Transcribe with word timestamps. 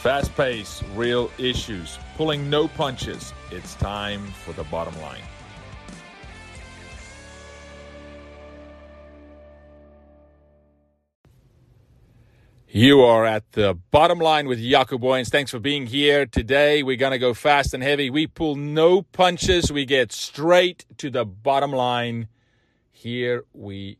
Fast 0.00 0.34
pace, 0.34 0.82
real 0.94 1.30
issues, 1.36 1.98
pulling 2.16 2.48
no 2.48 2.66
punches. 2.66 3.34
It's 3.50 3.74
time 3.74 4.26
for 4.28 4.54
the 4.54 4.64
bottom 4.64 4.98
line. 5.02 5.20
You 12.66 13.02
are 13.02 13.26
at 13.26 13.52
the 13.52 13.74
bottom 13.90 14.18
line 14.18 14.48
with 14.48 14.58
Jaco 14.58 14.98
Booyens. 14.98 15.28
Thanks 15.28 15.50
for 15.50 15.58
being 15.58 15.86
here. 15.86 16.24
Today 16.24 16.82
we're 16.82 16.96
going 16.96 17.12
to 17.12 17.18
go 17.18 17.34
fast 17.34 17.74
and 17.74 17.82
heavy. 17.82 18.08
We 18.08 18.26
pull 18.26 18.56
no 18.56 19.02
punches. 19.02 19.70
We 19.70 19.84
get 19.84 20.12
straight 20.12 20.86
to 20.96 21.10
the 21.10 21.26
bottom 21.26 21.72
line. 21.72 22.28
Here 22.90 23.44
we 23.52 23.98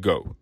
go. 0.00 0.34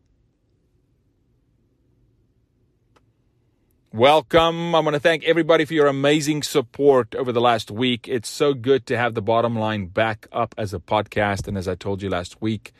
Welcome. 3.94 4.74
I 4.74 4.80
want 4.80 4.94
to 4.94 5.00
thank 5.00 5.22
everybody 5.22 5.64
for 5.64 5.72
your 5.72 5.86
amazing 5.86 6.42
support 6.42 7.14
over 7.14 7.30
the 7.30 7.40
last 7.40 7.70
week. 7.70 8.08
It's 8.08 8.28
so 8.28 8.52
good 8.52 8.86
to 8.86 8.98
have 8.98 9.14
the 9.14 9.22
bottom 9.22 9.56
line 9.56 9.86
back 9.86 10.26
up 10.32 10.52
as 10.58 10.74
a 10.74 10.80
podcast. 10.80 11.46
And 11.46 11.56
as 11.56 11.68
I 11.68 11.76
told 11.76 12.02
you 12.02 12.10
last 12.10 12.42
week, 12.42 12.74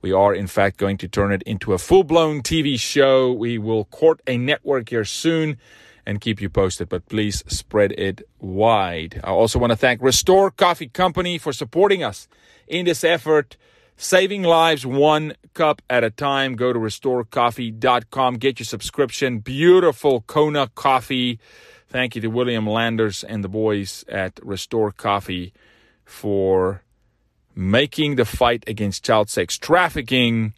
we 0.00 0.12
are, 0.12 0.34
in 0.34 0.46
fact, 0.46 0.78
going 0.78 0.96
to 0.96 1.08
turn 1.08 1.30
it 1.30 1.42
into 1.42 1.74
a 1.74 1.78
full 1.78 2.04
blown 2.04 2.40
TV 2.40 2.80
show. 2.80 3.30
We 3.34 3.58
will 3.58 3.84
court 3.84 4.22
a 4.26 4.38
network 4.38 4.88
here 4.88 5.04
soon 5.04 5.58
and 6.06 6.22
keep 6.22 6.40
you 6.40 6.48
posted, 6.48 6.88
but 6.88 7.06
please 7.06 7.44
spread 7.46 7.92
it 7.92 8.26
wide. 8.40 9.20
I 9.22 9.32
also 9.32 9.58
want 9.58 9.72
to 9.72 9.76
thank 9.76 10.00
Restore 10.00 10.50
Coffee 10.50 10.88
Company 10.88 11.36
for 11.36 11.52
supporting 11.52 12.02
us 12.02 12.28
in 12.66 12.86
this 12.86 13.04
effort. 13.04 13.58
Saving 13.98 14.42
lives 14.42 14.84
one 14.84 15.34
cup 15.54 15.80
at 15.88 16.04
a 16.04 16.10
time. 16.10 16.54
Go 16.54 16.72
to 16.72 16.78
restorecoffee.com. 16.78 18.34
Get 18.36 18.58
your 18.58 18.64
subscription. 18.64 19.38
Beautiful 19.38 20.20
Kona 20.22 20.68
coffee. 20.74 21.38
Thank 21.88 22.14
you 22.14 22.20
to 22.20 22.28
William 22.28 22.66
Landers 22.66 23.24
and 23.24 23.42
the 23.42 23.48
boys 23.48 24.04
at 24.06 24.38
Restore 24.42 24.92
Coffee 24.92 25.54
for 26.04 26.82
making 27.54 28.16
the 28.16 28.26
fight 28.26 28.64
against 28.66 29.02
child 29.02 29.30
sex 29.30 29.56
trafficking 29.56 30.52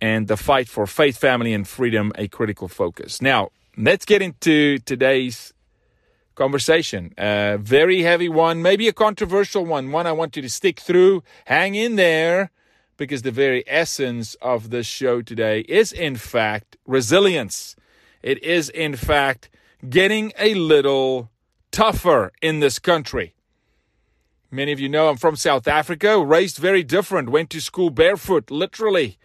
and 0.00 0.28
the 0.28 0.36
fight 0.36 0.68
for 0.68 0.86
faith, 0.86 1.18
family, 1.18 1.52
and 1.52 1.66
freedom 1.66 2.12
a 2.14 2.28
critical 2.28 2.68
focus. 2.68 3.20
Now, 3.20 3.50
let's 3.76 4.04
get 4.04 4.22
into 4.22 4.78
today's 4.78 5.52
conversation. 6.36 7.12
A 7.18 7.58
very 7.60 8.02
heavy 8.02 8.28
one, 8.28 8.62
maybe 8.62 8.86
a 8.86 8.92
controversial 8.92 9.64
one, 9.64 9.90
one 9.90 10.06
I 10.06 10.12
want 10.12 10.36
you 10.36 10.42
to 10.42 10.48
stick 10.48 10.78
through. 10.78 11.24
Hang 11.46 11.74
in 11.74 11.96
there 11.96 12.52
because 12.98 13.22
the 13.22 13.30
very 13.30 13.64
essence 13.66 14.34
of 14.42 14.68
this 14.68 14.86
show 14.86 15.22
today 15.22 15.60
is, 15.60 15.92
in 15.92 16.16
fact, 16.16 16.76
resilience. 16.84 17.74
It 18.22 18.42
is, 18.42 18.68
in 18.68 18.96
fact, 18.96 19.48
getting 19.88 20.32
a 20.38 20.52
little 20.54 21.30
tougher 21.70 22.32
in 22.42 22.60
this 22.60 22.78
country. 22.78 23.34
Many 24.50 24.72
of 24.72 24.80
you 24.80 24.88
know 24.88 25.08
I'm 25.08 25.16
from 25.16 25.36
South 25.36 25.66
Africa, 25.66 26.22
raised 26.22 26.58
very 26.58 26.82
different, 26.82 27.30
went 27.30 27.48
to 27.50 27.60
school 27.60 27.90
barefoot, 27.90 28.50
literally. 28.50 29.18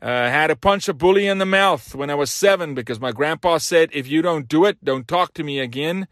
Uh, 0.00 0.28
had 0.28 0.50
a 0.50 0.56
punch 0.56 0.88
a 0.88 0.94
bully 0.94 1.26
in 1.26 1.38
the 1.38 1.46
mouth 1.46 1.94
when 1.94 2.10
I 2.10 2.14
was 2.14 2.30
seven 2.30 2.74
because 2.74 3.00
my 3.00 3.12
grandpa 3.12 3.58
said, 3.58 3.90
if 3.92 4.06
you 4.06 4.22
don't 4.22 4.48
do 4.48 4.64
it, 4.64 4.84
don't 4.84 5.08
talk 5.08 5.32
to 5.34 5.44
me 5.44 5.60
again 5.60 6.08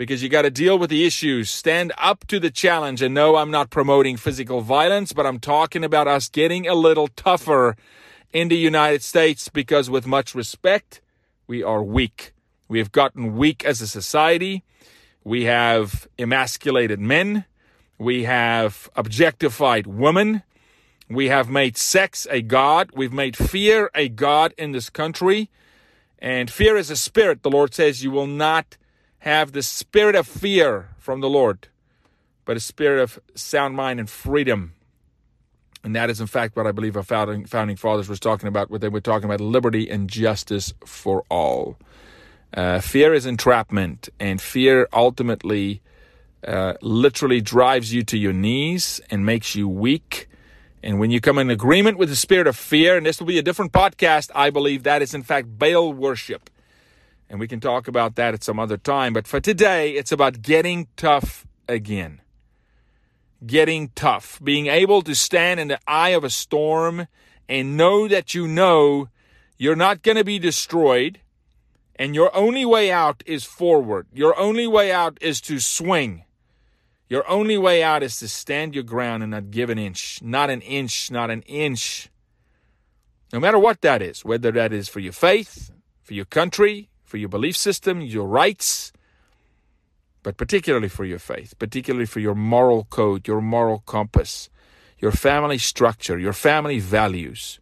because 0.00 0.22
you 0.22 0.30
got 0.30 0.42
to 0.42 0.50
deal 0.50 0.78
with 0.78 0.88
the 0.88 1.04
issues. 1.04 1.50
Stand 1.50 1.92
up 1.98 2.26
to 2.26 2.40
the 2.40 2.50
challenge. 2.50 3.02
And 3.02 3.14
no, 3.14 3.36
I'm 3.36 3.50
not 3.50 3.68
promoting 3.68 4.16
physical 4.16 4.62
violence, 4.62 5.12
but 5.12 5.26
I'm 5.26 5.38
talking 5.38 5.84
about 5.84 6.08
us 6.08 6.30
getting 6.30 6.66
a 6.66 6.74
little 6.74 7.06
tougher 7.06 7.76
in 8.32 8.48
the 8.48 8.56
United 8.56 9.02
States 9.02 9.50
because, 9.50 9.90
with 9.90 10.06
much 10.06 10.34
respect, 10.34 11.02
we 11.46 11.62
are 11.62 11.82
weak. 11.82 12.32
We 12.66 12.78
have 12.78 12.92
gotten 12.92 13.36
weak 13.36 13.62
as 13.62 13.82
a 13.82 13.86
society. 13.86 14.64
We 15.22 15.44
have 15.44 16.08
emasculated 16.18 16.98
men. 16.98 17.44
We 17.98 18.24
have 18.24 18.88
objectified 18.96 19.86
women. 19.86 20.44
We 21.10 21.28
have 21.28 21.50
made 21.50 21.76
sex 21.76 22.26
a 22.30 22.40
god. 22.40 22.88
We've 22.94 23.12
made 23.12 23.36
fear 23.36 23.90
a 23.94 24.08
god 24.08 24.54
in 24.56 24.72
this 24.72 24.88
country. 24.88 25.50
And 26.18 26.50
fear 26.50 26.78
is 26.78 26.90
a 26.90 26.96
spirit. 26.96 27.42
The 27.42 27.50
Lord 27.50 27.74
says 27.74 28.02
you 28.02 28.10
will 28.10 28.26
not 28.26 28.78
have 29.20 29.52
the 29.52 29.62
spirit 29.62 30.14
of 30.14 30.26
fear 30.26 30.90
from 30.98 31.20
the 31.20 31.28
Lord, 31.28 31.68
but 32.44 32.56
a 32.56 32.60
spirit 32.60 33.02
of 33.02 33.18
sound 33.34 33.76
mind 33.76 34.00
and 34.00 34.08
freedom. 34.08 34.72
And 35.82 35.96
that 35.96 36.10
is, 36.10 36.20
in 36.20 36.26
fact, 36.26 36.56
what 36.56 36.66
I 36.66 36.72
believe 36.72 36.96
our 36.96 37.02
founding, 37.02 37.46
founding 37.46 37.76
fathers 37.76 38.08
was 38.08 38.20
talking 38.20 38.48
about 38.48 38.70
when 38.70 38.80
they 38.80 38.88
were 38.88 39.00
talking 39.00 39.24
about 39.24 39.40
liberty 39.40 39.88
and 39.88 40.10
justice 40.10 40.74
for 40.84 41.24
all. 41.30 41.78
Uh, 42.52 42.80
fear 42.80 43.14
is 43.14 43.26
entrapment, 43.26 44.08
and 44.18 44.40
fear 44.40 44.88
ultimately 44.92 45.80
uh, 46.46 46.74
literally 46.82 47.40
drives 47.40 47.92
you 47.94 48.02
to 48.02 48.18
your 48.18 48.32
knees 48.32 49.00
and 49.10 49.24
makes 49.24 49.54
you 49.54 49.68
weak. 49.68 50.28
And 50.82 50.98
when 50.98 51.10
you 51.10 51.20
come 51.20 51.38
in 51.38 51.50
agreement 51.50 51.98
with 51.98 52.08
the 52.08 52.16
spirit 52.16 52.46
of 52.46 52.56
fear, 52.56 52.96
and 52.96 53.06
this 53.06 53.20
will 53.20 53.26
be 53.26 53.38
a 53.38 53.42
different 53.42 53.72
podcast, 53.72 54.30
I 54.34 54.50
believe 54.50 54.82
that 54.82 55.02
is 55.02 55.14
in 55.14 55.22
fact 55.22 55.58
Baal 55.58 55.92
worship. 55.92 56.49
And 57.30 57.38
we 57.38 57.46
can 57.46 57.60
talk 57.60 57.86
about 57.86 58.16
that 58.16 58.34
at 58.34 58.42
some 58.42 58.58
other 58.58 58.76
time. 58.76 59.12
But 59.12 59.28
for 59.28 59.38
today, 59.38 59.92
it's 59.92 60.10
about 60.10 60.42
getting 60.42 60.88
tough 60.96 61.46
again. 61.68 62.20
Getting 63.46 63.90
tough. 63.94 64.40
Being 64.42 64.66
able 64.66 65.00
to 65.02 65.14
stand 65.14 65.60
in 65.60 65.68
the 65.68 65.78
eye 65.86 66.10
of 66.10 66.24
a 66.24 66.30
storm 66.30 67.06
and 67.48 67.76
know 67.76 68.08
that 68.08 68.34
you 68.34 68.48
know 68.48 69.08
you're 69.56 69.76
not 69.76 70.02
going 70.02 70.16
to 70.16 70.24
be 70.24 70.40
destroyed. 70.40 71.20
And 71.94 72.16
your 72.16 72.34
only 72.34 72.64
way 72.64 72.90
out 72.90 73.22
is 73.26 73.44
forward. 73.44 74.08
Your 74.12 74.36
only 74.36 74.66
way 74.66 74.90
out 74.90 75.16
is 75.20 75.40
to 75.42 75.60
swing. 75.60 76.24
Your 77.08 77.28
only 77.30 77.58
way 77.58 77.82
out 77.82 78.02
is 78.02 78.16
to 78.18 78.28
stand 78.28 78.74
your 78.74 78.84
ground 78.84 79.22
and 79.22 79.30
not 79.30 79.52
give 79.52 79.70
an 79.70 79.78
inch. 79.78 80.20
Not 80.20 80.50
an 80.50 80.62
inch, 80.62 81.12
not 81.12 81.30
an 81.30 81.42
inch. 81.42 82.08
No 83.32 83.38
matter 83.38 83.58
what 83.58 83.82
that 83.82 84.02
is, 84.02 84.24
whether 84.24 84.50
that 84.50 84.72
is 84.72 84.88
for 84.88 84.98
your 84.98 85.12
faith, 85.12 85.70
for 86.02 86.14
your 86.14 86.24
country, 86.24 86.89
for 87.10 87.16
your 87.16 87.28
belief 87.28 87.56
system, 87.56 88.00
your 88.00 88.24
rights, 88.24 88.92
but 90.22 90.36
particularly 90.36 90.88
for 90.88 91.04
your 91.04 91.18
faith, 91.18 91.58
particularly 91.58 92.06
for 92.06 92.20
your 92.20 92.36
moral 92.36 92.84
code, 92.84 93.26
your 93.26 93.40
moral 93.40 93.80
compass, 93.80 94.48
your 95.00 95.10
family 95.10 95.58
structure, 95.58 96.20
your 96.20 96.32
family 96.32 96.78
values, 96.78 97.58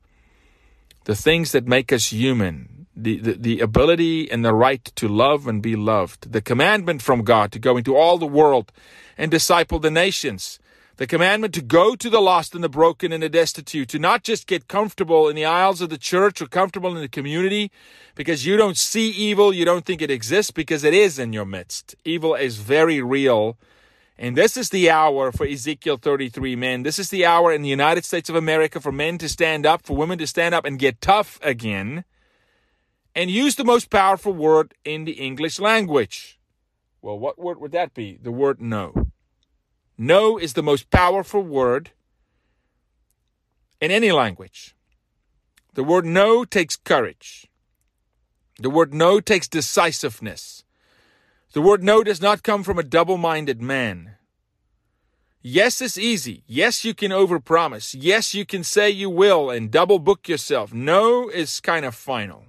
the 1.04 1.16
things 1.16 1.52
that 1.52 1.66
make 1.66 1.94
us 1.94 2.12
human, 2.12 2.86
the, 2.94 3.16
the, 3.20 3.32
the 3.32 3.60
ability 3.60 4.30
and 4.30 4.44
the 4.44 4.52
right 4.52 4.84
to 4.96 5.08
love 5.08 5.46
and 5.46 5.62
be 5.62 5.76
loved, 5.76 6.30
the 6.30 6.42
commandment 6.42 7.00
from 7.00 7.22
God 7.22 7.50
to 7.52 7.58
go 7.58 7.78
into 7.78 7.96
all 7.96 8.18
the 8.18 8.26
world 8.26 8.70
and 9.16 9.30
disciple 9.30 9.78
the 9.78 9.90
nations, 9.90 10.58
the 10.98 11.06
commandment 11.06 11.54
to 11.54 11.62
go 11.62 11.94
to 11.94 12.10
the 12.10 12.20
lost 12.20 12.56
and 12.56 12.62
the 12.62 12.68
broken 12.68 13.12
and 13.12 13.22
the 13.22 13.28
destitute, 13.28 13.88
to 13.88 14.00
not 14.00 14.24
just 14.24 14.48
get 14.48 14.66
comfortable 14.66 15.28
in 15.28 15.36
the 15.36 15.44
aisles 15.44 15.80
of 15.80 15.90
the 15.90 15.96
church 15.96 16.42
or 16.42 16.46
comfortable 16.46 16.94
in 16.94 17.00
the 17.00 17.08
community 17.08 17.70
because 18.16 18.44
you 18.44 18.56
don't 18.56 18.76
see 18.76 19.08
evil, 19.10 19.54
you 19.54 19.64
don't 19.64 19.86
think 19.86 20.02
it 20.02 20.10
exists 20.10 20.50
because 20.50 20.82
it 20.82 20.92
is 20.92 21.16
in 21.18 21.32
your 21.32 21.44
midst. 21.44 21.94
Evil 22.04 22.34
is 22.34 22.56
very 22.56 23.00
real. 23.00 23.56
And 24.18 24.36
this 24.36 24.56
is 24.56 24.70
the 24.70 24.90
hour 24.90 25.30
for 25.30 25.46
Ezekiel 25.46 25.98
33 25.98 26.56
men. 26.56 26.82
This 26.82 26.98
is 26.98 27.10
the 27.10 27.24
hour 27.24 27.52
in 27.52 27.62
the 27.62 27.68
United 27.68 28.04
States 28.04 28.28
of 28.28 28.34
America 28.34 28.80
for 28.80 28.90
men 28.90 29.18
to 29.18 29.28
stand 29.28 29.64
up, 29.64 29.86
for 29.86 29.96
women 29.96 30.18
to 30.18 30.26
stand 30.26 30.52
up 30.52 30.64
and 30.64 30.80
get 30.80 31.00
tough 31.00 31.38
again 31.40 32.04
and 33.14 33.30
use 33.30 33.54
the 33.54 33.64
most 33.64 33.88
powerful 33.88 34.32
word 34.32 34.74
in 34.84 35.04
the 35.04 35.12
English 35.12 35.60
language. 35.60 36.40
Well, 37.00 37.16
what 37.16 37.38
word 37.38 37.60
would 37.60 37.70
that 37.70 37.94
be? 37.94 38.18
The 38.20 38.32
word 38.32 38.60
no. 38.60 39.07
No 39.98 40.38
is 40.38 40.52
the 40.52 40.62
most 40.62 40.90
powerful 40.90 41.42
word 41.42 41.90
in 43.80 43.90
any 43.90 44.12
language. 44.12 44.76
The 45.74 45.82
word 45.82 46.06
no 46.06 46.44
takes 46.44 46.76
courage. 46.76 47.48
The 48.60 48.70
word 48.70 48.94
no 48.94 49.18
takes 49.20 49.48
decisiveness. 49.48 50.64
The 51.52 51.60
word 51.60 51.82
no 51.82 52.04
does 52.04 52.20
not 52.20 52.44
come 52.44 52.62
from 52.62 52.78
a 52.78 52.84
double 52.84 53.18
minded 53.18 53.60
man. 53.60 54.14
Yes, 55.40 55.80
is 55.80 55.98
easy. 55.98 56.42
Yes, 56.46 56.84
you 56.84 56.94
can 56.94 57.10
overpromise. 57.10 57.96
Yes, 57.98 58.34
you 58.34 58.44
can 58.44 58.62
say 58.64 58.90
you 58.90 59.08
will 59.08 59.50
and 59.50 59.70
double 59.70 59.98
book 59.98 60.28
yourself. 60.28 60.72
No 60.72 61.28
is 61.28 61.60
kind 61.60 61.84
of 61.84 61.94
final. 61.94 62.46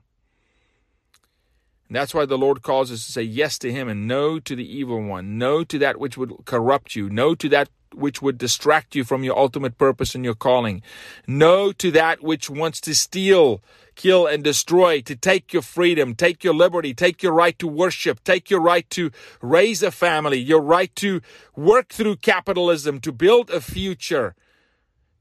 And 1.89 1.95
that's 1.95 2.13
why 2.13 2.25
the 2.25 2.37
Lord 2.37 2.61
calls 2.61 2.91
us 2.91 3.03
to 3.07 3.11
say 3.11 3.23
yes 3.23 3.57
to 3.59 3.71
Him 3.71 3.89
and 3.89 4.07
no 4.07 4.39
to 4.39 4.55
the 4.55 4.77
evil 4.77 5.01
one, 5.01 5.39
no 5.39 5.63
to 5.63 5.79
that 5.79 5.99
which 5.99 6.17
would 6.17 6.31
corrupt 6.45 6.95
you, 6.95 7.09
no 7.09 7.33
to 7.33 7.49
that 7.49 7.69
which 7.95 8.21
would 8.21 8.37
distract 8.37 8.93
you 8.93 9.03
from 9.03 9.23
your 9.23 9.35
ultimate 9.35 9.75
purpose 9.79 10.13
and 10.13 10.23
your 10.23 10.35
calling, 10.35 10.83
no 11.25 11.71
to 11.71 11.89
that 11.89 12.21
which 12.21 12.47
wants 12.47 12.79
to 12.81 12.93
steal, 12.93 13.63
kill, 13.95 14.27
and 14.27 14.43
destroy, 14.43 15.01
to 15.01 15.15
take 15.15 15.51
your 15.51 15.63
freedom, 15.63 16.13
take 16.13 16.43
your 16.43 16.53
liberty, 16.53 16.93
take 16.93 17.23
your 17.23 17.33
right 17.33 17.57
to 17.57 17.67
worship, 17.67 18.23
take 18.23 18.51
your 18.51 18.61
right 18.61 18.87
to 18.91 19.09
raise 19.41 19.81
a 19.81 19.89
family, 19.89 20.37
your 20.37 20.61
right 20.61 20.95
to 20.95 21.21
work 21.55 21.89
through 21.89 22.17
capitalism, 22.17 22.99
to 22.99 23.11
build 23.11 23.49
a 23.49 23.59
future. 23.59 24.35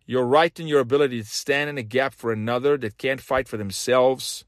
Your 0.04 0.26
right 0.26 0.58
and 0.58 0.68
your 0.68 0.80
ability 0.80 1.22
to 1.22 1.28
stand 1.28 1.68
in 1.68 1.76
a 1.76 1.82
gap 1.82 2.14
for 2.14 2.32
another 2.32 2.78
that 2.78 2.98
can't 2.98 3.20
fight 3.20 3.46
for 3.46 3.56
themselves 3.56 4.44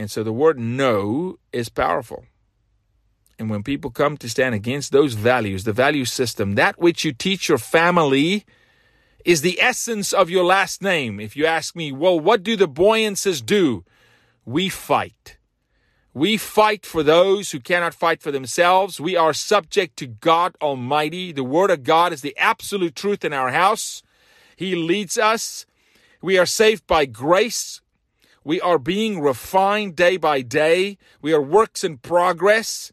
and 0.00 0.10
so 0.10 0.22
the 0.22 0.32
word 0.32 0.58
no 0.58 1.38
is 1.52 1.68
powerful. 1.68 2.24
And 3.38 3.50
when 3.50 3.62
people 3.62 3.90
come 3.90 4.16
to 4.16 4.30
stand 4.30 4.54
against 4.54 4.92
those 4.92 5.12
values, 5.12 5.64
the 5.64 5.74
value 5.74 6.06
system, 6.06 6.54
that 6.54 6.78
which 6.78 7.04
you 7.04 7.12
teach 7.12 7.50
your 7.50 7.58
family 7.58 8.46
is 9.26 9.42
the 9.42 9.60
essence 9.60 10.14
of 10.14 10.30
your 10.30 10.42
last 10.42 10.80
name. 10.80 11.20
If 11.20 11.36
you 11.36 11.44
ask 11.44 11.76
me, 11.76 11.92
well, 11.92 12.18
what 12.18 12.42
do 12.42 12.56
the 12.56 12.66
Booyenses 12.66 13.44
do? 13.44 13.84
We 14.46 14.70
fight. 14.70 15.36
We 16.14 16.38
fight 16.38 16.86
for 16.86 17.02
those 17.02 17.50
who 17.50 17.60
cannot 17.60 17.92
fight 17.92 18.22
for 18.22 18.30
themselves. 18.30 19.02
We 19.02 19.16
are 19.16 19.34
subject 19.34 19.98
to 19.98 20.06
God 20.06 20.56
Almighty. 20.62 21.30
The 21.30 21.44
Word 21.44 21.70
of 21.70 21.82
God 21.82 22.14
is 22.14 22.22
the 22.22 22.36
absolute 22.38 22.96
truth 22.96 23.22
in 23.22 23.34
our 23.34 23.50
house. 23.50 24.02
He 24.56 24.74
leads 24.74 25.18
us. 25.18 25.66
We 26.22 26.38
are 26.38 26.46
saved 26.46 26.86
by 26.86 27.04
grace. 27.04 27.82
We 28.44 28.60
are 28.60 28.78
being 28.78 29.20
refined 29.20 29.96
day 29.96 30.16
by 30.16 30.42
day. 30.42 30.98
We 31.20 31.32
are 31.32 31.42
works 31.42 31.84
in 31.84 31.98
progress. 31.98 32.92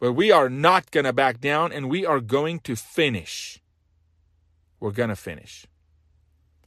But 0.00 0.14
we 0.14 0.30
are 0.30 0.48
not 0.48 0.90
going 0.90 1.04
to 1.04 1.12
back 1.12 1.40
down 1.40 1.72
and 1.72 1.90
we 1.90 2.06
are 2.06 2.20
going 2.20 2.60
to 2.60 2.74
finish. 2.74 3.60
We're 4.80 4.92
going 4.92 5.10
to 5.10 5.16
finish. 5.16 5.66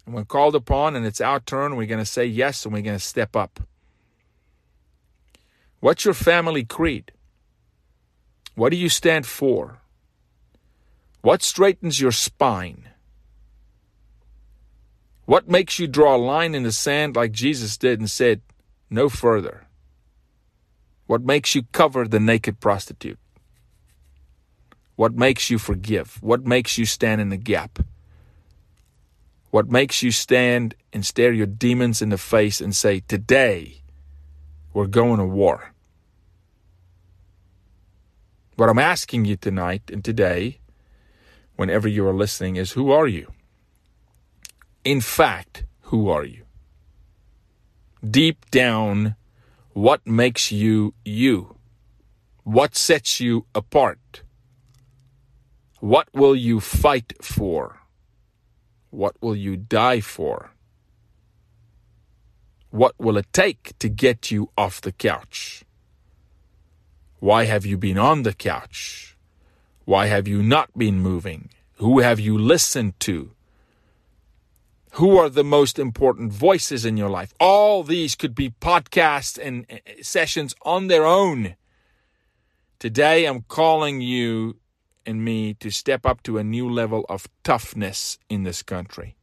And 0.06 0.14
when 0.14 0.26
called 0.26 0.56
upon 0.56 0.96
and 0.96 1.06
it's 1.06 1.20
our 1.20 1.40
turn, 1.40 1.76
we're 1.76 1.88
going 1.88 2.00
to 2.00 2.06
say 2.06 2.26
yes 2.26 2.64
and 2.64 2.74
we're 2.74 2.82
going 2.82 2.98
to 2.98 3.04
step 3.04 3.36
up. 3.36 3.60
What's 5.80 6.06
your 6.06 6.14
family 6.14 6.64
creed? 6.64 7.12
What 8.56 8.70
do 8.70 8.78
you 8.78 8.88
stand 8.88 9.26
for? 9.26 9.80
What 11.22 11.42
straightens 11.42 12.00
your 12.00 12.12
spine? 12.12 12.90
What 15.26 15.48
makes 15.48 15.80
you 15.80 15.88
draw 15.88 16.16
a 16.16 16.18
line 16.18 16.54
in 16.54 16.64
the 16.64 16.72
sand 16.72 17.16
like 17.16 17.32
Jesus 17.32 17.78
did 17.78 18.00
and 18.00 18.12
said, 18.12 18.42
no 18.90 19.10
further? 19.10 19.68
What 21.08 21.24
makes 21.24 21.56
you 21.56 21.64
cover 21.72 22.08
the 22.08 22.20
naked 22.20 22.60
prostitute? 22.60 23.20
What 24.96 25.16
makes 25.16 25.50
you 25.50 25.58
forgive? 25.58 26.18
What 26.22 26.46
makes 26.46 26.78
you 26.78 26.86
stand 26.86 27.22
in 27.22 27.30
the 27.30 27.38
gap? 27.38 27.80
What 29.50 29.70
makes 29.70 30.04
you 30.04 30.12
stand 30.12 30.76
and 30.92 31.06
stare 31.06 31.32
your 31.32 31.46
demons 31.46 32.02
in 32.02 32.10
the 32.10 32.18
face 32.18 32.60
and 32.60 32.76
say, 32.76 33.00
Today, 33.02 33.82
we're 34.74 34.88
going 34.88 35.20
to 35.20 35.26
war? 35.26 35.74
What 38.56 38.70
I'm 38.70 38.80
asking 38.80 39.26
you 39.26 39.36
tonight 39.36 39.84
and 39.92 40.04
today, 40.04 40.60
whenever 41.56 41.88
you 41.88 42.06
are 42.08 42.14
listening, 42.14 42.56
is 42.56 42.72
who 42.72 42.92
are 42.92 43.08
you? 43.08 43.32
In 44.84 45.00
fact, 45.00 45.64
who 45.84 46.10
are 46.10 46.26
you? 46.26 46.44
Deep 48.04 48.52
down, 48.52 49.16
what 49.72 50.06
makes 50.06 50.52
you 50.52 50.94
you? 51.06 51.56
What 52.44 52.76
sets 52.76 53.22
you 53.22 53.46
apart? 53.56 54.24
What 55.80 56.10
will 56.14 56.36
you 56.36 56.60
fight 56.60 57.14
for? 57.22 57.80
What 58.90 59.16
will 59.22 59.38
you 59.38 59.56
die 59.56 60.02
for? 60.02 60.52
What 62.70 62.94
will 63.00 63.18
it 63.18 63.32
take 63.32 63.78
to 63.80 63.88
get 63.88 64.32
you 64.32 64.50
off 64.58 64.82
the 64.82 64.92
couch? 64.92 65.64
Why 67.20 67.46
have 67.46 67.66
you 67.66 67.78
been 67.78 67.98
on 67.98 68.24
the 68.24 68.34
couch? 68.34 69.16
Why 69.86 70.08
have 70.08 70.28
you 70.28 70.44
not 70.44 70.78
been 70.78 71.00
moving? 71.00 71.50
Who 71.78 72.00
have 72.00 72.20
you 72.20 72.38
listened 72.38 73.00
to? 73.02 73.32
Who 74.98 75.18
are 75.18 75.30
the 75.30 75.44
most 75.44 75.80
important 75.80 76.32
voices 76.32 76.86
in 76.86 76.98
your 76.98 77.10
life? 77.10 77.34
All 77.40 77.82
these 77.82 78.14
could 78.14 78.36
be 78.36 78.52
podcasts 78.52 79.40
and 79.44 79.66
uh, 79.72 79.78
sessions 80.04 80.54
on 80.62 80.86
their 80.86 81.04
own. 81.04 81.56
Today, 82.78 83.26
I'm 83.26 83.42
calling 83.42 84.02
you 84.02 84.58
and 85.04 85.26
me 85.26 85.56
to 85.56 85.72
step 85.72 86.06
up 86.06 86.22
to 86.24 86.38
a 86.38 86.44
new 86.44 86.70
level 86.70 87.08
of 87.10 87.28
toughness 87.44 88.20
in 88.30 88.44
this 88.44 88.62
country. 88.62 89.16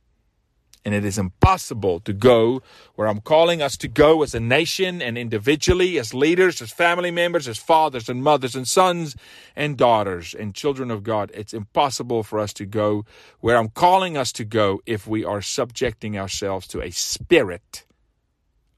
And 0.84 0.94
it 0.94 1.04
is 1.04 1.18
impossible 1.18 2.00
to 2.00 2.12
go 2.14 2.62
where 2.94 3.06
I'm 3.06 3.20
calling 3.20 3.60
us 3.60 3.76
to 3.78 3.88
go 3.88 4.22
as 4.22 4.34
a 4.34 4.40
nation 4.40 5.02
and 5.02 5.18
individually, 5.18 5.98
as 5.98 6.14
leaders, 6.14 6.62
as 6.62 6.72
family 6.72 7.10
members, 7.10 7.46
as 7.46 7.58
fathers 7.58 8.08
and 8.08 8.22
mothers 8.22 8.54
and 8.54 8.66
sons 8.66 9.14
and 9.54 9.76
daughters 9.76 10.34
and 10.34 10.54
children 10.54 10.90
of 10.90 11.02
God. 11.02 11.30
It's 11.34 11.52
impossible 11.52 12.22
for 12.22 12.38
us 12.38 12.54
to 12.54 12.64
go 12.64 13.04
where 13.40 13.58
I'm 13.58 13.68
calling 13.68 14.16
us 14.16 14.32
to 14.32 14.44
go 14.44 14.80
if 14.86 15.06
we 15.06 15.22
are 15.22 15.42
subjecting 15.42 16.18
ourselves 16.18 16.66
to 16.68 16.80
a 16.80 16.90
spirit 16.90 17.84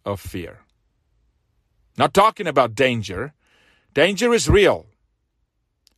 of 0.05 0.19
fear. 0.21 0.61
Not 1.97 2.15
talking 2.15 2.47
about 2.47 2.75
danger. 2.75 3.33
Danger 3.95 4.33
is 4.33 4.49
real. 4.49 4.87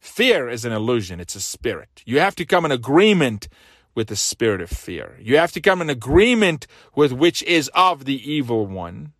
Fear 0.00 0.50
is 0.50 0.66
an 0.66 0.72
illusion, 0.72 1.18
it's 1.18 1.34
a 1.34 1.40
spirit. 1.40 2.02
You 2.04 2.20
have 2.20 2.34
to 2.34 2.44
come 2.44 2.66
in 2.66 2.72
agreement 2.72 3.48
with 3.94 4.08
the 4.08 4.16
spirit 4.16 4.60
of 4.60 4.70
fear. 4.70 5.16
You 5.20 5.36
have 5.38 5.52
to 5.52 5.60
come 5.60 5.80
in 5.80 5.90
agreement 5.90 6.66
with 6.94 7.12
which 7.12 7.42
is 7.44 7.70
of 7.74 8.04
the 8.04 8.30
evil 8.30 8.66
one. 8.66 9.12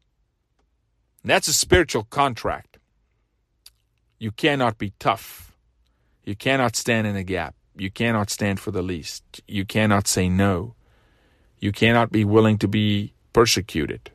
That's 1.25 1.49
a 1.49 1.55
spiritual 1.55 2.05
contract. 2.05 2.79
You 4.19 4.31
cannot 4.31 4.79
be 4.79 4.93
tough. 4.99 5.56
You 6.25 6.35
cannot 6.35 6.76
stand 6.76 7.06
in 7.06 7.17
a 7.17 7.25
gap. 7.25 7.55
You 7.76 7.91
cannot 7.91 8.31
stand 8.31 8.61
for 8.61 8.71
the 8.71 8.82
least. 8.82 9.25
You 9.49 9.65
cannot 9.65 10.06
say 10.06 10.29
no. 10.29 10.75
You 11.59 11.73
cannot 11.73 12.12
be 12.12 12.25
willing 12.25 12.59
to 12.59 12.69
be 12.69 13.15
persecuted, 13.32 14.11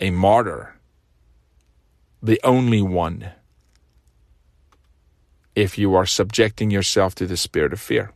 a 0.00 0.10
martyr, 0.10 0.74
the 2.22 2.40
only 2.42 2.82
one 2.82 3.30
if 5.54 5.78
you 5.78 5.94
are 5.94 6.06
subjecting 6.06 6.70
yourself 6.70 7.14
to 7.14 7.26
the 7.26 7.36
spirit 7.36 7.72
of 7.72 7.80
fear. 7.80 8.12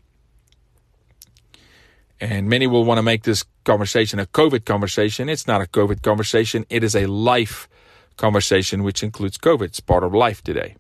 And 2.21 2.49
many 2.49 2.67
will 2.67 2.85
want 2.85 2.99
to 2.99 3.03
make 3.03 3.23
this 3.23 3.45
conversation 3.65 4.19
a 4.19 4.27
COVID 4.27 4.65
conversation. 4.65 5.29
It's 5.29 5.47
not 5.47 5.63
a 5.63 5.67
COVID 5.67 6.03
conversation, 6.03 6.67
it 6.69 6.85
is 6.85 6.95
a 6.95 7.07
life 7.07 7.69
conversation, 8.17 8.83
which 8.83 9.03
includes 9.03 9.39
COVID. 9.39 9.63
It's 9.63 9.81
part 9.81 10.05
of 10.05 10.13
life 10.13 10.43
today. 10.43 10.77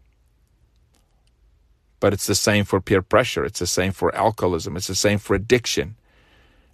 But 1.98 2.12
it's 2.12 2.26
the 2.26 2.34
same 2.34 2.64
for 2.64 2.80
peer 2.80 3.02
pressure, 3.02 3.44
it's 3.44 3.60
the 3.60 3.66
same 3.66 3.92
for 3.92 4.14
alcoholism, 4.14 4.76
it's 4.76 4.86
the 4.86 4.94
same 4.94 5.18
for 5.18 5.34
addiction. 5.34 5.96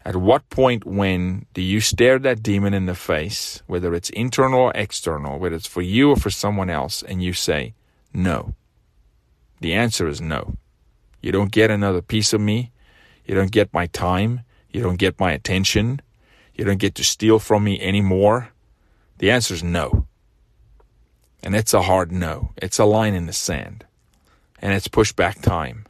At 0.05 0.15
what 0.15 0.49
point, 0.51 0.85
when 0.85 1.47
do 1.53 1.61
you 1.61 1.81
stare 1.81 2.21
that 2.21 2.41
demon 2.41 2.75
in 2.75 2.87
the 2.87 2.95
face, 2.95 3.61
whether 3.67 3.93
it's 3.93 4.11
internal 4.11 4.61
or 4.61 4.73
external, 4.77 5.39
whether 5.41 5.57
it's 5.57 5.67
for 5.67 5.83
you 5.83 6.11
or 6.11 6.17
for 6.17 6.31
someone 6.31 6.71
else, 6.71 7.03
and 7.03 7.23
you 7.23 7.33
say, 7.33 7.75
No? 8.13 8.55
The 9.61 9.75
answer 9.75 10.07
is 10.07 10.21
no. 10.21 10.57
You 11.21 11.33
don't 11.33 11.51
get 11.51 11.71
another 11.71 12.03
piece 12.03 12.33
of 12.33 12.41
me. 12.41 12.71
You 13.25 13.35
don't 13.35 13.51
get 13.51 13.75
my 13.75 13.87
time. 13.87 14.43
You 14.77 14.83
don't 14.83 14.99
get 14.99 15.19
my 15.19 15.33
attention. 15.33 16.03
You 16.55 16.67
don't 16.67 16.77
get 16.79 16.95
to 16.97 17.03
steal 17.03 17.39
from 17.39 17.65
me 17.65 17.81
anymore. 17.81 18.51
The 19.17 19.31
answer 19.31 19.55
is 19.55 19.63
no. 19.63 20.07
And 21.43 21.57
it's 21.57 21.73
a 21.73 21.81
hard 21.81 22.13
no. 22.13 22.51
It's 22.59 22.79
a 22.79 22.85
line 22.85 23.15
in 23.15 23.25
the 23.25 23.33
sand. 23.33 23.87
And 24.61 24.75
it's 24.75 24.87
pushback 24.87 25.41
time. 25.41 25.87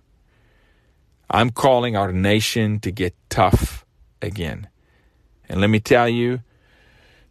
I'm 1.28 1.50
calling 1.50 1.96
our 1.96 2.12
nation 2.12 2.78
to 2.78 2.92
get 2.92 3.16
tough 3.28 3.84
again. 4.22 4.68
And 5.48 5.60
let 5.60 5.70
me 5.70 5.80
tell 5.80 6.08
you, 6.08 6.42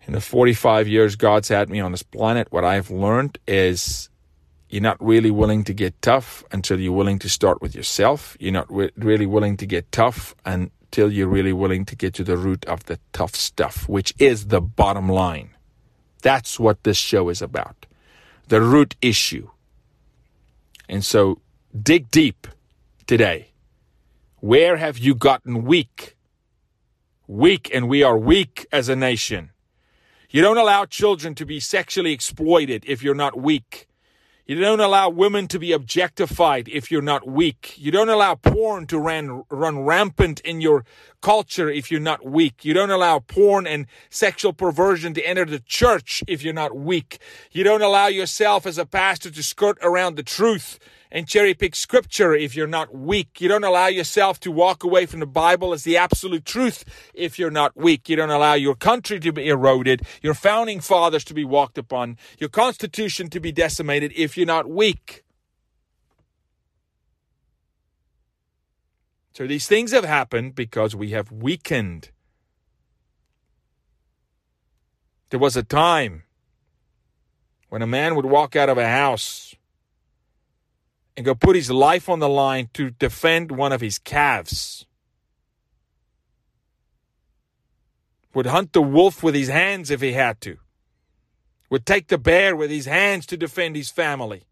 in 0.06 0.12
the 0.12 0.20
45 0.20 0.90
years 0.90 1.16
God's 1.16 1.48
had 1.48 1.70
me 1.70 1.80
on 1.80 1.94
this 1.94 2.04
planet, 2.04 2.52
what 2.52 2.66
I've 2.66 2.92
learned 2.92 3.38
is 3.48 4.10
you're 4.68 4.82
not 4.82 5.02
really 5.02 5.32
willing 5.32 5.64
to 5.64 5.74
get 5.74 6.02
tough 6.02 6.44
until 6.52 6.82
you're 6.82 6.92
willing 6.92 7.20
to 7.20 7.30
start 7.30 7.62
with 7.62 7.76
yourself. 7.76 8.36
You're 8.42 8.52
not 8.52 8.70
re- 8.70 8.92
really 8.98 9.26
willing 9.26 9.56
to 9.56 9.66
get 9.66 9.90
tough 9.94 10.36
until 10.86 11.12
you're 11.12 11.28
really 11.28 11.54
willing 11.54 11.84
to 11.86 11.96
get 11.96 12.14
to 12.14 12.24
the 12.24 12.38
root 12.38 12.64
of 12.66 12.86
the 12.86 13.00
tough 13.12 13.36
stuff, 13.36 13.90
which 13.90 14.14
is 14.20 14.48
the 14.48 14.62
bottom 14.62 15.10
line. 15.10 15.50
That's 16.22 16.60
what 16.60 16.84
this 16.84 16.98
show 16.98 17.30
is 17.30 17.42
about. 17.42 17.86
The 18.48 18.62
root 18.62 18.96
issue. 19.02 19.50
And 20.88 21.04
so 21.04 21.42
dig 21.74 22.12
deep 22.12 22.48
today. 23.08 23.52
Where 24.40 24.78
have 24.78 24.98
you 24.98 25.16
gotten 25.16 25.64
weak? 25.64 26.16
Weak, 27.28 27.72
and 27.74 27.90
we 27.90 28.04
are 28.04 28.18
weak 28.18 28.68
as 28.72 28.88
a 28.88 28.96
nation. 28.96 29.50
You 30.30 30.42
don't 30.42 30.58
allow 30.58 30.86
children 30.86 31.34
to 31.36 31.46
be 31.46 31.60
sexually 31.60 32.12
exploited 32.12 32.84
if 32.88 33.02
you're 33.02 33.16
not 33.16 33.42
weak. 33.42 33.85
You 34.48 34.60
don't 34.60 34.80
allow 34.80 35.10
women 35.10 35.48
to 35.48 35.58
be 35.58 35.72
objectified 35.72 36.70
if 36.70 36.92
you're 36.92 37.02
not 37.02 37.28
weak. 37.28 37.74
You 37.78 37.90
don't 37.90 38.10
allow 38.10 38.36
porn 38.36 38.86
to 38.88 39.00
run, 39.00 39.44
run 39.50 39.80
rampant 39.80 40.40
in 40.42 40.62
your 40.62 40.86
culture 41.20 41.68
if 41.68 41.90
you're 41.90 42.00
not 42.00 42.24
weak. 42.24 42.64
You 42.64 42.76
don't 42.76 42.92
allow 42.92 43.18
porn 43.18 43.66
and 43.66 43.88
sexual 44.12 44.54
perversion 44.54 45.16
to 45.16 45.28
enter 45.28 45.46
the 45.46 45.62
church 45.62 46.24
if 46.28 46.44
you're 46.44 46.54
not 46.54 46.78
weak. 46.78 47.18
You 47.52 47.64
don't 47.64 47.82
allow 47.82 48.06
yourself 48.06 48.68
as 48.68 48.78
a 48.78 48.86
pastor 48.86 49.32
to 49.32 49.42
skirt 49.42 49.80
around 49.82 50.16
the 50.16 50.22
truth 50.22 50.78
and 51.12 51.28
cherry 51.28 51.54
pick 51.54 51.76
scripture 51.76 52.34
if 52.34 52.56
you're 52.56 52.68
not 52.68 52.94
weak. 52.94 53.40
You 53.40 53.48
don't 53.48 53.64
allow 53.64 53.88
yourself 53.88 54.40
to 54.42 54.52
walk 54.52 54.84
away 54.84 55.06
from 55.06 55.20
the 55.20 55.26
Bible 55.26 55.74
as 55.74 55.84
the 55.84 55.98
absolute 55.98 56.46
truth 56.46 56.84
if 57.14 57.38
you're 57.40 57.52
not 57.52 57.76
weak. 57.76 58.10
You 58.10 58.16
don't 58.16 58.30
allow 58.30 58.54
your 58.54 58.76
country 58.76 59.20
to 59.20 59.32
be 59.32 59.48
eroded, 59.48 60.02
your 60.22 60.34
founding 60.34 60.80
fathers 60.80 61.24
to 61.26 61.34
be 61.34 61.46
walked 61.46 61.78
upon, 61.78 62.18
your 62.40 62.50
constitution 62.50 63.30
to 63.30 63.40
be 63.40 63.52
decimated 63.52 64.12
if 64.16 64.38
you're 64.38 64.46
not 64.46 64.70
weak. 64.70 65.24
So 69.34 69.46
these 69.46 69.68
things 69.68 69.92
have 69.92 70.06
happened 70.06 70.56
because 70.56 70.96
we 70.96 71.10
have 71.10 71.30
weakened. 71.30 72.12
There 75.30 75.40
was 75.40 75.58
a 75.58 75.64
time 75.64 76.24
when 77.68 77.82
a 77.82 77.88
man 77.88 78.16
would 78.16 78.26
walk 78.26 78.56
out 78.56 78.70
of 78.70 78.78
a 78.78 78.88
house 78.88 79.54
and 81.16 81.26
go 81.26 81.34
put 81.34 81.56
his 81.56 81.72
life 81.72 82.10
on 82.10 82.20
the 82.20 82.30
line 82.30 82.70
to 82.74 82.92
defend 82.92 83.52
one 83.52 83.72
of 83.72 83.82
his 83.82 83.98
calves. 83.98 84.86
Would 88.34 88.48
hunt 88.48 88.74
the 88.74 88.82
wolf 88.82 89.24
with 89.24 89.34
his 89.34 89.48
hands 89.48 89.90
if 89.90 90.02
he 90.02 90.12
had 90.12 90.42
to. 90.42 90.58
Would 91.70 91.86
take 91.86 92.08
the 92.08 92.18
bear 92.18 92.56
with 92.56 92.70
his 92.70 92.86
hands 92.86 93.26
to 93.28 93.38
defend 93.38 93.76
his 93.76 93.90
family. 93.90 94.44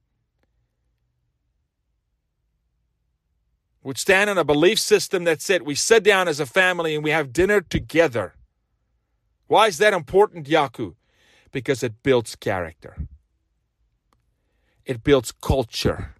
Would 3.83 3.97
stand 3.97 4.29
on 4.29 4.37
a 4.37 4.45
belief 4.45 4.79
system 4.79 5.25
that 5.25 5.41
said 5.41 5.63
we 5.63 5.75
sit 5.75 6.03
down 6.03 6.29
as 6.29 6.39
a 6.39 6.45
family 6.45 6.95
and 6.95 7.03
we 7.03 7.11
have 7.11 7.33
dinner 7.33 7.59
together. 7.59 8.35
Why 9.47 9.67
is 9.67 9.77
that 9.79 9.93
important, 9.93 10.47
Jaco? 10.47 10.95
Because 11.51 11.83
it 11.83 12.01
builds 12.01 12.37
character. 12.37 12.95
It 14.85 15.03
builds 15.03 15.33
culture. 15.33 16.15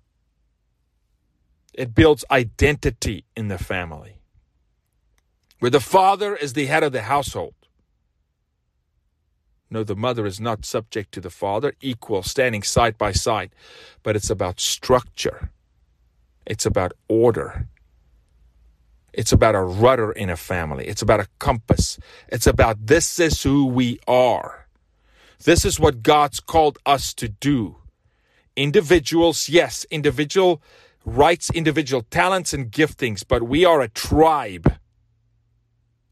It 1.74 1.96
builds 1.96 2.24
identity 2.30 3.26
in 3.36 3.48
the 3.48 3.58
family. 3.58 4.20
Where 5.60 5.72
the 5.72 5.80
father 5.80 6.36
is 6.36 6.54
the 6.54 6.66
head 6.68 6.84
of 6.84 6.92
the 6.92 7.04
household. 7.04 7.56
No, 9.70 9.84
the 9.84 9.96
mother 9.96 10.26
is 10.26 10.40
not 10.40 10.66
subject 10.66 11.12
to 11.14 11.22
the 11.22 11.32
father, 11.32 11.74
equal, 11.82 12.22
standing 12.22 12.62
side 12.62 12.98
by 12.98 13.12
side, 13.12 13.56
but 14.04 14.16
it's 14.16 14.30
about 14.30 14.60
structure. 14.60 15.50
It's 16.46 16.66
about 16.66 16.94
order. 17.08 17.68
It's 19.14 19.32
about 19.32 19.56
a 19.56 19.62
rudder 19.62 20.12
in 20.12 20.30
a 20.30 20.38
family. 20.38 20.86
It's 20.86 21.02
about 21.02 21.22
a 21.22 21.28
compass. 21.40 21.98
It's 22.28 22.46
about 22.46 22.86
this 22.86 23.20
is 23.20 23.42
who 23.42 23.66
we 23.66 24.00
are. 24.08 24.68
This 25.44 25.66
is 25.66 25.80
what 25.80 26.04
God's 26.04 26.40
called 26.40 26.78
us 26.86 27.14
to 27.16 27.28
do. 27.28 27.78
Individuals, 28.56 29.50
yes, 29.50 29.86
individual 29.90 30.62
rights, 31.06 31.50
individual 31.52 32.04
talents 32.10 32.54
and 32.54 32.72
giftings, 32.72 33.24
but 33.28 33.44
we 33.44 33.66
are 33.66 33.82
a 33.82 33.90
tribe 33.90 34.78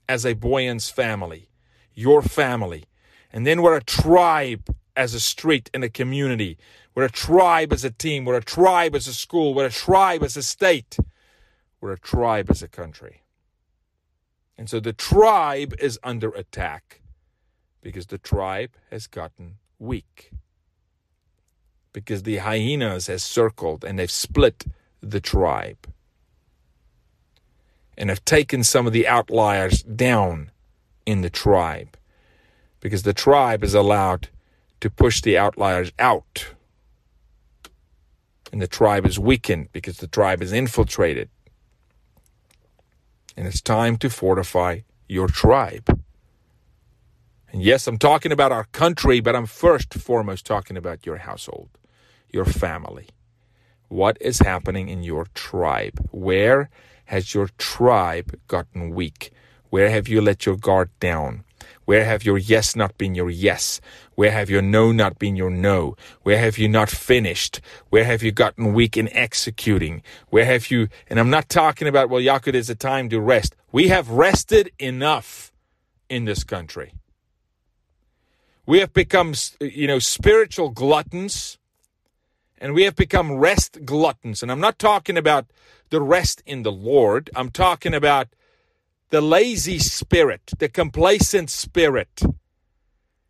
as 0.08 0.26
a 0.26 0.36
Booyens 0.36 0.92
family, 0.92 1.50
your 1.94 2.22
family. 2.22 2.86
And 3.32 3.48
then 3.48 3.62
we're 3.62 3.78
a 3.78 3.84
tribe 3.84 4.76
as 4.96 5.14
a 5.14 5.20
street 5.20 5.70
in 5.74 5.84
a 5.84 5.90
community. 5.90 6.58
We're 6.94 7.06
a 7.06 7.10
tribe 7.10 7.72
as 7.72 7.86
a 7.86 7.92
team. 7.92 8.26
We're 8.26 8.38
a 8.38 8.44
tribe 8.44 8.96
as 8.96 9.08
a 9.08 9.14
school. 9.14 9.54
We're 9.54 9.68
a 9.68 9.72
tribe 9.72 10.24
as 10.24 10.36
a 10.36 10.44
state. 10.44 10.98
We're 11.80 11.94
a 11.94 12.00
tribe 12.00 12.50
as 12.50 12.62
a 12.62 12.68
country. 12.68 13.24
And 14.58 14.70
so 14.70 14.80
the 14.80 14.94
tribe 14.94 15.74
is 15.80 15.98
under 16.04 16.30
attack 16.30 17.02
because 17.82 18.08
the 18.08 18.18
tribe 18.18 18.72
has 18.92 19.08
gotten 19.08 19.56
weak. 19.80 20.32
Because 21.94 22.24
the 22.24 22.38
hyenas 22.38 23.08
has 23.08 23.24
circled 23.24 23.84
and 23.84 23.98
they've 23.98 24.12
split 24.12 24.66
the 25.02 25.22
tribe 25.22 25.92
and 27.98 28.10
have 28.10 28.24
taken 28.26 28.64
some 28.64 28.88
of 28.88 28.94
the 28.94 29.08
outliers 29.08 29.84
down 29.84 30.52
in 31.06 31.22
the 31.22 31.30
tribe 31.30 31.98
because 32.80 33.04
the 33.04 33.14
tribe 33.14 33.64
is 33.64 33.74
allowed 33.74 34.30
to 34.80 34.90
push 34.90 35.22
the 35.22 35.38
outliers 35.38 35.92
out. 36.00 36.48
And 38.52 38.62
the 38.62 38.68
tribe 38.68 39.06
is 39.06 39.18
weakened 39.18 39.70
because 39.72 39.98
the 39.98 40.08
tribe 40.08 40.42
is 40.42 40.52
infiltrated. 40.52 41.30
And 43.38 43.48
it's 43.48 43.62
time 43.62 43.98
to 43.98 44.10
fortify 44.10 44.80
your 45.08 45.28
tribe. 45.28 46.04
And 47.52 47.62
yes, 47.62 47.88
I'm 47.88 47.98
talking 47.98 48.32
about 48.32 48.52
our 48.52 48.66
country, 48.66 49.20
but 49.20 49.36
I'm 49.36 49.46
first 49.46 49.94
foremost 49.94 50.46
talking 50.46 50.76
about 50.76 51.06
your 51.06 51.18
household, 51.18 51.70
your 52.30 52.46
family. 52.46 53.08
What 53.92 54.18
is 54.22 54.40
happening 54.40 54.88
in 54.88 55.04
your 55.04 55.26
tribe? 55.34 56.00
Where 56.12 56.70
has 57.08 57.34
your 57.34 57.50
tribe 57.58 58.40
gotten 58.48 58.92
weak? 58.96 59.34
Where 59.70 59.90
have 59.90 60.08
you 60.08 60.22
let 60.22 60.46
your 60.46 60.56
guard 60.56 60.90
down? 61.02 61.44
Where 61.84 62.06
have 62.06 62.24
your 62.24 62.38
yes 62.38 62.74
not 62.74 62.98
been 62.98 63.16
your 63.16 63.30
yes? 63.30 63.82
Where 64.16 64.32
have 64.32 64.50
your 64.50 64.62
no 64.62 64.94
not 64.94 65.20
been 65.20 65.36
your 65.36 65.50
no? 65.50 65.98
Where 66.24 66.38
have 66.38 66.58
you 66.58 66.70
not 66.70 66.90
finished? 66.90 67.60
Where 67.90 68.06
have 68.06 68.24
you 68.24 68.32
gotten 68.32 68.74
weak 68.74 68.96
in 68.96 69.12
executing? 69.12 70.04
Where 70.30 70.46
have 70.46 70.72
you, 70.72 70.88
and 71.10 71.20
I'm 71.20 71.30
not 71.30 71.50
talking 71.50 71.90
about, 71.90 72.10
well, 72.10 72.22
Yakud 72.22 72.54
is 72.54 72.70
a 72.70 72.76
time 72.76 73.10
to 73.10 73.20
rest. 73.20 73.58
We 73.74 73.90
have 73.90 74.10
rested 74.10 74.72
enough 74.80 75.52
in 76.10 76.24
this 76.24 76.46
country. 76.46 76.94
We 78.66 78.80
have 78.80 78.94
become, 78.94 79.34
you 79.60 79.88
know, 79.88 80.00
spiritual 80.00 80.70
gluttons 80.70 81.58
and 82.62 82.76
we 82.76 82.84
have 82.84 82.96
become 82.96 83.34
rest 83.34 83.84
gluttons. 83.84 84.44
And 84.44 84.52
I'm 84.52 84.60
not 84.60 84.78
talking 84.78 85.18
about 85.18 85.48
the 85.90 86.00
rest 86.00 86.44
in 86.46 86.62
the 86.62 86.72
Lord, 86.72 87.30
I'm 87.36 87.50
talking 87.50 87.94
about 87.94 88.28
the 89.10 89.20
lazy 89.20 89.80
spirit, 89.80 90.52
the 90.60 90.70
complacent 90.70 91.50
spirit. 91.50 92.22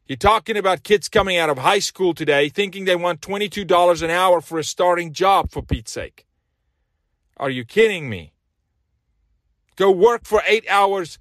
You're 0.06 0.18
talking 0.18 0.58
about 0.58 0.84
kids 0.84 1.08
coming 1.08 1.38
out 1.38 1.50
of 1.50 1.58
high 1.58 1.80
school 1.80 2.14
today 2.14 2.50
thinking 2.50 2.86
they 2.86 2.98
want 2.98 3.22
$22 3.22 4.04
an 4.04 4.10
hour 4.10 4.42
for 4.42 4.60
a 4.60 4.64
starting 4.64 5.14
job, 5.14 5.50
for 5.50 5.64
Pete's 5.64 5.94
sake. 5.94 6.28
Are 7.38 7.50
you 7.50 7.64
kidding 7.64 8.10
me? 8.10 8.34
Go 9.78 9.90
work 9.90 10.26
for 10.26 10.44
eight 10.46 10.70
hours 10.70 11.18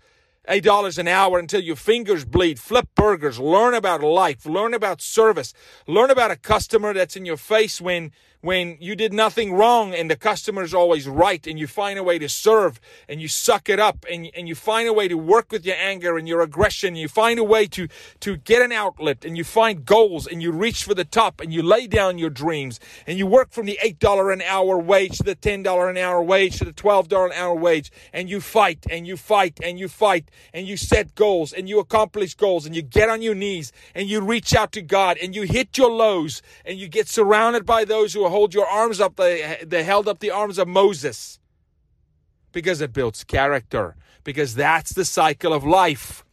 eight 0.49 0.64
dollars 0.64 0.99
an 0.99 1.09
hour 1.09 1.38
until 1.38 1.61
your 1.61 1.76
fingers 1.76 2.25
bleed. 2.25 2.59
Flip 2.59 2.88
burgers. 2.94 3.38
Learn 3.38 3.75
about 3.75 4.02
life. 4.02 4.47
Learn 4.47 4.75
about 4.75 5.00
service. 5.00 5.52
Learn 5.87 6.11
about 6.11 6.30
a 6.30 6.37
customer 6.37 6.94
that's 6.94 7.16
in 7.16 7.26
your 7.26 7.37
face 7.37 7.80
when 7.80 8.12
when 8.42 8.78
you 8.80 8.97
did 8.97 9.12
nothing 9.12 9.52
wrong 9.52 9.94
and 9.94 10.11
the 10.11 10.16
customer 10.16 10.62
is 10.62 10.73
always 10.73 11.06
right 11.06 11.47
and 11.47 11.59
you 11.59 11.66
find 11.66 11.99
a 11.99 12.02
way 12.02 12.18
to 12.18 12.28
serve 12.28 12.80
and 13.09 13.20
you 13.20 13.28
suck 13.28 13.68
it 13.68 13.78
up 13.78 14.06
and, 14.11 14.30
and 14.35 14.49
you 14.49 14.54
find 14.54 14.88
a 14.88 14.92
way 14.92 15.09
to 15.09 15.16
work 15.16 15.52
with 15.52 15.66
your 15.66 15.76
anger 15.76 16.16
and 16.16 16.26
your 16.26 16.40
aggression. 16.40 16.97
You 16.97 17.09
find 17.09 17.38
a 17.38 17.44
way 17.44 17.66
to, 17.66 17.88
to 18.20 18.37
get 18.38 18.62
an 18.62 18.73
outlet 18.73 19.25
and 19.26 19.37
you 19.37 19.44
find 19.44 19.85
goals 19.85 20.26
and 20.26 20.42
you 20.42 20.52
reach 20.52 20.85
for 20.85 20.94
the 20.94 21.04
top 21.04 21.40
and 21.40 21.52
you 21.52 21.62
lay 21.62 21.87
down 21.87 22.16
your 22.16 22.30
dreams 22.30 22.80
and 23.06 23.18
you 23.18 23.26
work 23.26 23.50
from 23.50 23.66
the 23.66 23.78
$8 23.82 24.32
an 24.32 24.42
hour 24.42 24.78
wage 24.78 25.18
to 25.18 25.23
the 25.23 25.37
$10 25.37 25.90
an 25.90 25.99
hour 25.99 26.23
wage 26.23 26.59
to 26.59 26.64
the 26.64 26.73
$12 26.73 27.26
an 27.26 27.32
hour 27.32 27.54
wage 27.54 27.92
and 28.12 28.30
you 28.30 28.40
fight 28.40 28.87
and 28.90 29.06
you 29.06 29.18
fight 29.18 29.61
and 29.62 29.78
you 29.78 29.88
fight 29.88 30.30
and 30.54 30.66
you 30.66 30.78
set 30.78 31.14
goals 31.14 31.52
and 31.52 31.68
you 31.68 31.78
accomplish 31.78 32.35
goals 32.35 32.64
and 32.64 32.75
you 32.75 32.80
get 32.80 33.11
on 33.11 33.20
your 33.20 33.35
knees 33.35 33.70
and 33.94 34.09
you 34.09 34.20
reach 34.23 34.54
out 34.54 34.73
to 34.73 34.80
God 34.80 35.18
and 35.23 35.35
you 35.35 35.42
hit 35.42 35.76
your 35.76 35.90
lows 35.90 36.40
and 36.64 36.78
you 36.78 36.88
get 36.88 37.06
surrounded 37.06 37.66
by 37.66 37.85
those 37.85 38.14
who 38.14 38.25
are 38.25 38.29
hold 38.30 38.54
your 38.54 38.66
arms 38.66 39.00
up. 39.00 39.16
They, 39.16 39.58
they 39.66 39.84
held 39.84 40.08
up 40.08 40.20
the 40.20 40.30
arms 40.30 40.58
of 40.58 40.68
Moses 40.68 41.38
because 42.52 42.80
it 42.80 42.92
builds 42.92 43.25
character, 43.25 43.96
because 44.25 44.54
that's 44.54 44.92
the 44.92 45.04
cycle 45.04 45.52
of 45.52 45.64
life. 45.64 46.25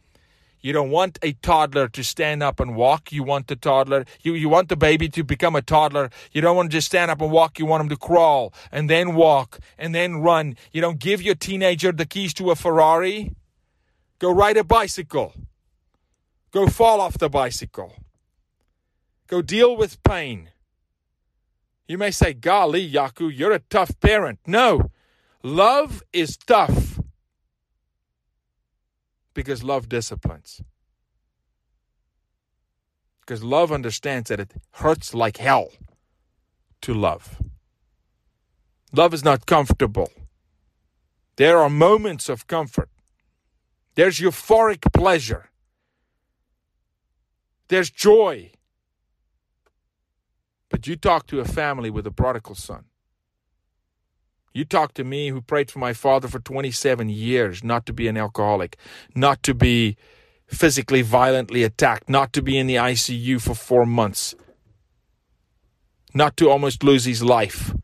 You 0.60 0.72
don't 0.72 0.90
want 0.90 1.18
a 1.22 1.32
toddler 1.34 1.88
to 1.88 2.02
stand 2.02 2.42
up 2.42 2.58
and 2.58 2.74
walk. 2.74 3.12
You 3.12 3.22
want 3.22 3.46
the 3.46 3.54
toddler, 3.54 4.04
you, 4.22 4.34
you 4.34 4.48
want 4.48 4.68
the 4.68 4.76
baby 4.76 5.08
to 5.10 5.22
become 5.22 5.54
a 5.54 5.62
toddler. 5.62 6.10
You 6.32 6.40
don't 6.40 6.56
want 6.56 6.70
to 6.70 6.76
just 6.76 6.88
stand 6.88 7.10
up 7.10 7.20
and 7.20 7.30
walk. 7.30 7.58
You 7.58 7.66
want 7.66 7.82
him 7.82 7.88
to 7.90 7.96
crawl 7.96 8.52
and 8.72 8.90
then 8.90 9.14
walk 9.14 9.60
and 9.78 9.94
then 9.94 10.16
run. 10.16 10.56
You 10.72 10.80
don't 10.80 10.98
give 10.98 11.22
your 11.22 11.36
teenager 11.36 11.92
the 11.92 12.06
keys 12.06 12.34
to 12.34 12.50
a 12.50 12.56
Ferrari. 12.56 13.34
Go 14.18 14.32
ride 14.32 14.56
a 14.56 14.64
bicycle. 14.64 15.32
Go 16.50 16.66
fall 16.66 17.00
off 17.00 17.18
the 17.18 17.28
bicycle. 17.28 17.94
Go 19.28 19.42
deal 19.42 19.76
with 19.76 20.02
pain. 20.02 20.50
You 21.88 21.96
may 21.96 22.10
say, 22.10 22.34
Golly, 22.34 22.88
Jaco, 22.88 23.34
you're 23.34 23.52
a 23.52 23.60
tough 23.60 23.98
parent. 24.00 24.38
No, 24.46 24.90
love 25.42 26.02
is 26.12 26.36
tough 26.36 27.00
because 29.32 29.64
love 29.64 29.88
disciplines. 29.88 30.60
Because 33.20 33.42
love 33.42 33.72
understands 33.72 34.28
that 34.28 34.38
it 34.38 34.52
hurts 34.72 35.14
like 35.14 35.38
hell 35.38 35.70
to 36.82 36.92
love. 36.92 37.40
Love 38.92 39.14
is 39.14 39.24
not 39.24 39.46
comfortable. 39.46 40.10
There 41.36 41.58
are 41.58 41.70
moments 41.70 42.28
of 42.28 42.46
comfort. 42.46 42.90
There's 43.94 44.18
euphoric 44.18 44.92
pleasure. 44.92 45.50
There's 47.68 47.90
joy. 47.90 48.50
But 50.70 50.86
you 50.86 50.96
talk 50.96 51.26
to 51.28 51.40
a 51.40 51.44
family 51.44 51.90
with 51.90 52.06
a 52.06 52.10
prodigal 52.10 52.54
son. 52.54 52.84
You 54.52 54.64
talk 54.64 54.94
to 54.94 55.04
me 55.04 55.28
who 55.28 55.40
prayed 55.40 55.70
for 55.70 55.78
my 55.78 55.92
father 55.92 56.28
for 56.28 56.40
27 56.40 57.08
years 57.08 57.62
not 57.62 57.86
to 57.86 57.92
be 57.92 58.08
an 58.08 58.16
alcoholic, 58.16 58.76
not 59.14 59.42
to 59.44 59.54
be 59.54 59.96
physically 60.46 61.02
violently 61.02 61.62
attacked, 61.62 62.08
not 62.08 62.32
to 62.32 62.42
be 62.42 62.58
in 62.58 62.66
the 62.66 62.76
ICU 62.76 63.40
for 63.40 63.54
four 63.54 63.86
months, 63.86 64.34
not 66.14 66.36
to 66.38 66.50
almost 66.50 66.82
lose 66.82 67.04
his 67.04 67.22
life. 67.22 67.74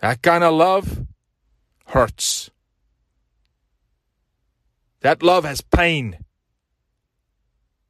That 0.00 0.22
kind 0.22 0.42
of 0.42 0.54
love 0.54 1.06
hurts 1.86 2.50
That 5.02 5.22
love 5.22 5.44
has 5.44 5.60
pain. 5.60 6.18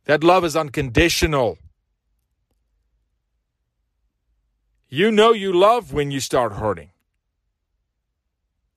That 0.07 0.25
love 0.25 0.45
is 0.45 0.57
unconditional. 0.57 1.59
You 4.95 5.11
know 5.11 5.33
you 5.33 5.55
love 5.55 5.95
when 5.95 6.11
you 6.11 6.21
start 6.21 6.53
hurting, 6.53 6.91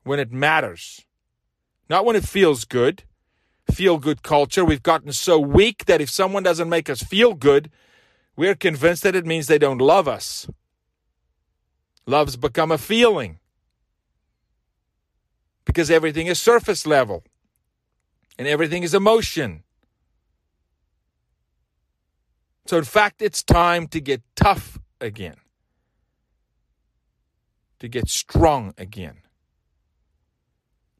when 0.06 0.18
it 0.18 0.32
matters, 0.32 1.02
not 1.90 2.06
when 2.06 2.16
it 2.16 2.24
feels 2.24 2.64
good. 2.64 3.04
Feel 3.70 3.98
good 3.98 4.24
culture. 4.24 4.64
We've 4.64 4.82
gotten 4.82 5.12
so 5.12 5.38
weak 5.38 5.84
that 5.88 6.00
if 6.00 6.10
someone 6.10 6.42
doesn't 6.42 6.70
make 6.70 6.90
us 6.90 7.04
feel 7.04 7.34
good, 7.34 7.70
we're 8.38 8.56
convinced 8.56 9.04
that 9.04 9.14
it 9.14 9.26
means 9.26 9.48
they 9.48 9.58
don't 9.58 9.80
love 9.80 10.08
us. 10.08 10.48
Love's 12.06 12.38
become 12.38 12.72
a 12.72 12.78
feeling 12.78 13.40
because 15.66 15.92
everything 15.92 16.28
is 16.28 16.40
surface 16.40 16.88
level 16.88 17.26
and 18.40 18.48
everything 18.48 18.84
is 18.84 18.94
emotion. 18.94 19.64
So, 22.68 22.78
in 22.78 22.86
fact, 22.86 23.22
it's 23.22 23.44
time 23.44 23.90
to 23.90 24.00
get 24.00 24.22
tough 24.38 24.80
again, 25.02 25.36
to 27.79 27.88
get 27.88 28.10
strong 28.10 28.74
again, 28.77 29.17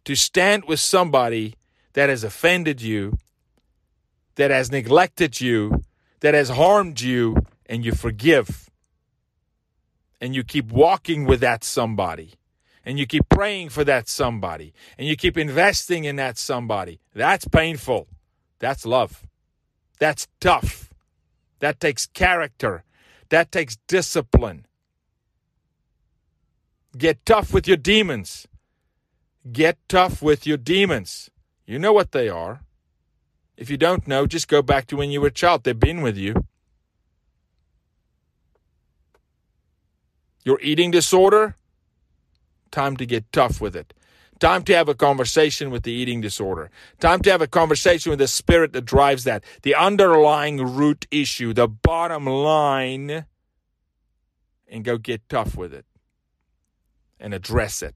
to 0.04 0.16
stand 0.16 0.66
with 0.66 0.80
somebody 0.80 1.56
that 1.94 2.10
has 2.10 2.24
offended 2.24 2.82
you, 2.82 3.18
that 4.36 4.52
has 4.52 4.72
neglected 4.72 5.40
you, 5.40 5.84
that 6.20 6.34
has 6.34 6.50
harmed 6.50 7.02
you, 7.02 7.38
and 7.66 7.86
you 7.86 7.94
forgive. 7.94 8.70
And 10.22 10.34
you 10.34 10.44
keep 10.44 10.72
walking 10.72 11.26
with 11.26 11.40
that 11.42 11.64
somebody. 11.64 12.34
And 12.86 13.00
you 13.00 13.06
keep 13.06 13.28
praying 13.30 13.70
for 13.70 13.84
that 13.84 14.08
somebody. 14.08 14.74
And 14.98 15.08
you 15.08 15.16
keep 15.16 15.38
investing 15.38 16.06
in 16.06 16.16
that 16.18 16.38
somebody. 16.38 17.00
That's 17.14 17.48
painful. 17.48 18.08
That's 18.60 18.86
love. 18.86 19.26
That's 20.00 20.28
tough. 20.40 20.94
That 21.60 21.80
takes 21.80 22.06
character. 22.06 22.84
That 23.30 23.52
takes 23.52 23.78
discipline. 23.88 24.66
Get 26.98 27.26
tough 27.26 27.54
with 27.54 27.68
your 27.68 27.78
demons. 27.78 28.48
Get 29.52 29.78
tough 29.90 30.22
with 30.22 30.48
your 30.48 30.58
demons. 30.58 31.30
You 31.66 31.78
know 31.78 31.92
what 31.92 32.12
they 32.12 32.30
are. 32.30 32.62
If 33.58 33.70
you 33.70 33.78
don't 33.78 34.08
know, 34.08 34.28
just 34.28 34.48
go 34.48 34.62
back 34.62 34.88
to 34.88 34.96
when 34.96 35.12
you 35.12 35.20
were 35.20 35.28
a 35.28 35.32
child. 35.32 35.64
They've 35.64 35.80
been 35.80 36.02
with 36.02 36.18
you. 36.18 36.46
Your 40.44 40.60
eating 40.62 40.92
disorder, 40.92 41.58
time 42.72 42.96
to 42.98 43.06
get 43.06 43.32
tough 43.32 43.60
with 43.60 43.76
it. 43.76 43.94
Time 44.40 44.64
to 44.64 44.76
have 44.76 44.88
a 44.88 44.94
conversation 44.94 45.72
with 45.72 45.84
the 45.84 45.92
eating 45.92 46.22
disorder. 46.22 46.70
Time 47.00 47.22
to 47.22 47.32
have 47.32 47.42
a 47.42 47.48
conversation 47.48 48.10
with 48.10 48.20
the 48.20 48.28
spirit 48.28 48.74
that 48.74 48.86
drives 48.86 49.24
that. 49.24 49.44
The 49.64 49.76
underlying 49.76 50.76
root 50.76 51.08
issue, 51.10 51.54
the 51.54 51.68
bottom 51.68 52.26
line, 52.26 53.26
and 54.68 54.84
go 54.84 54.98
get 54.98 55.28
tough 55.30 55.56
with 55.56 55.74
it 55.74 55.86
and 57.26 57.34
address 57.34 57.82
it 57.82 57.96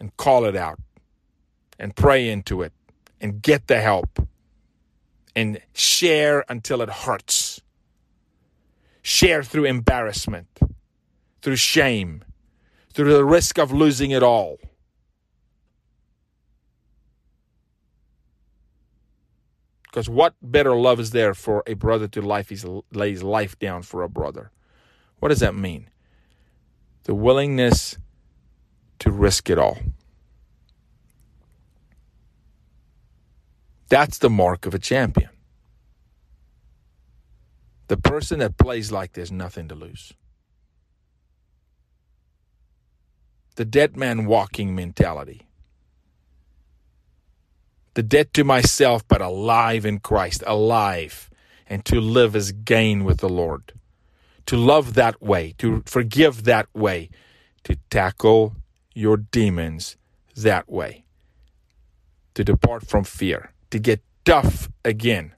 and 0.00 0.16
call 0.16 0.46
it 0.46 0.56
out 0.56 0.80
and 1.78 1.94
pray 1.94 2.26
into 2.30 2.62
it 2.62 2.72
and 3.20 3.42
get 3.42 3.66
the 3.66 3.78
help 3.78 4.26
and 5.36 5.60
share 5.74 6.46
until 6.48 6.80
it 6.80 6.88
hurts. 6.88 7.60
Share 9.02 9.42
through 9.42 9.66
embarrassment, 9.66 10.48
through 11.42 11.56
shame, 11.56 12.24
through 12.94 13.12
the 13.12 13.24
risk 13.24 13.58
of 13.58 13.70
losing 13.70 14.12
it 14.12 14.22
all. 14.22 14.56
Because 19.82 20.08
what 20.08 20.34
better 20.40 20.74
love 20.74 21.00
is 21.00 21.10
there 21.10 21.34
for 21.34 21.62
a 21.66 21.74
brother 21.74 22.08
to 22.08 22.22
life? 22.22 22.48
He 22.48 22.56
lays 22.94 23.22
life 23.22 23.58
down 23.58 23.82
for 23.82 24.02
a 24.02 24.08
brother. 24.08 24.52
What 25.18 25.28
does 25.28 25.40
that 25.40 25.54
mean? 25.54 25.90
The 27.08 27.14
willingness 27.14 27.96
to 28.98 29.10
risk 29.10 29.48
it 29.48 29.58
all. 29.58 29.78
That's 33.88 34.18
the 34.18 34.28
mark 34.28 34.66
of 34.66 34.74
a 34.74 34.78
champion. 34.78 35.30
The 37.86 37.96
person 37.96 38.40
that 38.40 38.58
plays 38.58 38.92
like 38.92 39.14
there's 39.14 39.32
nothing 39.32 39.68
to 39.68 39.74
lose. 39.74 40.12
The 43.56 43.64
dead 43.64 43.96
man 43.96 44.26
walking 44.26 44.74
mentality. 44.74 45.48
The 47.94 48.02
dead 48.02 48.34
to 48.34 48.44
myself, 48.44 49.08
but 49.08 49.22
alive 49.22 49.86
in 49.86 50.00
Christ, 50.00 50.44
alive, 50.46 51.30
and 51.66 51.86
to 51.86 52.02
live 52.02 52.36
as 52.36 52.52
gain 52.52 53.04
with 53.04 53.20
the 53.20 53.30
Lord. 53.30 53.72
To 54.48 54.56
love 54.56 54.94
that 54.94 55.22
way, 55.22 55.54
to 55.58 55.82
forgive 55.86 56.44
that 56.44 56.68
way, 56.74 57.10
to 57.64 57.76
tackle 57.90 58.56
your 58.94 59.16
demons 59.16 59.96
that 60.36 60.68
way, 60.68 61.04
to 62.34 62.44
depart 62.44 62.86
from 62.86 63.04
fear 63.04 63.52
to 63.70 63.78
get 63.78 64.00
tough 64.24 64.68
again. 64.84 65.34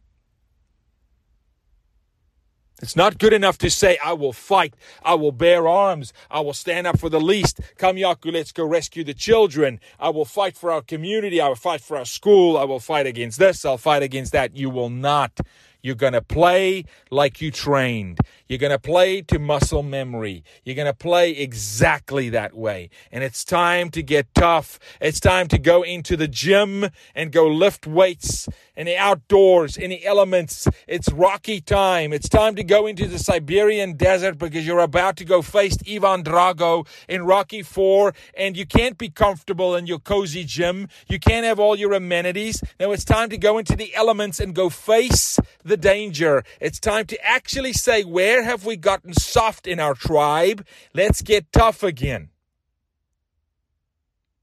It's 2.82 2.96
not 2.96 3.18
good 3.18 3.34
enough 3.34 3.58
to 3.58 3.68
say, 3.68 3.98
I 4.02 4.14
will 4.14 4.32
fight, 4.32 4.74
I 5.02 5.12
will 5.14 5.32
bear 5.32 5.68
arms, 5.68 6.14
I 6.30 6.40
will 6.40 6.54
stand 6.54 6.86
up 6.86 6.98
for 6.98 7.10
the 7.10 7.20
least. 7.20 7.60
Come, 7.76 7.96
Jaco, 7.96 8.32
let's 8.32 8.52
go 8.52 8.64
rescue 8.64 9.04
the 9.04 9.12
children. 9.12 9.80
I 9.98 10.08
will 10.08 10.24
fight 10.24 10.56
for 10.56 10.72
our 10.72 10.80
community, 10.80 11.42
I 11.42 11.48
will 11.48 11.56
fight 11.56 11.82
for 11.82 11.98
our 11.98 12.06
school, 12.06 12.56
I 12.56 12.64
will 12.64 12.80
fight 12.80 13.06
against 13.06 13.38
this, 13.38 13.66
I'll 13.66 13.76
fight 13.76 14.02
against 14.02 14.32
that. 14.32 14.56
You 14.56 14.70
will 14.70 14.88
not. 14.88 15.40
You're 15.82 15.94
going 15.94 16.14
to 16.14 16.22
play 16.22 16.84
like 17.10 17.40
you 17.40 17.50
trained. 17.50 18.18
You're 18.50 18.58
going 18.58 18.72
to 18.72 18.80
play 18.80 19.22
to 19.22 19.38
muscle 19.38 19.84
memory. 19.84 20.42
You're 20.64 20.74
going 20.74 20.86
to 20.86 20.92
play 20.92 21.30
exactly 21.30 22.30
that 22.30 22.52
way. 22.52 22.90
And 23.12 23.22
it's 23.22 23.44
time 23.44 23.90
to 23.90 24.02
get 24.02 24.34
tough. 24.34 24.80
It's 25.00 25.20
time 25.20 25.46
to 25.48 25.58
go 25.58 25.84
into 25.84 26.16
the 26.16 26.26
gym 26.26 26.88
and 27.14 27.30
go 27.30 27.46
lift 27.46 27.86
weights 27.86 28.48
in 28.74 28.86
the 28.86 28.96
outdoors, 28.96 29.76
in 29.76 29.90
the 29.90 30.04
elements. 30.04 30.66
It's 30.88 31.12
rocky 31.12 31.60
time. 31.60 32.12
It's 32.12 32.28
time 32.28 32.56
to 32.56 32.64
go 32.64 32.88
into 32.88 33.06
the 33.06 33.20
Siberian 33.20 33.96
desert 33.96 34.36
because 34.36 34.66
you're 34.66 34.80
about 34.80 35.16
to 35.18 35.24
go 35.24 35.42
face 35.42 35.76
Ivan 35.88 36.24
Drago 36.24 36.88
in 37.08 37.24
Rocky 37.24 37.62
4 37.62 38.12
and 38.36 38.56
you 38.56 38.66
can't 38.66 38.98
be 38.98 39.10
comfortable 39.10 39.76
in 39.76 39.86
your 39.86 40.00
cozy 40.00 40.42
gym. 40.42 40.88
You 41.06 41.20
can't 41.20 41.46
have 41.46 41.60
all 41.60 41.76
your 41.76 41.92
amenities. 41.92 42.64
Now 42.80 42.90
it's 42.90 43.04
time 43.04 43.28
to 43.30 43.38
go 43.38 43.58
into 43.58 43.76
the 43.76 43.94
elements 43.94 44.40
and 44.40 44.56
go 44.56 44.70
face 44.70 45.38
the 45.62 45.76
danger. 45.76 46.42
It's 46.58 46.80
time 46.80 47.06
to 47.06 47.24
actually 47.24 47.74
say, 47.74 48.02
where 48.02 48.39
have 48.44 48.64
we 48.64 48.76
gotten 48.76 49.12
soft 49.12 49.66
in 49.66 49.81
our 49.81 49.94
tribe? 49.94 50.66
Let's 50.94 51.22
get 51.22 51.53
tough 51.53 51.83
again. 51.83 52.31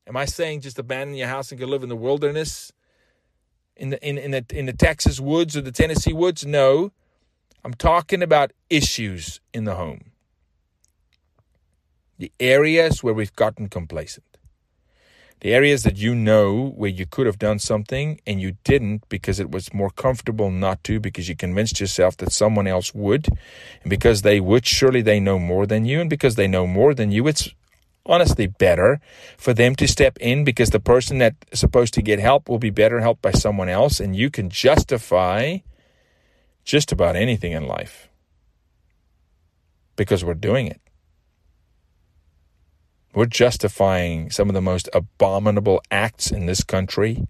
Am 0.08 0.16
I 0.16 0.26
saying 0.26 0.62
just 0.62 0.80
abandon 0.80 1.16
your 1.16 1.28
house 1.28 1.52
and 1.52 1.60
go 1.60 1.66
live 1.66 1.84
in 1.84 1.90
the 1.90 1.96
wilderness? 1.96 2.72
in 3.78 3.92
the 3.92 4.08
in, 4.08 4.18
in 4.18 4.32
the 4.32 4.46
in 4.50 4.66
the 4.66 4.74
Texas 4.74 5.20
woods 5.20 5.56
or 5.56 5.62
the 5.62 5.72
Tennessee 5.72 6.14
woods. 6.14 6.46
No. 6.46 6.92
I'm 7.64 7.74
talking 7.74 8.22
about 8.22 8.52
issues 8.70 9.42
in 9.54 9.66
the 9.66 9.76
home. 9.76 10.12
The 12.18 12.32
areas 12.40 13.04
where 13.04 13.14
we've 13.14 13.36
gotten 13.36 13.68
complacent. 13.68 14.37
The 15.42 15.54
areas 15.54 15.84
that 15.84 15.98
you 15.98 16.16
know 16.16 16.70
where 16.76 16.90
you 16.90 17.06
could 17.06 17.28
have 17.28 17.38
done 17.38 17.60
something 17.60 18.20
and 18.26 18.42
you 18.42 18.58
didn't 18.64 19.08
because 19.08 19.40
it 19.40 19.52
was 19.52 19.72
more 19.74 19.92
comfortable 19.92 20.50
not 20.50 20.84
to, 20.86 21.00
because 21.00 21.30
you 21.30 21.36
convinced 21.36 21.80
yourself 21.80 22.18
that 22.18 22.32
someone 22.32 22.66
else 22.66 22.94
would. 22.96 23.28
And 23.84 23.90
because 23.90 24.24
they 24.24 24.40
would, 24.40 24.66
surely 24.66 25.02
they 25.04 25.20
know 25.20 25.38
more 25.38 25.68
than 25.68 25.86
you. 25.86 26.02
And 26.02 26.10
because 26.10 26.36
they 26.36 26.48
know 26.48 26.66
more 26.66 26.96
than 26.96 27.12
you, 27.12 27.28
it's 27.28 27.54
honestly 28.08 28.48
better 28.48 29.00
for 29.38 29.54
them 29.54 29.76
to 29.76 29.88
step 29.88 30.18
in 30.20 30.44
because 30.44 30.72
the 30.72 30.80
person 30.80 31.20
that's 31.20 31.60
supposed 31.60 31.94
to 31.94 32.02
get 32.02 32.20
help 32.20 32.50
will 32.50 32.60
be 32.60 32.70
better 32.70 33.02
helped 33.02 33.22
by 33.22 33.32
someone 33.32 33.70
else, 33.70 34.00
and 34.00 34.16
you 34.16 34.30
can 34.30 34.50
justify 34.50 35.58
just 36.64 36.92
about 36.92 37.16
anything 37.16 37.52
in 37.52 37.68
life 37.68 38.10
because 39.96 40.24
we're 40.24 40.34
doing 40.34 40.68
it. 40.68 40.82
We're 43.18 43.26
justifying 43.26 44.30
some 44.30 44.48
of 44.48 44.54
the 44.54 44.62
most 44.62 44.90
abominable 44.94 45.82
acts 45.90 46.32
in 46.32 46.46
this 46.46 46.64
country 46.64 47.28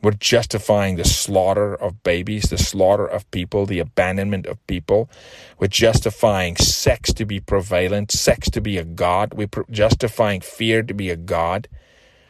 we're 0.00 0.12
justifying 0.12 0.96
the 0.96 1.04
slaughter 1.04 1.74
of 1.74 2.02
babies, 2.04 2.44
the 2.44 2.58
slaughter 2.58 3.06
of 3.06 3.28
people, 3.32 3.66
the 3.66 3.80
abandonment 3.80 4.46
of 4.46 4.64
people. 4.66 5.10
We're 5.58 5.66
justifying 5.66 6.56
sex 6.56 7.12
to 7.14 7.26
be 7.26 7.40
prevalent, 7.40 8.12
sex 8.12 8.48
to 8.50 8.60
be 8.60 8.78
a 8.78 8.84
god. 8.84 9.34
We're 9.34 9.48
justifying 9.70 10.40
fear 10.40 10.82
to 10.84 10.94
be 10.94 11.10
a 11.10 11.16
god. 11.16 11.68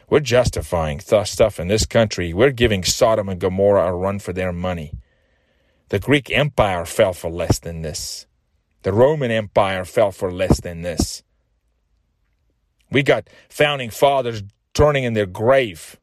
We're 0.08 0.20
justifying 0.20 0.98
th- 0.98 1.26
stuff 1.26 1.60
in 1.60 1.68
this 1.68 1.84
country. 1.84 2.32
We're 2.32 2.52
giving 2.52 2.84
Sodom 2.84 3.28
and 3.28 3.40
Gomorrah 3.40 3.88
a 3.88 3.92
run 3.92 4.18
for 4.18 4.32
their 4.32 4.52
money. 4.52 4.94
The 5.90 5.98
Greek 5.98 6.30
Empire 6.30 6.86
fell 6.86 7.12
for 7.12 7.30
less 7.30 7.58
than 7.58 7.82
this. 7.82 8.26
The 8.82 8.92
Roman 8.92 9.30
Empire 9.30 9.84
fell 9.84 10.12
for 10.12 10.30
less 10.30 10.60
than 10.60 10.82
this. 10.82 11.22
We 12.90 13.02
got 13.02 13.28
founding 13.48 13.90
fathers 13.90 14.42
turning 14.72 15.04
in 15.04 15.14
their 15.14 15.26
grave. 15.26 15.98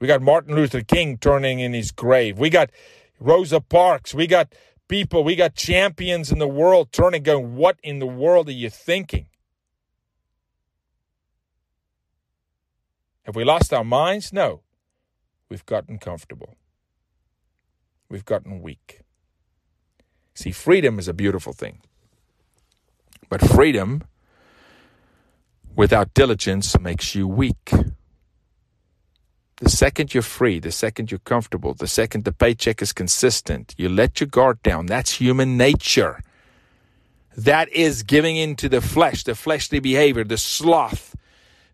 We 0.00 0.08
got 0.08 0.22
Martin 0.22 0.54
Luther 0.54 0.82
King 0.82 1.18
turning 1.18 1.60
in 1.60 1.72
his 1.72 1.90
grave. 1.90 2.38
We 2.38 2.50
got 2.50 2.70
Rosa 3.20 3.60
Parks. 3.60 4.14
We 4.14 4.26
got 4.26 4.54
people, 4.88 5.24
we 5.24 5.36
got 5.36 5.54
champions 5.54 6.32
in 6.32 6.38
the 6.38 6.48
world 6.48 6.92
turning, 6.92 7.22
going, 7.22 7.56
What 7.56 7.78
in 7.82 8.00
the 8.00 8.06
world 8.06 8.48
are 8.48 8.52
you 8.52 8.70
thinking? 8.70 9.28
Have 13.24 13.36
we 13.36 13.44
lost 13.44 13.72
our 13.72 13.84
minds? 13.84 14.32
No. 14.32 14.62
We've 15.48 15.64
gotten 15.64 15.98
comfortable. 15.98 16.56
We've 18.08 18.24
gotten 18.24 18.60
weak. 18.60 19.03
See, 20.34 20.50
freedom 20.50 20.98
is 20.98 21.08
a 21.08 21.14
beautiful 21.14 21.52
thing. 21.52 21.80
But 23.28 23.40
freedom 23.40 24.02
without 25.76 26.14
diligence 26.14 26.78
makes 26.78 27.14
you 27.14 27.26
weak. 27.26 27.72
The 29.58 29.70
second 29.70 30.12
you're 30.12 30.22
free, 30.22 30.58
the 30.58 30.72
second 30.72 31.10
you're 31.10 31.20
comfortable, 31.20 31.74
the 31.74 31.86
second 31.86 32.24
the 32.24 32.32
paycheck 32.32 32.82
is 32.82 32.92
consistent, 32.92 33.74
you 33.78 33.88
let 33.88 34.20
your 34.20 34.26
guard 34.26 34.62
down. 34.62 34.86
That's 34.86 35.12
human 35.12 35.56
nature. 35.56 36.20
That 37.36 37.68
is 37.70 38.02
giving 38.02 38.36
into 38.36 38.68
the 38.68 38.80
flesh, 38.80 39.24
the 39.24 39.34
fleshly 39.34 39.80
behavior, 39.80 40.24
the 40.24 40.38
sloth, 40.38 41.16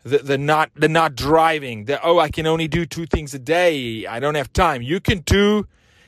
the, 0.03 0.18
the 0.18 0.38
not 0.38 0.70
the 0.75 0.88
not 0.88 1.14
driving, 1.14 1.87
the 1.87 2.03
oh, 2.03 2.18
I 2.18 2.31
can 2.31 2.46
only 2.46 2.68
do 2.68 2.87
two 2.87 3.07
things 3.07 3.35
a 3.35 3.38
day. 3.38 4.07
I 4.07 4.20
don't 4.20 4.35
have 4.35 4.53
time. 4.53 4.83
You 4.83 5.01
can 5.01 5.20
do 5.20 5.66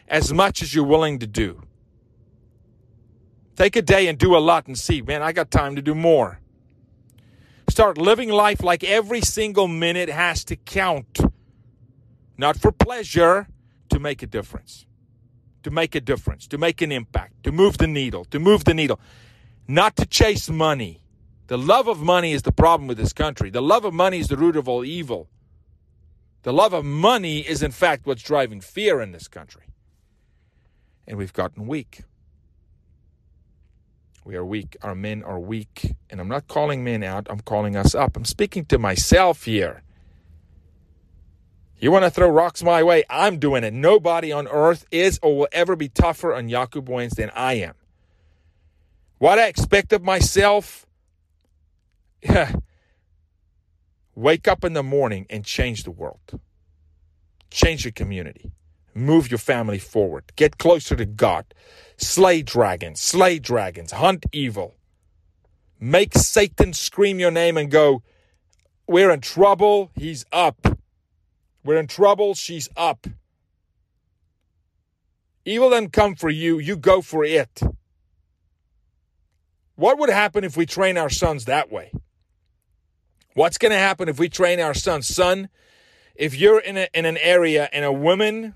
as 0.08 0.32
much 0.32 0.62
as 0.62 0.74
you're 0.74 0.86
willing 0.86 1.18
to 1.18 1.26
do. 1.26 1.62
Take 3.56 3.76
a 3.76 3.82
day 3.82 4.08
and 4.08 4.18
do 4.18 4.36
a 4.36 4.38
lot 4.38 4.66
and 4.66 4.78
see, 4.78 5.02
man, 5.02 5.22
I 5.22 5.32
got 5.32 5.50
time 5.50 5.76
to 5.76 5.82
do 5.82 5.94
more. 5.94 6.40
Start 7.68 7.98
living 7.98 8.30
life 8.30 8.62
like 8.62 8.84
every 8.84 9.20
single 9.20 9.68
minute 9.68 10.08
has 10.08 10.44
to 10.44 10.56
count 10.56 11.20
not 12.36 12.58
for 12.58 12.72
pleasure, 12.72 13.46
to 13.88 14.00
make 14.00 14.22
a 14.22 14.26
difference. 14.26 14.86
To 15.62 15.70
make 15.70 15.94
a 15.94 16.00
difference, 16.00 16.46
to 16.48 16.58
make 16.58 16.82
an 16.82 16.90
impact, 16.90 17.44
to 17.44 17.52
move 17.52 17.78
the 17.78 17.86
needle, 17.86 18.24
to 18.26 18.40
move 18.40 18.64
the 18.64 18.74
needle. 18.74 18.98
Not 19.68 19.94
to 19.96 20.06
chase 20.06 20.48
money. 20.48 21.02
The 21.46 21.58
love 21.58 21.86
of 21.86 22.00
money 22.00 22.32
is 22.32 22.42
the 22.42 22.50
problem 22.50 22.88
with 22.88 22.96
this 22.96 23.12
country. 23.12 23.50
The 23.50 23.62
love 23.62 23.84
of 23.84 23.94
money 23.94 24.18
is 24.18 24.28
the 24.28 24.36
root 24.36 24.56
of 24.56 24.68
all 24.68 24.84
evil. 24.84 25.28
The 26.42 26.52
love 26.52 26.72
of 26.72 26.84
money 26.84 27.40
is, 27.40 27.62
in 27.62 27.70
fact, 27.70 28.06
what's 28.06 28.22
driving 28.22 28.60
fear 28.60 29.00
in 29.00 29.12
this 29.12 29.28
country. 29.28 29.66
And 31.06 31.16
we've 31.16 31.32
gotten 31.32 31.68
weak. 31.68 32.02
We 34.24 34.36
are 34.36 34.44
weak. 34.44 34.76
Our 34.82 34.94
men 34.94 35.22
are 35.22 35.40
weak. 35.40 35.94
And 36.10 36.20
I'm 36.20 36.28
not 36.28 36.46
calling 36.48 36.84
men 36.84 37.02
out, 37.02 37.26
I'm 37.28 37.40
calling 37.40 37.76
us 37.76 37.94
up. 37.94 38.16
I'm 38.16 38.24
speaking 38.24 38.64
to 38.66 38.78
myself 38.78 39.44
here. 39.44 39.82
You 41.78 41.90
want 41.90 42.04
to 42.04 42.10
throw 42.10 42.28
rocks 42.28 42.62
my 42.62 42.84
way? 42.84 43.02
I'm 43.10 43.38
doing 43.40 43.64
it. 43.64 43.72
Nobody 43.74 44.30
on 44.30 44.46
earth 44.46 44.86
is 44.92 45.18
or 45.20 45.36
will 45.36 45.48
ever 45.50 45.74
be 45.74 45.88
tougher 45.88 46.32
on 46.32 46.48
Jaco 46.48 46.80
Booyens 46.80 47.16
than 47.16 47.30
I 47.30 47.54
am. 47.54 47.74
What 49.18 49.40
I 49.40 49.48
expect 49.48 49.92
of 49.92 50.02
myself, 50.02 50.86
wake 54.14 54.46
up 54.46 54.64
in 54.64 54.74
the 54.74 54.84
morning 54.84 55.26
and 55.28 55.44
change 55.44 55.82
the 55.82 55.90
world. 55.90 56.40
Change 57.50 57.84
your 57.84 57.92
community. 57.92 58.52
Move 58.94 59.30
your 59.30 59.38
family 59.38 59.78
forward. 59.78 60.24
Get 60.36 60.58
closer 60.58 60.94
to 60.94 61.04
God. 61.04 61.46
Slay 62.02 62.42
dragons. 62.42 63.00
Slay 63.00 63.38
dragons. 63.38 63.92
Hunt 63.92 64.26
evil. 64.32 64.74
Make 65.78 66.14
Satan 66.14 66.72
scream 66.72 67.18
your 67.18 67.30
name 67.30 67.56
and 67.56 67.70
go, 67.70 68.02
We're 68.86 69.10
in 69.10 69.20
trouble. 69.20 69.90
He's 69.94 70.24
up. 70.32 70.66
We're 71.64 71.78
in 71.78 71.86
trouble. 71.86 72.34
She's 72.34 72.68
up. 72.76 73.06
Evil 75.44 75.70
doesn't 75.70 75.92
come 75.92 76.14
for 76.14 76.30
you, 76.30 76.58
you 76.58 76.76
go 76.76 77.02
for 77.02 77.24
it. 77.24 77.60
What 79.74 79.98
would 79.98 80.10
happen 80.10 80.44
if 80.44 80.56
we 80.56 80.66
train 80.66 80.96
our 80.96 81.10
sons 81.10 81.46
that 81.46 81.72
way? 81.72 81.90
What's 83.34 83.58
going 83.58 83.72
to 83.72 83.78
happen 83.78 84.08
if 84.08 84.18
we 84.18 84.28
train 84.28 84.60
our 84.60 84.74
sons? 84.74 85.08
Son, 85.08 85.48
if 86.14 86.34
you're 86.34 86.60
in, 86.60 86.76
a, 86.76 86.88
in 86.94 87.06
an 87.06 87.16
area 87.16 87.68
and 87.72 87.84
a 87.84 87.92
woman 87.92 88.54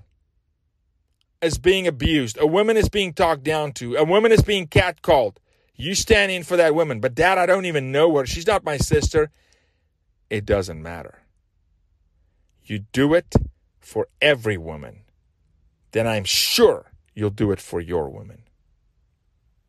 is 1.41 1.57
being 1.57 1.87
abused, 1.87 2.37
a 2.39 2.47
woman 2.47 2.77
is 2.77 2.89
being 2.89 3.13
talked 3.13 3.43
down 3.43 3.71
to, 3.73 3.95
a 3.95 4.03
woman 4.03 4.31
is 4.31 4.41
being 4.41 4.67
catcalled, 4.67 5.37
you 5.75 5.93
stand 5.93 6.31
in 6.31 6.43
for 6.43 6.57
that 6.57 6.73
woman. 6.73 6.99
But, 6.99 7.13
Dad, 7.13 7.37
I 7.37 7.45
don't 7.45 7.65
even 7.65 7.91
know 7.91 8.15
her. 8.17 8.25
She's 8.25 8.47
not 8.47 8.63
my 8.63 8.77
sister. 8.77 9.29
It 10.29 10.45
doesn't 10.45 10.81
matter 10.81 11.19
you 12.69 12.79
do 12.79 13.13
it 13.13 13.35
for 13.79 14.07
every 14.21 14.57
woman, 14.57 15.03
then 15.91 16.07
I'm 16.07 16.25
sure 16.25 16.91
you'll 17.15 17.29
do 17.29 17.51
it 17.51 17.59
for 17.59 17.79
your 17.79 18.09
woman. 18.09 18.43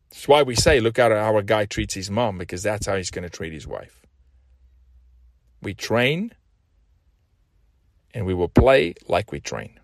That's 0.09 0.27
why 0.27 0.43
we 0.43 0.55
say, 0.55 0.79
look 0.79 0.99
at 0.99 1.11
how 1.11 1.37
a 1.37 1.43
guy 1.43 1.65
treats 1.65 1.93
his 1.93 2.11
mom, 2.11 2.37
because 2.37 2.63
that's 2.63 2.87
how 2.87 2.97
he's 2.97 3.11
going 3.11 3.23
to 3.23 3.29
treat 3.29 3.53
his 3.53 3.65
wife. 3.65 4.05
We 5.61 5.73
train, 5.73 6.33
and 8.13 8.25
we 8.25 8.33
will 8.33 8.49
play 8.49 8.95
like 9.07 9.31
we 9.31 9.39
train. 9.39 9.78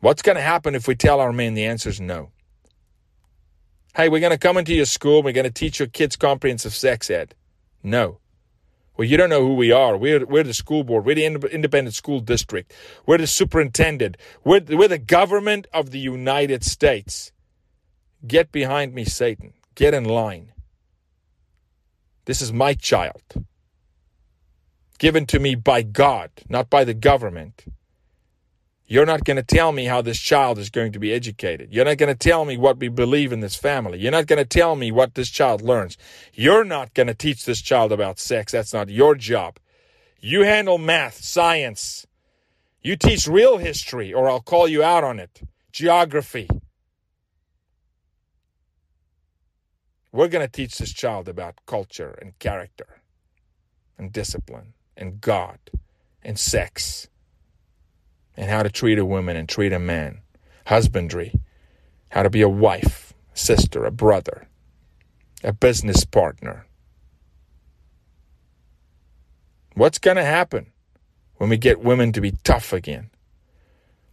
What's 0.00 0.22
going 0.22 0.36
to 0.36 0.42
happen 0.42 0.74
if 0.74 0.86
we 0.86 0.94
tell 0.94 1.20
our 1.20 1.32
men 1.32 1.54
the 1.54 1.64
answer 1.64 1.88
is 1.88 2.00
no? 2.00 2.30
Hey, 3.96 4.08
we're 4.08 4.20
going 4.20 4.32
to 4.32 4.38
come 4.38 4.56
into 4.56 4.74
your 4.74 4.86
school, 4.86 5.22
we're 5.22 5.32
going 5.32 5.44
to 5.44 5.50
teach 5.50 5.80
your 5.80 5.88
kids 5.88 6.14
comprehensive 6.14 6.74
sex 6.74 7.10
ed. 7.10 7.34
No. 7.82 8.18
Well, 8.96 9.08
you 9.08 9.16
don't 9.16 9.30
know 9.30 9.46
who 9.46 9.54
we 9.54 9.70
are. 9.70 9.96
We're, 9.96 10.24
we're 10.26 10.42
the 10.42 10.54
school 10.54 10.82
board. 10.82 11.04
We're 11.04 11.14
the 11.14 11.24
independent 11.24 11.94
school 11.94 12.18
district. 12.18 12.72
We're 13.06 13.18
the 13.18 13.28
superintendent. 13.28 14.16
We're, 14.44 14.60
we're 14.68 14.88
the 14.88 14.98
government 14.98 15.68
of 15.72 15.90
the 15.90 16.00
United 16.00 16.64
States. 16.64 17.32
Get 18.26 18.50
behind 18.50 18.94
me, 18.94 19.04
Satan. 19.04 19.52
Get 19.76 19.94
in 19.94 20.04
line. 20.04 20.52
This 22.24 22.42
is 22.42 22.52
my 22.52 22.74
child. 22.74 23.22
Given 24.98 25.26
to 25.26 25.38
me 25.38 25.54
by 25.54 25.82
God, 25.82 26.30
not 26.48 26.68
by 26.68 26.82
the 26.82 26.94
government. 26.94 27.64
You're 28.90 29.04
not 29.04 29.24
going 29.24 29.36
to 29.36 29.42
tell 29.42 29.70
me 29.70 29.84
how 29.84 30.00
this 30.00 30.18
child 30.18 30.58
is 30.58 30.70
going 30.70 30.92
to 30.92 30.98
be 30.98 31.12
educated. 31.12 31.74
You're 31.74 31.84
not 31.84 31.98
going 31.98 32.08
to 32.08 32.18
tell 32.18 32.46
me 32.46 32.56
what 32.56 32.78
we 32.78 32.88
believe 32.88 33.34
in 33.34 33.40
this 33.40 33.54
family. 33.54 33.98
You're 33.98 34.12
not 34.12 34.26
going 34.26 34.38
to 34.38 34.46
tell 34.46 34.76
me 34.76 34.90
what 34.90 35.14
this 35.14 35.28
child 35.28 35.60
learns. 35.60 35.98
You're 36.32 36.64
not 36.64 36.94
going 36.94 37.06
to 37.06 37.14
teach 37.14 37.44
this 37.44 37.60
child 37.60 37.92
about 37.92 38.18
sex. 38.18 38.52
That's 38.52 38.72
not 38.72 38.88
your 38.88 39.14
job. 39.14 39.58
You 40.20 40.40
handle 40.40 40.78
math, 40.78 41.22
science. 41.22 42.06
You 42.80 42.96
teach 42.96 43.28
real 43.28 43.58
history, 43.58 44.14
or 44.14 44.30
I'll 44.30 44.40
call 44.40 44.66
you 44.66 44.82
out 44.82 45.04
on 45.04 45.20
it. 45.20 45.42
Geography. 45.70 46.48
We're 50.12 50.28
going 50.28 50.46
to 50.46 50.50
teach 50.50 50.78
this 50.78 50.94
child 50.94 51.28
about 51.28 51.60
culture 51.66 52.18
and 52.22 52.38
character 52.38 53.02
and 53.98 54.10
discipline 54.10 54.72
and 54.96 55.20
God 55.20 55.58
and 56.22 56.38
sex 56.38 57.08
and 58.38 58.48
how 58.48 58.62
to 58.62 58.70
treat 58.70 59.00
a 59.00 59.04
woman 59.04 59.36
and 59.36 59.48
treat 59.48 59.72
a 59.72 59.80
man, 59.80 60.20
husbandry, 60.66 61.34
how 62.10 62.22
to 62.22 62.30
be 62.30 62.40
a 62.40 62.48
wife, 62.48 63.12
sister, 63.34 63.84
a 63.84 63.90
brother, 63.90 64.46
a 65.42 65.52
business 65.52 66.04
partner. 66.04 66.64
What's 69.74 69.98
going 69.98 70.16
to 70.16 70.24
happen 70.24 70.72
when 71.34 71.50
we 71.50 71.56
get 71.56 71.80
women 71.80 72.12
to 72.12 72.20
be 72.20 72.34
tough 72.44 72.72
again? 72.72 73.10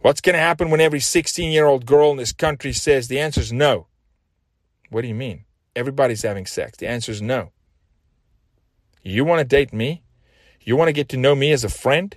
What's 0.00 0.20
going 0.20 0.34
to 0.34 0.40
happen 0.40 0.70
when 0.70 0.80
every 0.80 1.00
16 1.00 1.52
year 1.52 1.66
old 1.66 1.86
girl 1.86 2.10
in 2.10 2.16
this 2.16 2.32
country 2.32 2.72
says 2.72 3.06
the 3.06 3.20
answer 3.20 3.40
is 3.40 3.52
no? 3.52 3.86
What 4.90 5.02
do 5.02 5.08
you 5.08 5.14
mean? 5.14 5.44
Everybody's 5.76 6.22
having 6.22 6.46
sex. 6.46 6.78
The 6.78 6.88
answer 6.88 7.12
is 7.12 7.22
no. 7.22 7.52
You 9.04 9.24
want 9.24 9.38
to 9.38 9.44
date 9.44 9.72
me? 9.72 10.02
You 10.62 10.76
want 10.76 10.88
to 10.88 10.92
get 10.92 11.08
to 11.10 11.16
know 11.16 11.36
me 11.36 11.52
as 11.52 11.62
a 11.62 11.68
friend? 11.68 12.12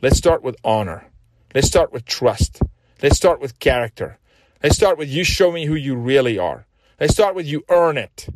Let's 0.00 0.18
start 0.18 0.42
with 0.42 0.56
honor. 0.64 1.11
Let's 1.54 1.66
start 1.66 1.92
with 1.92 2.04
trust. 2.04 2.62
Let's 3.02 3.16
start 3.16 3.40
with 3.40 3.58
character. 3.58 4.18
Let's 4.62 4.76
start 4.76 4.96
with 4.96 5.08
you 5.08 5.24
show 5.24 5.50
me 5.50 5.66
who 5.66 5.74
you 5.74 5.96
really 5.96 6.38
are. 6.38 6.66
Let's 7.00 7.12
start 7.12 7.34
with 7.34 7.46
you 7.46 7.64
earn 7.68 7.98
it. 7.98 8.28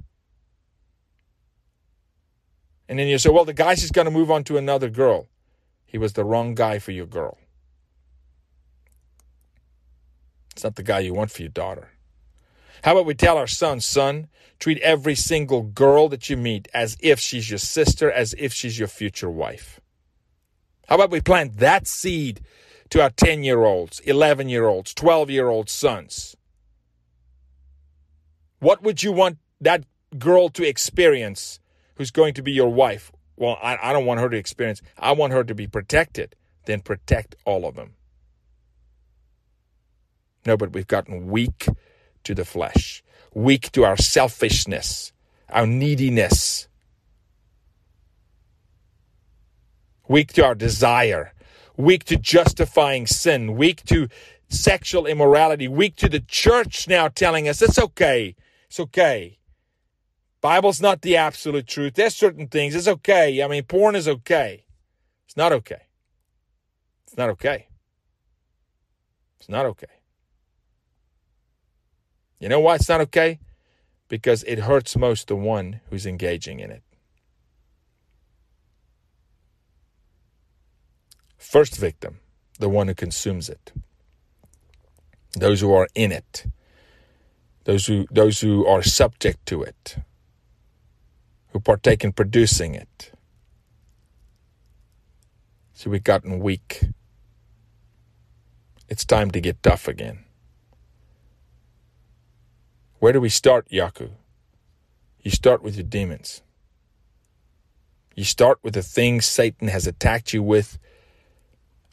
And 2.88 2.98
then 2.98 3.08
you 3.08 3.18
say, 3.18 3.30
well, 3.30 3.44
the 3.44 3.52
guy's 3.52 3.80
just 3.80 3.92
going 3.92 4.04
to 4.04 4.10
move 4.10 4.30
on 4.30 4.44
to 4.44 4.56
another 4.56 4.88
girl. 4.88 5.28
He 5.84 5.98
was 5.98 6.12
the 6.12 6.24
wrong 6.24 6.54
guy 6.54 6.78
for 6.78 6.92
your 6.92 7.06
girl. 7.06 7.38
It's 10.52 10.64
not 10.64 10.76
the 10.76 10.82
guy 10.82 11.00
you 11.00 11.14
want 11.14 11.30
for 11.30 11.42
your 11.42 11.50
daughter. 11.50 11.90
How 12.82 12.92
about 12.92 13.06
we 13.06 13.14
tell 13.14 13.38
our 13.38 13.46
son, 13.46 13.80
son, 13.80 14.28
treat 14.58 14.78
every 14.78 15.14
single 15.14 15.62
girl 15.62 16.08
that 16.08 16.30
you 16.30 16.36
meet 16.36 16.68
as 16.72 16.96
if 17.00 17.18
she's 17.18 17.50
your 17.50 17.58
sister, 17.58 18.10
as 18.10 18.34
if 18.38 18.52
she's 18.52 18.78
your 18.78 18.88
future 18.88 19.30
wife? 19.30 19.80
How 20.88 20.94
about 20.94 21.10
we 21.10 21.20
plant 21.20 21.58
that 21.58 21.86
seed 21.86 22.40
to 22.90 23.02
our 23.02 23.10
10 23.10 23.44
year 23.44 23.64
olds, 23.64 24.00
11 24.00 24.48
year 24.48 24.66
olds, 24.66 24.94
12 24.94 25.30
year 25.30 25.48
old 25.48 25.68
sons? 25.68 26.36
What 28.58 28.82
would 28.82 29.02
you 29.02 29.12
want 29.12 29.38
that 29.60 29.84
girl 30.18 30.48
to 30.50 30.66
experience 30.66 31.60
who's 31.96 32.10
going 32.10 32.34
to 32.34 32.42
be 32.42 32.52
your 32.52 32.72
wife. 32.72 33.12
Well, 33.36 33.58
I, 33.62 33.78
I 33.82 33.92
don't 33.92 34.06
want 34.06 34.20
her 34.20 34.28
to 34.28 34.36
experience, 34.36 34.80
I 34.98 35.12
want 35.12 35.32
her 35.32 35.44
to 35.44 35.54
be 35.54 35.66
protected. 35.66 36.34
Then 36.64 36.80
protect 36.80 37.36
all 37.44 37.66
of 37.66 37.76
them. 37.76 37.94
No, 40.44 40.56
but 40.56 40.72
we've 40.72 40.86
gotten 40.86 41.28
weak 41.28 41.66
to 42.24 42.34
the 42.34 42.44
flesh, 42.44 43.02
weak 43.34 43.70
to 43.72 43.84
our 43.84 43.96
selfishness, 43.96 45.12
our 45.48 45.66
neediness, 45.66 46.68
weak 50.08 50.32
to 50.34 50.44
our 50.44 50.54
desire, 50.54 51.32
weak 51.76 52.04
to 52.04 52.16
justifying 52.16 53.06
sin, 53.06 53.56
weak 53.56 53.84
to 53.84 54.08
sexual 54.48 55.06
immorality, 55.06 55.68
weak 55.68 55.96
to 55.96 56.08
the 56.08 56.20
church 56.20 56.88
now 56.88 57.08
telling 57.08 57.48
us 57.48 57.62
it's 57.62 57.78
okay. 57.78 58.34
It's 58.66 58.80
okay. 58.80 59.38
Bible's 60.40 60.80
not 60.80 61.02
the 61.02 61.16
absolute 61.16 61.66
truth. 61.66 61.94
There's 61.94 62.14
certain 62.14 62.48
things. 62.48 62.74
It's 62.74 62.88
okay. 62.88 63.42
I 63.42 63.48
mean, 63.48 63.64
porn 63.64 63.96
is 63.96 64.06
okay. 64.06 64.64
It's 65.26 65.36
not 65.36 65.52
okay. 65.52 65.82
It's 67.06 67.16
not 67.16 67.30
okay. 67.30 67.68
It's 69.38 69.48
not 69.48 69.66
okay. 69.66 69.86
You 72.38 72.48
know 72.48 72.60
why 72.60 72.76
it's 72.76 72.88
not 72.88 73.00
okay? 73.00 73.40
Because 74.08 74.42
it 74.44 74.60
hurts 74.60 74.96
most 74.96 75.28
the 75.28 75.36
one 75.36 75.80
who's 75.90 76.06
engaging 76.06 76.60
in 76.60 76.70
it. 76.70 76.82
First 81.46 81.76
victim, 81.76 82.18
the 82.58 82.68
one 82.68 82.88
who 82.88 82.94
consumes 82.94 83.48
it. 83.48 83.72
Those 85.38 85.60
who 85.60 85.72
are 85.72 85.86
in 85.94 86.10
it. 86.10 86.44
Those 87.62 87.86
who 87.86 88.04
those 88.10 88.40
who 88.40 88.66
are 88.66 88.82
subject 88.82 89.46
to 89.46 89.62
it. 89.62 89.96
Who 91.50 91.60
partake 91.60 92.02
in 92.02 92.10
producing 92.10 92.74
it. 92.74 93.12
So 95.72 95.88
we've 95.88 96.02
gotten 96.02 96.40
weak. 96.40 96.82
It's 98.88 99.04
time 99.04 99.30
to 99.30 99.40
get 99.40 99.62
tough 99.62 99.86
again. 99.86 100.24
Where 102.98 103.12
do 103.12 103.20
we 103.20 103.28
start, 103.28 103.68
Jaco? 103.70 104.10
You 105.22 105.30
start 105.30 105.62
with 105.62 105.76
your 105.76 105.86
demons. 105.86 106.42
You 108.16 108.24
start 108.24 108.58
with 108.64 108.74
the 108.74 108.82
things 108.82 109.26
Satan 109.26 109.68
has 109.68 109.86
attacked 109.86 110.32
you 110.32 110.42
with 110.42 110.76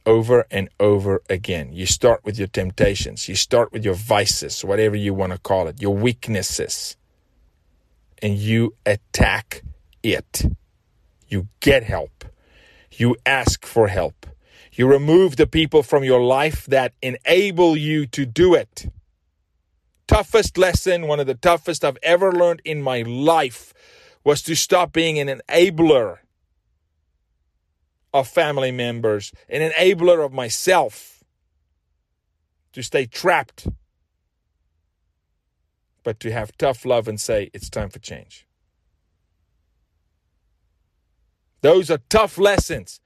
over 0.05 0.45
and 0.51 0.69
over 0.79 1.21
again. 1.29 1.73
You 1.73 1.85
start 1.85 2.23
with 2.23 2.37
your 2.37 2.47
temptations. 2.47 3.27
You 3.27 3.35
start 3.35 3.71
with 3.71 3.85
your 3.85 3.93
vices, 3.93 4.63
whatever 4.63 4.95
you 4.95 5.13
want 5.13 5.31
to 5.31 5.37
call 5.37 5.67
it, 5.67 5.81
your 5.81 5.95
weaknesses. 5.95 6.97
And 8.21 8.37
you 8.37 8.75
attack 8.85 9.63
it. 10.01 10.45
You 11.27 11.47
get 11.59 11.83
help. 11.83 12.25
You 12.91 13.15
ask 13.25 13.65
for 13.65 13.87
help. 13.87 14.25
You 14.71 14.87
remove 14.87 15.35
the 15.35 15.47
people 15.47 15.83
from 15.83 16.03
your 16.03 16.21
life 16.21 16.65
that 16.65 16.93
enable 17.01 17.77
you 17.77 18.05
to 18.07 18.25
do 18.25 18.53
it. 18.55 18.91
Toughest 20.07 20.57
lesson, 20.57 21.07
one 21.07 21.19
of 21.19 21.27
the 21.27 21.35
toughest 21.35 21.85
I've 21.85 21.97
ever 22.03 22.31
learned 22.31 22.61
in 22.65 22.81
my 22.81 23.03
life, 23.03 23.73
was 24.23 24.41
to 24.43 24.55
stop 24.55 24.91
being 24.93 25.19
an 25.19 25.41
enabler 25.49 26.19
of 28.13 28.27
family 28.27 28.71
members, 28.71 29.31
an 29.49 29.71
enabler 29.71 30.23
of 30.23 30.31
myself 30.31 31.23
to 32.73 32.83
stay 32.83 33.05
trapped, 33.05 33.67
but 36.03 36.19
to 36.19 36.31
have 36.31 36.55
tough 36.57 36.85
love 36.85 37.07
and 37.07 37.19
say, 37.19 37.49
it's 37.53 37.69
time 37.69 37.89
for 37.89 37.99
change. 37.99 38.45
Those 41.61 41.89
are 41.89 41.99
tough 42.09 42.37
lessons. 42.37 42.99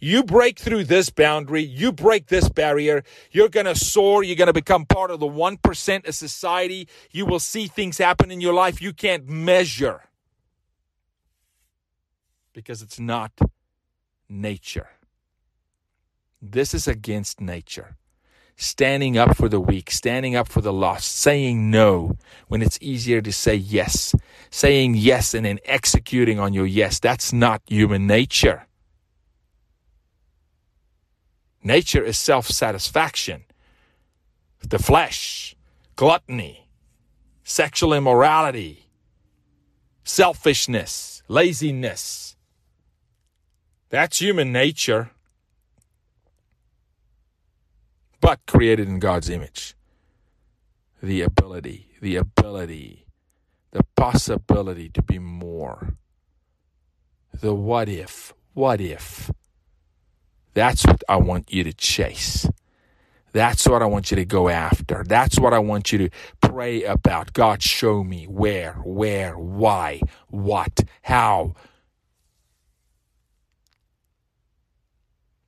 You 0.00 0.24
break 0.24 0.58
through 0.58 0.84
this 0.84 1.08
boundary, 1.08 1.62
you 1.62 1.92
break 1.92 2.26
this 2.26 2.48
barrier, 2.48 3.04
you're 3.30 3.48
going 3.48 3.66
to 3.66 3.76
soar, 3.76 4.22
you're 4.22 4.36
going 4.36 4.48
to 4.48 4.52
become 4.52 4.84
part 4.84 5.10
of 5.10 5.20
the 5.20 5.26
1% 5.26 6.08
of 6.08 6.14
society. 6.14 6.88
You 7.10 7.24
will 7.24 7.38
see 7.38 7.68
things 7.68 7.96
happen 7.96 8.30
in 8.30 8.40
your 8.40 8.52
life 8.52 8.82
you 8.82 8.92
can't 8.92 9.26
measure 9.28 10.02
because 12.52 12.82
it's 12.82 13.00
not 13.00 13.32
nature. 14.28 14.88
This 16.40 16.74
is 16.74 16.86
against 16.86 17.40
nature. 17.40 17.96
Standing 18.56 19.18
up 19.18 19.36
for 19.36 19.48
the 19.48 19.58
weak, 19.60 19.90
standing 19.90 20.36
up 20.36 20.46
for 20.46 20.60
the 20.60 20.72
lost, 20.72 21.10
saying 21.10 21.70
no 21.70 22.16
when 22.46 22.62
it's 22.62 22.78
easier 22.80 23.20
to 23.20 23.32
say 23.32 23.54
yes, 23.54 24.14
saying 24.50 24.94
yes 24.94 25.34
and 25.34 25.44
then 25.44 25.58
executing 25.64 26.38
on 26.38 26.52
your 26.52 26.66
yes. 26.66 27.00
That's 27.00 27.32
not 27.32 27.62
human 27.66 28.06
nature. 28.06 28.66
Nature 31.64 32.04
is 32.04 32.18
self 32.18 32.46
satisfaction, 32.46 33.44
the 34.60 34.78
flesh, 34.78 35.56
gluttony, 35.96 36.68
sexual 37.42 37.92
immorality, 37.92 38.86
selfishness, 40.04 41.22
laziness 41.26 42.33
that's 43.90 44.20
human 44.20 44.52
nature, 44.52 45.10
but 48.20 48.40
created 48.46 48.88
in 48.88 48.98
God's 48.98 49.28
image. 49.28 49.74
The 51.02 51.22
ability, 51.22 51.88
the 52.00 52.16
ability, 52.16 53.06
the 53.72 53.84
possibility 53.96 54.88
to 54.90 55.02
be 55.02 55.18
more. 55.18 55.94
The 57.40 57.54
what 57.54 57.88
if, 57.88 58.32
what 58.54 58.80
if. 58.80 59.30
That's 60.54 60.86
what 60.86 61.02
I 61.08 61.16
want 61.16 61.52
you 61.52 61.64
to 61.64 61.72
chase. 61.72 62.48
That's 63.32 63.66
what 63.66 63.82
I 63.82 63.86
want 63.86 64.12
you 64.12 64.14
to 64.16 64.24
go 64.24 64.48
after. 64.48 65.04
That's 65.06 65.40
what 65.40 65.52
I 65.52 65.58
want 65.58 65.90
you 65.90 65.98
to 65.98 66.10
pray 66.40 66.84
about. 66.84 67.32
God, 67.32 67.62
show 67.62 68.04
me 68.04 68.26
where, 68.26 68.74
where, 68.84 69.36
why, 69.36 70.00
what, 70.28 70.80
how 71.02 71.54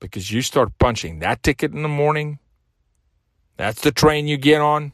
because 0.00 0.30
you 0.30 0.42
start 0.42 0.78
punching 0.78 1.20
that 1.20 1.42
ticket 1.42 1.72
in 1.72 1.82
the 1.82 1.88
morning, 1.88 2.38
that's 3.56 3.80
the 3.80 3.92
train 3.92 4.26
you 4.26 4.36
get 4.36 4.60
on, 4.60 4.92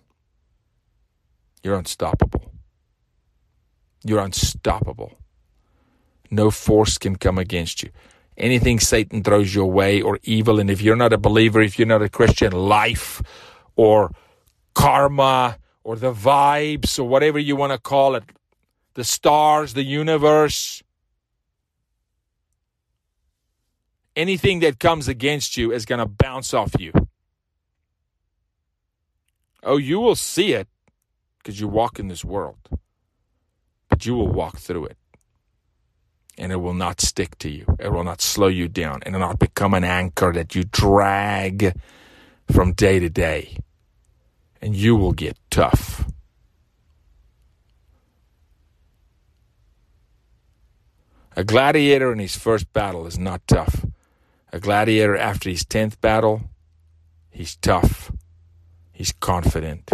you're 1.62 1.76
unstoppable. 1.76 2.52
You're 4.04 4.20
unstoppable. 4.20 5.12
No 6.30 6.50
force 6.50 6.98
can 6.98 7.16
come 7.16 7.38
against 7.38 7.82
you. 7.82 7.90
Anything 8.36 8.80
Satan 8.80 9.22
throws 9.22 9.54
your 9.54 9.70
way 9.70 10.00
or 10.00 10.18
evil, 10.22 10.58
and 10.58 10.70
if 10.70 10.80
you're 10.80 10.96
not 10.96 11.12
a 11.12 11.18
believer, 11.18 11.60
if 11.60 11.78
you're 11.78 11.86
not 11.86 12.02
a 12.02 12.08
Christian, 12.08 12.52
life 12.52 13.22
or 13.76 14.10
karma 14.74 15.58
or 15.84 15.96
the 15.96 16.12
vibes 16.12 16.98
or 16.98 17.04
whatever 17.04 17.38
you 17.38 17.54
want 17.54 17.72
to 17.72 17.78
call 17.78 18.14
it, 18.14 18.24
the 18.94 19.04
stars, 19.04 19.74
the 19.74 19.82
universe, 19.82 20.82
anything 24.16 24.60
that 24.60 24.78
comes 24.78 25.08
against 25.08 25.56
you 25.56 25.72
is 25.72 25.86
going 25.86 25.98
to 25.98 26.06
bounce 26.06 26.54
off 26.54 26.74
you. 26.78 26.92
Oh, 29.62 29.76
you 29.76 30.00
will 30.00 30.16
see 30.16 30.52
it 30.52 30.68
because 31.38 31.60
you 31.60 31.68
walk 31.68 31.98
in 31.98 32.08
this 32.08 32.24
world, 32.24 32.58
but 33.88 34.04
you 34.04 34.14
will 34.14 34.28
walk 34.28 34.58
through 34.58 34.86
it. 34.86 34.96
And 36.38 36.50
it 36.50 36.56
will 36.56 36.74
not 36.74 37.00
stick 37.00 37.38
to 37.38 37.50
you. 37.50 37.76
It 37.78 37.92
will 37.92 38.04
not 38.04 38.20
slow 38.22 38.48
you 38.48 38.66
down. 38.66 39.02
And 39.02 39.14
it 39.14 39.18
will 39.18 39.26
not 39.26 39.38
become 39.38 39.74
an 39.74 39.84
anchor 39.84 40.32
that 40.32 40.54
you 40.54 40.64
drag 40.64 41.78
from 42.50 42.72
day 42.72 42.98
to 42.98 43.10
day. 43.10 43.58
And 44.60 44.74
you 44.74 44.96
will 44.96 45.12
get 45.12 45.36
tough. 45.50 46.06
A 51.36 51.44
gladiator 51.44 52.12
in 52.12 52.18
his 52.18 52.36
first 52.36 52.72
battle 52.72 53.06
is 53.06 53.18
not 53.18 53.46
tough. 53.46 53.86
A 54.52 54.60
gladiator 54.60 55.16
after 55.16 55.48
his 55.48 55.64
10th 55.64 56.00
battle, 56.00 56.42
he's 57.30 57.56
tough. 57.56 58.12
He's 58.92 59.12
confident. 59.12 59.90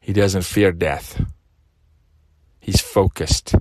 He 0.00 0.12
doesn't 0.12 0.42
fear 0.42 0.72
death. 0.72 1.24
He's 2.58 2.80
focused. 2.80 3.54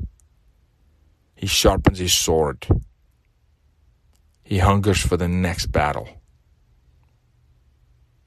He 1.36 1.46
sharpens 1.46 2.00
his 2.00 2.14
sword. 2.14 2.68
He 4.44 4.58
hungers 4.58 5.00
for 5.00 5.18
the 5.18 5.28
next 5.28 5.68
battle 5.68 6.10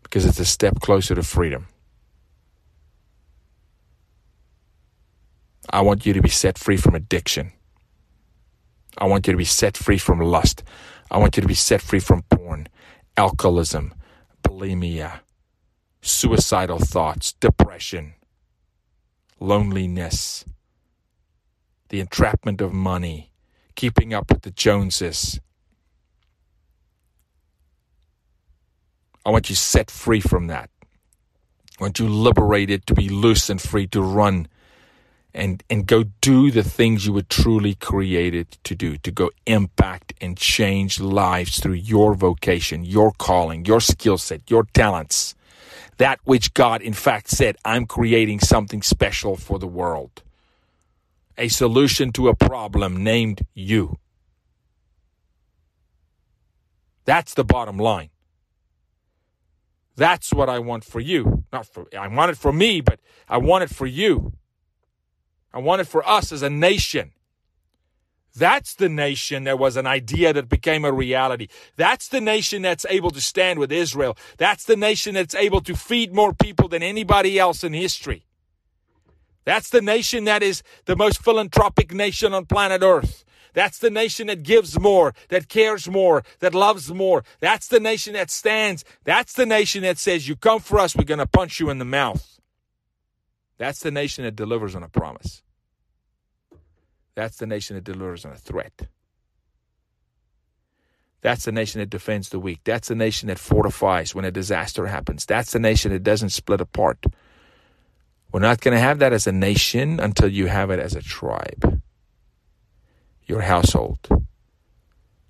because 0.02 0.24
it's 0.24 0.38
a 0.38 0.44
step 0.44 0.78
closer 0.80 1.16
to 1.16 1.22
freedom. 1.24 1.66
I 5.68 5.80
want 5.80 6.06
you 6.06 6.12
to 6.12 6.22
be 6.22 6.28
set 6.28 6.56
free 6.56 6.76
from 6.76 6.94
addiction. 6.94 7.52
I 8.96 9.06
want 9.06 9.26
you 9.26 9.32
to 9.32 9.36
be 9.36 9.44
set 9.44 9.76
free 9.76 9.98
from 9.98 10.20
lust. 10.20 10.62
I 11.10 11.18
want 11.18 11.36
you 11.36 11.40
to 11.42 11.48
be 11.48 11.54
set 11.54 11.80
free 11.80 12.00
from 12.00 12.22
porn, 12.22 12.68
alcoholism, 13.16 13.94
bulimia, 14.42 15.20
suicidal 16.02 16.78
thoughts, 16.78 17.32
depression, 17.34 18.14
loneliness, 19.40 20.44
the 21.88 22.00
entrapment 22.00 22.60
of 22.60 22.72
money, 22.72 23.32
keeping 23.74 24.12
up 24.14 24.30
with 24.30 24.42
the 24.42 24.50
Joneses. 24.50 25.40
I 29.24 29.30
want 29.30 29.48
you 29.48 29.56
set 29.56 29.90
free 29.90 30.20
from 30.20 30.48
that. 30.48 30.70
I 31.78 31.84
want 31.84 31.98
you 31.98 32.08
liberated 32.08 32.86
to 32.86 32.94
be 32.94 33.08
loose 33.08 33.48
and 33.50 33.60
free 33.60 33.86
to 33.88 34.02
run 34.02 34.48
and, 35.34 35.62
and 35.68 35.86
go 35.86 36.04
do 36.20 36.50
the 36.50 36.62
things 36.62 37.06
you 37.06 37.12
were 37.12 37.22
truly 37.22 37.74
created 37.74 38.52
to 38.62 38.74
do, 38.74 38.96
to 38.98 39.10
go 39.10 39.30
impact 39.46 40.14
and 40.20 40.36
change 40.38 41.00
lives 41.00 41.58
through 41.58 41.74
your 41.74 42.14
vocation, 42.14 42.84
your 42.84 43.10
calling, 43.12 43.64
your 43.64 43.80
skill 43.80 44.16
set, 44.16 44.48
your 44.48 44.64
talents. 44.72 45.34
That 45.98 46.20
which 46.24 46.54
God, 46.54 46.82
in 46.82 46.92
fact, 46.92 47.28
said, 47.28 47.56
I'm 47.64 47.86
creating 47.86 48.40
something 48.40 48.82
special 48.82 49.36
for 49.36 49.58
the 49.58 49.66
world. 49.66 50.22
A 51.36 51.48
solution 51.48 52.12
to 52.12 52.28
a 52.28 52.34
problem 52.36 53.02
named 53.02 53.42
you. 53.54 53.98
That's 57.04 57.34
the 57.34 57.44
bottom 57.44 57.76
line. 57.76 58.10
That's 59.96 60.32
what 60.32 60.48
I 60.48 60.58
want 60.58 60.84
for 60.84 61.00
you. 61.00 61.44
Not 61.52 61.66
for 61.66 61.86
I 61.96 62.08
want 62.08 62.30
it 62.32 62.38
for 62.38 62.52
me, 62.52 62.80
but 62.80 62.98
I 63.28 63.38
want 63.38 63.64
it 63.64 63.70
for 63.70 63.86
you. 63.86 64.32
I 65.54 65.60
want 65.60 65.80
it 65.80 65.84
for 65.84 66.06
us 66.06 66.32
as 66.32 66.42
a 66.42 66.50
nation. 66.50 67.12
That's 68.34 68.74
the 68.74 68.88
nation 68.88 69.44
that 69.44 69.56
was 69.56 69.76
an 69.76 69.86
idea 69.86 70.32
that 70.32 70.48
became 70.48 70.84
a 70.84 70.92
reality. 70.92 71.46
That's 71.76 72.08
the 72.08 72.20
nation 72.20 72.62
that's 72.62 72.84
able 72.90 73.12
to 73.12 73.20
stand 73.20 73.60
with 73.60 73.70
Israel. 73.70 74.16
That's 74.36 74.64
the 74.64 74.76
nation 74.76 75.14
that's 75.14 75.36
able 75.36 75.60
to 75.60 75.76
feed 75.76 76.12
more 76.12 76.34
people 76.34 76.66
than 76.66 76.82
anybody 76.82 77.38
else 77.38 77.62
in 77.62 77.72
history. 77.72 78.26
That's 79.44 79.70
the 79.70 79.80
nation 79.80 80.24
that 80.24 80.42
is 80.42 80.64
the 80.86 80.96
most 80.96 81.22
philanthropic 81.22 81.94
nation 81.94 82.34
on 82.34 82.46
planet 82.46 82.82
Earth. 82.82 83.24
That's 83.52 83.78
the 83.78 83.90
nation 83.90 84.26
that 84.26 84.42
gives 84.42 84.80
more, 84.80 85.14
that 85.28 85.48
cares 85.48 85.88
more, 85.88 86.24
that 86.40 86.54
loves 86.54 86.92
more. 86.92 87.22
That's 87.38 87.68
the 87.68 87.78
nation 87.78 88.14
that 88.14 88.32
stands. 88.32 88.84
That's 89.04 89.34
the 89.34 89.46
nation 89.46 89.82
that 89.82 89.98
says, 89.98 90.26
You 90.26 90.34
come 90.34 90.58
for 90.58 90.80
us, 90.80 90.96
we're 90.96 91.04
going 91.04 91.18
to 91.18 91.26
punch 91.26 91.60
you 91.60 91.70
in 91.70 91.78
the 91.78 91.84
mouth. 91.84 92.33
That's 93.58 93.80
the 93.80 93.90
nation 93.90 94.24
that 94.24 94.36
delivers 94.36 94.74
on 94.74 94.82
a 94.82 94.88
promise. 94.88 95.42
That's 97.14 97.36
the 97.36 97.46
nation 97.46 97.76
that 97.76 97.84
delivers 97.84 98.24
on 98.24 98.32
a 98.32 98.36
threat. 98.36 98.88
That's 101.20 101.44
the 101.46 101.52
nation 101.52 101.80
that 101.80 101.88
defends 101.88 102.28
the 102.28 102.38
weak. 102.38 102.60
That's 102.64 102.88
the 102.88 102.94
nation 102.94 103.28
that 103.28 103.38
fortifies 103.38 104.14
when 104.14 104.26
a 104.26 104.30
disaster 104.30 104.86
happens. 104.88 105.24
That's 105.24 105.52
the 105.52 105.58
nation 105.58 105.92
that 105.92 106.02
doesn't 106.02 106.30
split 106.30 106.60
apart. 106.60 107.06
We're 108.30 108.40
not 108.40 108.60
going 108.60 108.74
to 108.74 108.80
have 108.80 108.98
that 108.98 109.12
as 109.12 109.26
a 109.26 109.32
nation 109.32 110.00
until 110.00 110.28
you 110.28 110.48
have 110.48 110.70
it 110.70 110.78
as 110.78 110.94
a 110.94 111.02
tribe 111.02 111.80
your 113.26 113.40
household, 113.40 114.06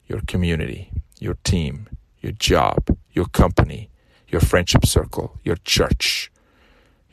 your 0.09 0.21
community, 0.27 0.91
your 1.21 1.37
team, 1.45 1.89
your 2.19 2.33
job, 2.33 2.97
your 3.13 3.27
company, 3.27 3.89
your 4.27 4.41
friendship 4.41 4.85
circle, 4.85 5.39
your 5.45 5.55
church, 5.65 6.33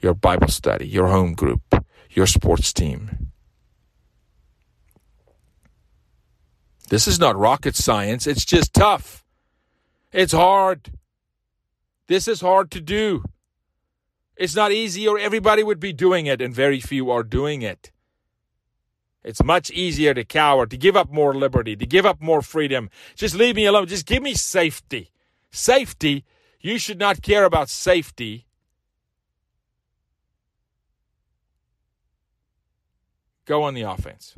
your 0.02 0.14
Bible 0.14 0.48
study, 0.48 0.88
your 0.88 1.08
home 1.08 1.34
group, 1.34 1.86
your 2.10 2.28
sports 2.28 2.74
team. 2.74 3.32
This 6.90 7.08
is 7.08 7.20
not 7.20 7.38
rocket 7.38 7.76
science, 7.76 8.28
it's 8.28 8.46
just 8.46 8.74
tough. 8.74 9.24
It's 10.12 10.34
hard. 10.34 10.92
This 12.08 12.28
is 12.28 12.42
hard 12.42 12.70
to 12.72 12.82
do. 12.82 13.24
It's 14.36 14.56
not 14.56 14.72
easy, 14.74 15.08
or 15.08 15.18
everybody 15.18 15.64
would 15.64 15.80
be 15.80 15.94
doing 15.94 16.26
it, 16.26 16.42
and 16.42 16.54
very 16.54 16.82
few 16.82 17.10
are 17.10 17.24
doing 17.24 17.62
it. 17.62 17.92
It's 19.24 19.44
much 19.44 19.70
easier 19.70 20.14
to 20.14 20.26
cower, 20.26 20.66
to 20.66 20.78
give 20.78 20.98
up 20.98 21.12
more 21.12 21.34
liberty, 21.34 21.76
to 21.76 21.86
give 21.86 22.06
up 22.06 22.22
more 22.22 22.42
freedom. 22.42 22.90
Just 23.16 23.36
leave 23.36 23.56
me 23.56 23.66
alone. 23.66 23.88
Just 23.88 24.08
give 24.08 24.24
me 24.24 24.34
safety. 24.34 25.12
Safety. 25.52 26.26
You 26.60 26.80
should 26.80 27.00
not 27.00 27.22
care 27.22 27.46
about 27.46 27.70
safety. 27.70 28.48
Go 33.45 33.63
on 33.63 33.73
the 33.73 33.82
offense. 33.82 34.36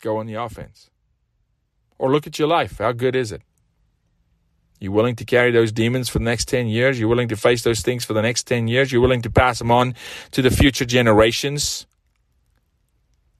Go 0.00 0.18
on 0.18 0.26
the 0.26 0.34
offense. 0.34 0.90
Or 1.98 2.10
look 2.10 2.26
at 2.26 2.38
your 2.38 2.48
life. 2.48 2.78
How 2.78 2.92
good 2.92 3.16
is 3.16 3.32
it? 3.32 3.42
You 4.80 4.92
willing 4.92 5.16
to 5.16 5.24
carry 5.24 5.50
those 5.50 5.72
demons 5.72 6.08
for 6.08 6.20
the 6.20 6.24
next 6.24 6.46
10 6.46 6.68
years? 6.68 7.00
You're 7.00 7.08
willing 7.08 7.28
to 7.28 7.36
face 7.36 7.64
those 7.64 7.80
things 7.80 8.04
for 8.04 8.12
the 8.12 8.22
next 8.22 8.44
10 8.44 8.68
years? 8.68 8.92
You're 8.92 9.00
willing 9.00 9.22
to 9.22 9.30
pass 9.30 9.58
them 9.58 9.72
on 9.72 9.94
to 10.30 10.42
the 10.42 10.50
future 10.50 10.84
generations? 10.84 11.86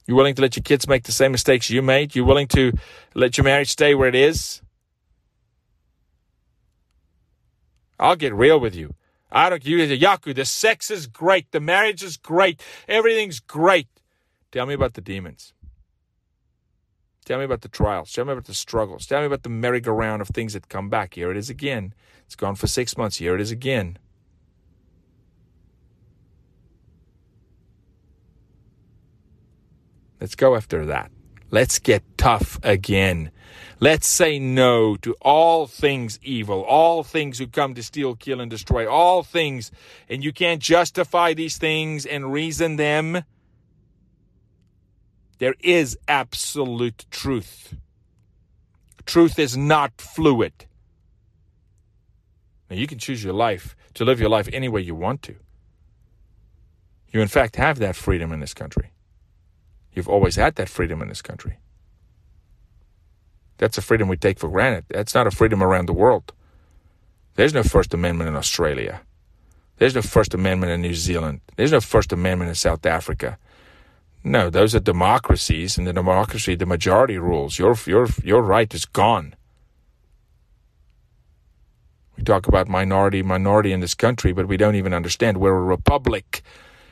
You're 0.06 0.16
willing 0.16 0.34
to 0.34 0.42
let 0.42 0.56
your 0.56 0.64
kids 0.64 0.88
make 0.88 1.04
the 1.04 1.12
same 1.12 1.30
mistakes 1.30 1.70
you 1.70 1.80
made? 1.80 2.16
You're 2.16 2.24
willing 2.24 2.48
to 2.48 2.72
let 3.14 3.36
your 3.36 3.44
marriage 3.44 3.70
stay 3.70 3.94
where 3.94 4.08
it 4.08 4.16
is? 4.16 4.62
I'll 8.00 8.16
get 8.16 8.34
real 8.34 8.58
with 8.58 8.74
you. 8.74 8.94
I 9.30 9.50
don't, 9.50 9.64
you, 9.64 9.86
the 9.86 9.98
Jaco, 9.98 10.34
the 10.34 10.44
sex 10.44 10.90
is 10.90 11.06
great. 11.06 11.50
The 11.52 11.60
marriage 11.60 12.02
is 12.02 12.16
great. 12.16 12.62
Everything's 12.88 13.40
great. 13.40 13.88
Tell 14.50 14.64
me 14.64 14.74
about 14.74 14.94
the 14.94 15.02
demons. 15.02 15.52
Tell 17.26 17.38
me 17.38 17.44
about 17.44 17.60
the 17.60 17.68
trials. 17.68 18.10
Tell 18.10 18.24
me 18.24 18.32
about 18.32 18.46
the 18.46 18.54
struggles. 18.54 19.06
Tell 19.06 19.20
me 19.20 19.26
about 19.26 19.42
the 19.42 19.50
merry-go-round 19.50 20.22
of 20.22 20.28
things 20.28 20.54
that 20.54 20.70
come 20.70 20.88
back. 20.88 21.12
Here 21.12 21.30
it 21.30 21.36
is 21.36 21.50
again. 21.50 21.92
It's 22.24 22.36
gone 22.36 22.54
for 22.54 22.66
six 22.66 22.96
months. 22.96 23.18
Here 23.18 23.34
it 23.34 23.40
is 23.40 23.50
again. 23.50 23.98
Let's 30.20 30.34
go 30.34 30.56
after 30.56 30.86
that. 30.86 31.10
Let's 31.50 31.78
get 31.78 32.02
tough 32.18 32.58
again. 32.62 33.30
Let's 33.80 34.06
say 34.06 34.38
no 34.38 34.96
to 34.96 35.14
all 35.20 35.66
things 35.66 36.18
evil, 36.22 36.62
all 36.62 37.04
things 37.04 37.38
who 37.38 37.46
come 37.46 37.74
to 37.74 37.82
steal, 37.82 38.14
kill, 38.14 38.40
and 38.40 38.50
destroy, 38.50 38.90
all 38.90 39.22
things. 39.22 39.70
And 40.08 40.22
you 40.22 40.32
can't 40.32 40.60
justify 40.60 41.34
these 41.34 41.58
things 41.58 42.04
and 42.04 42.32
reason 42.32 42.76
them 42.76 43.24
there 45.38 45.54
is 45.60 45.96
absolute 46.06 47.06
truth. 47.10 47.74
Truth 49.06 49.38
is 49.38 49.56
not 49.56 50.00
fluid. 50.00 50.52
Now, 52.68 52.76
you 52.76 52.86
can 52.86 52.98
choose 52.98 53.24
your 53.24 53.32
life 53.32 53.74
to 53.94 54.04
live 54.04 54.20
your 54.20 54.28
life 54.28 54.48
any 54.52 54.68
way 54.68 54.82
you 54.82 54.94
want 54.94 55.22
to. 55.22 55.36
You, 57.10 57.22
in 57.22 57.28
fact, 57.28 57.56
have 57.56 57.78
that 57.78 57.96
freedom 57.96 58.32
in 58.32 58.40
this 58.40 58.52
country. 58.52 58.90
You've 59.98 60.08
always 60.08 60.36
had 60.36 60.54
that 60.54 60.68
freedom 60.68 61.02
in 61.02 61.08
this 61.08 61.22
country. 61.22 61.58
That's 63.56 63.78
a 63.78 63.82
freedom 63.82 64.06
we 64.06 64.16
take 64.16 64.38
for 64.38 64.48
granted. 64.48 64.84
That's 64.90 65.12
not 65.12 65.26
a 65.26 65.32
freedom 65.32 65.60
around 65.60 65.86
the 65.86 65.92
world. 65.92 66.32
There's 67.34 67.52
no 67.52 67.64
First 67.64 67.92
Amendment 67.92 68.28
in 68.28 68.36
Australia. 68.36 69.00
There's 69.78 69.96
no 69.96 70.02
First 70.02 70.34
Amendment 70.34 70.70
in 70.70 70.82
New 70.82 70.94
Zealand. 70.94 71.40
There's 71.56 71.72
no 71.72 71.80
First 71.80 72.12
Amendment 72.12 72.48
in 72.48 72.54
South 72.54 72.86
Africa. 72.86 73.38
No, 74.22 74.50
those 74.50 74.72
are 74.72 74.78
democracies. 74.78 75.76
In 75.76 75.82
the 75.82 75.92
democracy, 75.92 76.54
the 76.54 76.64
majority 76.64 77.18
rules. 77.18 77.58
Your, 77.58 77.74
your, 77.84 78.06
your 78.22 78.42
right 78.42 78.72
is 78.72 78.84
gone. 78.84 79.34
We 82.16 82.22
talk 82.22 82.46
about 82.46 82.68
minority, 82.68 83.24
minority 83.24 83.72
in 83.72 83.80
this 83.80 83.96
country, 83.96 84.32
but 84.32 84.46
we 84.46 84.56
don't 84.56 84.76
even 84.76 84.94
understand. 84.94 85.38
We're 85.38 85.56
a 85.56 85.60
republic, 85.60 86.42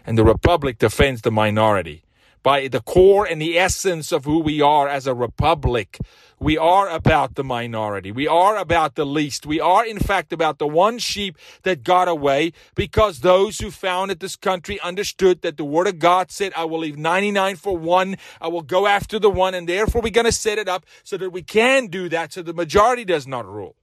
and 0.05 0.19
the 0.19 0.25
republic 0.25 0.79
defends 0.79 1.23
the 1.23 1.31
minority 1.31 2.03
by 2.47 2.69
the 2.69 2.81
core 2.81 3.27
and 3.27 3.43
the 3.43 3.59
essence 3.59 4.13
of 4.13 4.25
who 4.25 4.39
we 4.39 4.63
are 4.63 4.87
as 4.87 5.09
a 5.09 5.15
republic. 5.15 5.99
We 6.39 6.57
are 6.57 6.89
about 6.89 7.35
the 7.35 7.43
minority. 7.43 8.13
We 8.13 8.29
are 8.29 8.57
about 8.57 8.95
the 8.95 9.05
least. 9.05 9.47
We 9.47 9.59
are, 9.59 9.85
in 9.85 9.99
fact, 9.99 10.33
about 10.33 10.61
the 10.61 10.69
one 10.69 11.01
sheep 11.01 11.37
that 11.65 11.83
got 11.83 12.07
away 12.07 12.53
because 12.77 13.19
those 13.19 13.59
who 13.59 13.73
founded 13.73 14.21
this 14.21 14.37
country 14.37 14.79
understood 14.79 15.43
that 15.43 15.57
the 15.57 15.65
Word 15.65 15.89
of 15.89 15.99
God 15.99 16.31
said, 16.31 16.53
I 16.57 16.67
will 16.67 16.79
leave 16.79 16.97
99 16.97 17.57
for 17.57 17.77
one. 17.77 18.17
I 18.41 18.47
will 18.47 18.63
go 18.63 18.87
after 18.87 19.19
the 19.19 19.29
one. 19.29 19.53
And 19.53 19.69
therefore, 19.69 20.01
we're 20.01 20.11
going 20.11 20.27
to 20.27 20.31
set 20.31 20.57
it 20.57 20.69
up 20.69 20.87
so 21.03 21.17
that 21.17 21.31
we 21.31 21.43
can 21.43 21.89
do 21.89 22.09
that 22.11 22.33
so 22.33 22.43
the 22.43 22.55
majority 22.55 23.05
does 23.05 23.27
not 23.27 23.45
rule. 23.45 23.75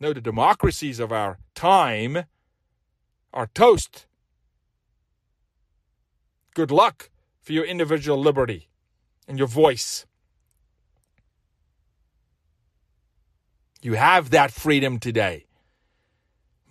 No, 0.00 0.14
the 0.14 0.22
democracies 0.22 0.98
of 0.98 1.12
our 1.12 1.36
time 1.54 2.24
are 3.34 3.48
toast. 3.48 4.06
Good 6.54 6.70
luck 6.70 7.10
for 7.42 7.52
your 7.52 7.64
individual 7.64 8.18
liberty 8.18 8.68
and 9.28 9.38
your 9.38 9.48
voice. 9.48 10.06
You 13.82 13.94
have 13.94 14.30
that 14.30 14.50
freedom 14.50 14.98
today. 14.98 15.44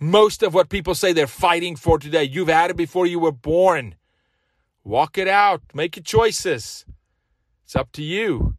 Most 0.00 0.42
of 0.42 0.52
what 0.52 0.68
people 0.68 0.96
say 0.96 1.12
they're 1.12 1.28
fighting 1.28 1.76
for 1.76 1.98
today, 1.98 2.24
you've 2.24 2.48
had 2.48 2.70
it 2.70 2.76
before 2.76 3.06
you 3.06 3.20
were 3.20 3.30
born. 3.30 3.94
Walk 4.82 5.16
it 5.16 5.28
out, 5.28 5.62
make 5.72 5.96
your 5.96 6.02
choices. 6.02 6.84
It's 7.62 7.76
up 7.76 7.92
to 7.92 8.02
you. 8.02 8.56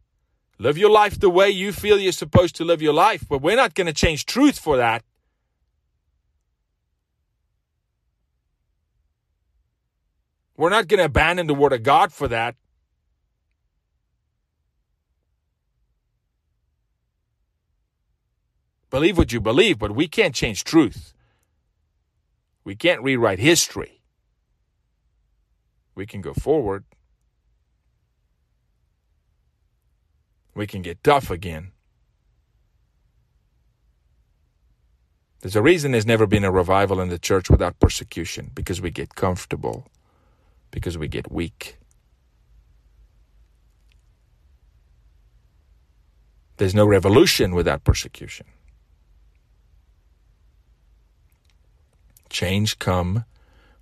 Live 0.58 0.78
your 0.78 0.90
life 0.90 1.20
the 1.20 1.28
way 1.28 1.50
you 1.50 1.70
feel 1.70 1.98
you're 1.98 2.12
supposed 2.12 2.56
to 2.56 2.64
live 2.64 2.80
your 2.80 2.94
life, 2.94 3.26
but 3.28 3.42
we're 3.42 3.56
not 3.56 3.74
going 3.74 3.86
to 3.86 3.92
change 3.92 4.24
truth 4.24 4.58
for 4.58 4.78
that. 4.78 5.04
We're 10.56 10.70
not 10.70 10.88
going 10.88 10.98
to 10.98 11.04
abandon 11.04 11.46
the 11.46 11.54
Word 11.54 11.72
of 11.72 11.82
God 11.82 12.12
for 12.12 12.28
that. 12.28 12.56
Believe 18.90 19.18
what 19.18 19.32
you 19.32 19.40
believe, 19.40 19.78
but 19.78 19.92
we 19.92 20.08
can't 20.08 20.34
change 20.34 20.64
truth. 20.64 21.12
We 22.64 22.74
can't 22.74 23.02
rewrite 23.02 23.38
history. 23.38 24.00
We 25.94 26.06
can 26.06 26.20
go 26.20 26.32
forward. 26.32 26.84
We 30.54 30.66
can 30.66 30.82
get 30.82 31.04
tough 31.04 31.30
again. 31.30 31.72
There's 35.42 35.56
a 35.56 35.62
reason 35.62 35.92
there's 35.92 36.06
never 36.06 36.26
been 36.26 36.44
a 36.44 36.50
revival 36.50 37.00
in 37.00 37.08
the 37.08 37.18
church 37.18 37.50
without 37.50 37.78
persecution 37.78 38.50
because 38.54 38.80
we 38.80 38.90
get 38.90 39.14
comfortable, 39.14 39.86
because 40.70 40.98
we 40.98 41.08
get 41.08 41.30
weak. 41.30 41.78
There's 46.56 46.74
no 46.74 46.86
revolution 46.86 47.54
without 47.54 47.84
persecution. 47.84 48.46
Change 52.30 52.78
come 52.78 53.24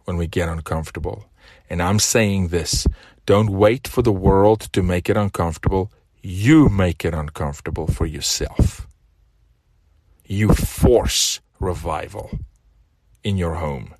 when 0.04 0.16
we 0.16 0.26
get 0.26 0.48
uncomfortable. 0.48 1.26
And 1.70 1.82
I'm 1.82 1.98
saying 1.98 2.48
this, 2.48 2.86
don't 3.26 3.50
wait 3.50 3.88
for 3.88 4.02
the 4.02 4.12
world 4.12 4.60
to 4.72 4.82
make 4.82 5.08
it 5.08 5.16
uncomfortable. 5.16 5.90
You 6.22 6.68
make 6.68 7.04
it 7.04 7.14
uncomfortable 7.14 7.86
for 7.86 8.06
yourself. 8.06 8.86
You 10.26 10.52
force 10.52 11.40
revival 11.60 12.38
in 13.22 13.36
your 13.36 13.54
home. 13.54 13.94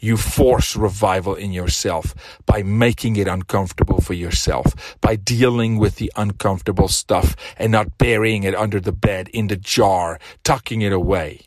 You 0.00 0.16
force 0.16 0.76
revival 0.76 1.34
in 1.34 1.52
yourself 1.52 2.14
by 2.46 2.62
making 2.62 3.16
it 3.16 3.28
uncomfortable 3.28 4.00
for 4.00 4.14
yourself, 4.14 4.96
by 5.00 5.16
dealing 5.16 5.78
with 5.78 5.96
the 5.96 6.10
uncomfortable 6.16 6.88
stuff 6.88 7.36
and 7.58 7.70
not 7.70 7.98
burying 7.98 8.42
it 8.44 8.54
under 8.54 8.80
the 8.80 8.92
bed, 8.92 9.28
in 9.28 9.48
the 9.48 9.56
jar, 9.56 10.18
tucking 10.42 10.80
it 10.80 10.92
away. 10.92 11.42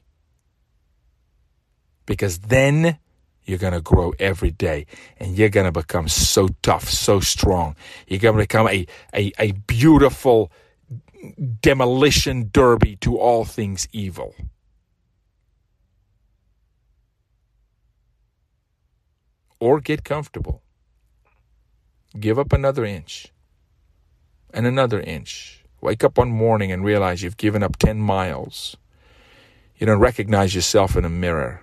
Because 2.06 2.40
then 2.40 3.00
you're 3.46 3.58
going 3.58 3.74
to 3.74 3.82
grow 3.82 4.14
every 4.20 4.52
day 4.52 4.86
and 5.18 5.38
you're 5.38 5.50
going 5.50 5.66
to 5.66 5.72
become 5.72 6.08
so 6.08 6.48
tough, 6.62 6.88
so 6.90 7.20
strong. 7.20 7.76
You're 8.08 8.20
going 8.20 8.36
to 8.36 8.44
become 8.44 8.68
a, 8.68 8.86
a, 9.14 9.32
a 9.40 9.52
beautiful 9.52 10.52
demolition 11.62 12.50
derby 12.52 12.98
to 12.98 13.18
all 13.18 13.46
things 13.46 13.88
evil. 13.92 14.36
Or 19.64 19.80
get 19.80 20.04
comfortable. 20.04 20.62
Give 22.20 22.38
up 22.38 22.52
another 22.52 22.84
inch 22.84 23.32
and 24.54 24.68
another 24.68 25.00
inch. 25.00 25.64
Wake 25.80 26.04
up 26.04 26.18
one 26.18 26.32
morning 26.32 26.70
and 26.70 26.84
realize 26.84 27.24
you've 27.24 27.38
given 27.38 27.64
up 27.64 27.78
10 27.78 27.98
miles. 27.98 28.76
You 29.78 29.86
don't 29.86 30.02
recognize 30.02 30.54
yourself 30.54 30.98
in 30.98 31.06
a 31.06 31.10
mirror. 31.10 31.62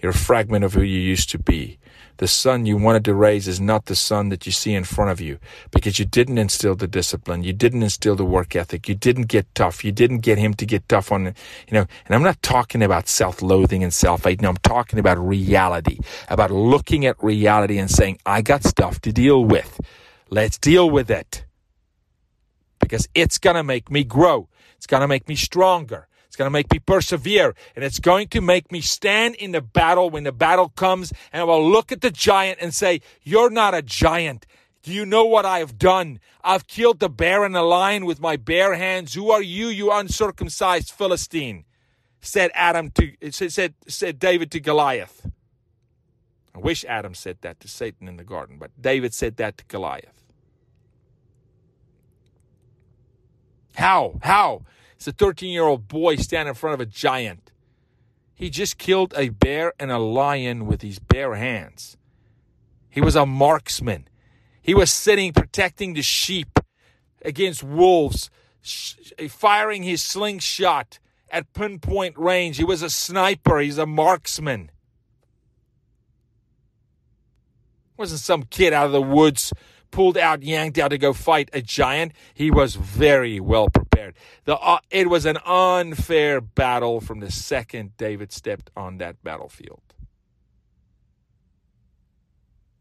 You're 0.00 0.10
a 0.10 0.14
fragment 0.14 0.64
of 0.64 0.74
who 0.74 0.82
you 0.82 1.00
used 1.00 1.30
to 1.30 1.38
be. 1.38 1.78
The 2.16 2.28
son 2.28 2.66
you 2.66 2.76
wanted 2.76 3.06
to 3.06 3.14
raise 3.14 3.48
is 3.48 3.62
not 3.62 3.86
the 3.86 3.96
son 3.96 4.28
that 4.28 4.44
you 4.44 4.52
see 4.52 4.74
in 4.74 4.84
front 4.84 5.10
of 5.10 5.22
you 5.22 5.38
because 5.70 5.98
you 5.98 6.04
didn't 6.04 6.36
instill 6.36 6.74
the 6.74 6.86
discipline. 6.86 7.42
You 7.44 7.54
didn't 7.54 7.82
instill 7.82 8.14
the 8.14 8.26
work 8.26 8.54
ethic. 8.54 8.88
You 8.88 8.94
didn't 8.94 9.28
get 9.28 9.54
tough. 9.54 9.82
You 9.84 9.90
didn't 9.90 10.18
get 10.18 10.36
him 10.36 10.52
to 10.54 10.66
get 10.66 10.86
tough 10.86 11.10
on, 11.12 11.24
you 11.24 11.32
know, 11.72 11.86
and 12.04 12.14
I'm 12.14 12.22
not 12.22 12.42
talking 12.42 12.82
about 12.82 13.08
self-loathing 13.08 13.82
and 13.82 13.92
self-hate. 13.92 14.42
No, 14.42 14.50
I'm 14.50 14.58
talking 14.58 14.98
about 14.98 15.16
reality, 15.16 15.98
about 16.28 16.50
looking 16.50 17.06
at 17.06 17.16
reality 17.22 17.78
and 17.78 17.90
saying, 17.90 18.18
I 18.26 18.42
got 18.42 18.64
stuff 18.64 19.00
to 19.00 19.12
deal 19.12 19.42
with. 19.42 19.80
Let's 20.28 20.58
deal 20.58 20.90
with 20.90 21.10
it 21.10 21.46
because 22.80 23.08
it's 23.14 23.38
going 23.38 23.56
to 23.56 23.64
make 23.64 23.90
me 23.90 24.04
grow. 24.04 24.48
It's 24.76 24.86
going 24.86 25.00
to 25.00 25.08
make 25.08 25.26
me 25.26 25.36
stronger. 25.36 26.06
It's 26.30 26.36
going 26.36 26.46
to 26.46 26.52
make 26.52 26.70
me 26.70 26.78
persevere 26.78 27.56
and 27.74 27.84
it's 27.84 27.98
going 27.98 28.28
to 28.28 28.40
make 28.40 28.70
me 28.70 28.80
stand 28.80 29.34
in 29.34 29.50
the 29.50 29.60
battle 29.60 30.10
when 30.10 30.22
the 30.22 30.30
battle 30.30 30.68
comes 30.68 31.12
and 31.32 31.42
I 31.42 31.44
will 31.44 31.68
look 31.68 31.90
at 31.90 32.02
the 32.02 32.10
giant 32.12 32.60
and 32.62 32.72
say, 32.72 33.00
you're 33.24 33.50
not 33.50 33.74
a 33.74 33.82
giant. 33.82 34.46
Do 34.84 34.92
you 34.92 35.04
know 35.04 35.24
what 35.24 35.44
I 35.44 35.58
have 35.58 35.76
done? 35.76 36.20
I've 36.44 36.68
killed 36.68 37.00
the 37.00 37.08
bear 37.08 37.44
and 37.44 37.52
the 37.52 37.62
lion 37.62 38.04
with 38.06 38.20
my 38.20 38.36
bare 38.36 38.76
hands. 38.76 39.14
Who 39.14 39.32
are 39.32 39.42
you, 39.42 39.66
you 39.66 39.90
uncircumcised 39.90 40.92
Philistine? 40.92 41.64
Said 42.20 42.52
Adam 42.54 42.92
to 42.92 43.32
said 43.32 43.74
said 43.88 44.20
David 44.20 44.52
to 44.52 44.60
Goliath. 44.60 45.28
I 46.54 46.58
wish 46.58 46.84
Adam 46.84 47.14
said 47.14 47.38
that 47.40 47.58
to 47.58 47.66
Satan 47.66 48.06
in 48.06 48.18
the 48.18 48.24
garden, 48.24 48.56
but 48.56 48.70
David 48.80 49.14
said 49.14 49.36
that 49.38 49.58
to 49.58 49.64
Goliath. 49.64 50.22
How? 53.74 54.20
How? 54.22 54.62
It's 55.00 55.08
a 55.08 55.12
13 55.12 55.50
year 55.50 55.64
old 55.64 55.88
boy 55.88 56.16
standing 56.16 56.50
in 56.50 56.54
front 56.54 56.74
of 56.74 56.80
a 56.80 56.84
giant. 56.84 57.52
He 58.34 58.50
just 58.50 58.76
killed 58.76 59.14
a 59.16 59.30
bear 59.30 59.72
and 59.80 59.90
a 59.90 59.96
lion 59.96 60.66
with 60.66 60.82
his 60.82 60.98
bare 60.98 61.36
hands. 61.36 61.96
He 62.90 63.00
was 63.00 63.16
a 63.16 63.24
marksman. 63.24 64.08
He 64.60 64.74
was 64.74 64.90
sitting 64.90 65.32
protecting 65.32 65.94
the 65.94 66.02
sheep 66.02 66.60
against 67.24 67.62
wolves, 67.62 68.28
firing 69.30 69.84
his 69.84 70.02
slingshot 70.02 70.98
at 71.30 71.50
pinpoint 71.54 72.18
range. 72.18 72.58
He 72.58 72.64
was 72.64 72.82
a 72.82 72.90
sniper. 72.90 73.58
He's 73.58 73.78
a 73.78 73.86
marksman. 73.86 74.70
Wasn't 77.96 78.20
some 78.20 78.42
kid 78.42 78.74
out 78.74 78.84
of 78.84 78.92
the 78.92 79.00
woods 79.00 79.50
pulled 79.90 80.16
out, 80.16 80.42
yanked 80.42 80.78
out 80.78 80.88
to 80.88 80.98
go 80.98 81.12
fight 81.12 81.50
a 81.52 81.62
giant. 81.62 82.12
He 82.34 82.50
was 82.50 82.74
very 82.74 83.40
well 83.40 83.68
prepared. 83.68 84.14
The, 84.44 84.56
uh, 84.56 84.78
it 84.90 85.08
was 85.08 85.26
an 85.26 85.38
unfair 85.44 86.40
battle 86.40 87.00
from 87.00 87.20
the 87.20 87.30
second 87.30 87.96
David 87.96 88.32
stepped 88.32 88.70
on 88.76 88.98
that 88.98 89.22
battlefield. 89.22 89.82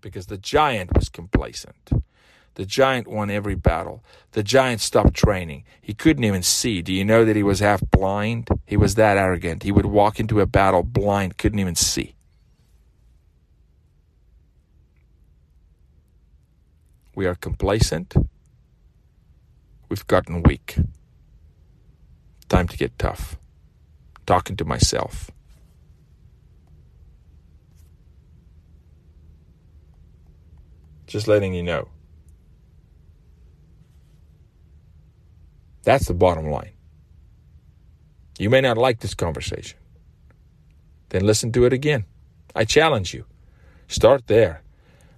Because 0.02 0.28
the 0.28 0.38
giant 0.38 0.94
was 0.96 1.10
complacent. 1.10 1.90
The 2.56 2.66
giant 2.66 3.08
won 3.08 3.30
every 3.30 3.56
battle. 3.56 4.04
The 4.32 4.44
giant 4.44 4.82
stopped 4.82 5.14
training. 5.14 5.64
He 5.82 5.94
couldn't 5.94 6.24
even 6.24 6.44
see. 6.44 6.82
Do 6.82 6.94
you 6.94 7.06
know 7.06 7.24
that 7.24 7.36
he 7.36 7.44
was 7.44 7.60
half 7.60 7.82
blind? 7.90 8.50
He 8.66 8.76
was 8.76 8.96
that 8.96 9.18
arrogant. 9.18 9.64
He 9.64 9.72
would 9.72 9.86
walk 9.86 10.20
into 10.20 10.42
a 10.42 10.46
battle 10.46 10.84
blind, 10.84 11.38
couldn't 11.38 11.60
even 11.60 11.76
see. 11.76 12.16
We 17.20 17.26
are 17.26 17.36
complacent. 17.36 18.16
We've 19.90 20.08
gotten 20.08 20.42
weak. 20.42 20.78
Time 22.48 22.66
to 22.70 22.78
get 22.78 22.98
tough. 22.98 23.38
Talking 24.26 24.56
to 24.56 24.64
myself. 24.64 25.30
Just 31.08 31.28
letting 31.28 31.54
you 31.54 31.62
know. 31.62 31.90
That's 35.84 36.08
the 36.08 36.14
bottom 36.14 36.50
line. 36.50 36.72
You 38.38 38.50
may 38.50 38.62
not 38.62 38.78
like 38.78 39.02
this 39.02 39.14
conversation. 39.14 39.78
Then 41.10 41.26
listen 41.26 41.52
to 41.52 41.66
it 41.66 41.74
again. 41.74 42.06
I 42.56 42.64
challenge 42.64 43.14
you. 43.14 43.26
Start 43.90 44.28
there. 44.28 44.62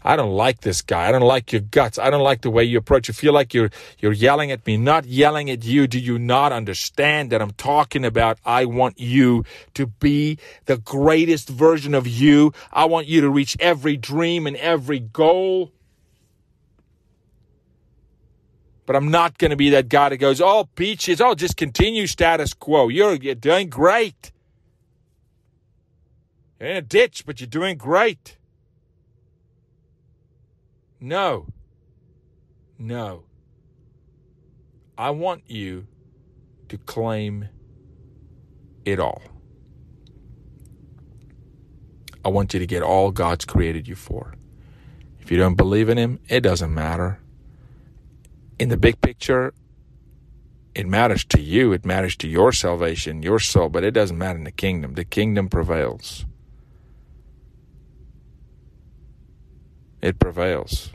I 0.04 0.16
don't 0.16 0.32
like 0.32 0.62
this 0.62 0.82
guy. 0.82 1.08
I 1.08 1.12
don't 1.12 1.22
like 1.22 1.52
your 1.52 1.62
guts. 1.62 2.00
I 2.00 2.10
don't 2.10 2.24
like 2.24 2.42
the 2.42 2.50
way 2.50 2.64
you 2.64 2.78
approach. 2.78 3.08
You 3.08 3.14
feel 3.14 3.34
like 3.34 3.54
you're 3.54 3.70
you're 4.00 4.12
yelling 4.12 4.52
at 4.52 4.66
me, 4.66 4.78
not 4.78 5.06
yelling 5.06 5.50
at 5.50 5.64
you. 5.64 5.86
Do 5.88 6.00
you 6.00 6.18
not 6.18 6.52
understand 6.52 7.32
that 7.32 7.42
I'm 7.42 7.52
talking 7.52 8.04
about 8.04 8.40
I 8.44 8.66
want 8.66 9.00
you 9.00 9.46
to 9.76 9.88
be 9.88 10.40
the 10.66 10.78
greatest 10.78 11.50
version 11.50 11.94
of 11.94 12.08
you. 12.08 12.54
I 12.74 12.86
want 12.86 13.08
you 13.08 13.22
to 13.22 13.30
reach 13.30 13.56
every 13.60 13.96
dream 13.96 14.48
and 14.48 14.58
every 14.58 15.00
goal. 15.00 15.72
But 18.88 18.96
I'm 18.96 19.12
not 19.12 19.38
going 19.38 19.52
to 19.52 19.58
be 19.58 19.70
that 19.70 19.88
guy 19.88 20.10
that 20.10 20.18
goes, 20.18 20.42
"Oh, 20.42 20.68
peaches, 20.76 21.22
oh, 21.22 21.36
just 21.36 21.56
continue 21.58 22.08
status 22.08 22.54
quo. 22.54 22.88
You're 22.88 23.14
you're 23.14 23.36
doing 23.36 23.70
great." 23.70 24.32
You're 26.60 26.70
in 26.70 26.78
a 26.78 26.82
ditch, 26.82 27.24
but 27.26 27.40
you're 27.40 27.48
doing 27.48 27.78
great. 27.78 28.38
No. 31.02 31.48
No. 32.78 33.24
I 34.98 35.10
want 35.10 35.44
you 35.48 35.88
to 36.70 36.78
claim 36.78 37.50
it 38.86 39.00
all. 39.00 39.24
I 42.24 42.30
want 42.30 42.54
you 42.54 42.60
to 42.60 42.68
get 42.68 42.84
all 42.84 43.10
God's 43.10 43.46
created 43.46 43.88
you 43.88 43.96
for. 43.96 44.36
If 45.20 45.32
you 45.32 45.38
don't 45.38 45.56
believe 45.56 45.90
in 45.90 45.98
Him, 45.98 46.20
it 46.30 46.42
doesn't 46.42 46.72
matter. 46.72 47.20
In 48.60 48.70
the 48.70 48.78
big 48.78 49.02
picture, 49.02 49.56
it 50.76 50.86
matters 50.86 51.26
to 51.26 51.42
you, 51.42 51.74
it 51.74 51.84
matters 51.84 52.16
to 52.18 52.28
your 52.28 52.52
salvation, 52.52 53.24
your 53.24 53.40
soul, 53.40 53.70
but 53.70 53.84
it 53.84 53.92
doesn't 53.92 54.20
matter 54.20 54.38
in 54.38 54.44
the 54.44 54.52
kingdom. 54.52 54.94
The 54.94 55.04
kingdom 55.04 55.50
prevails. 55.50 56.26
It 60.02 60.20
prevails. 60.20 60.92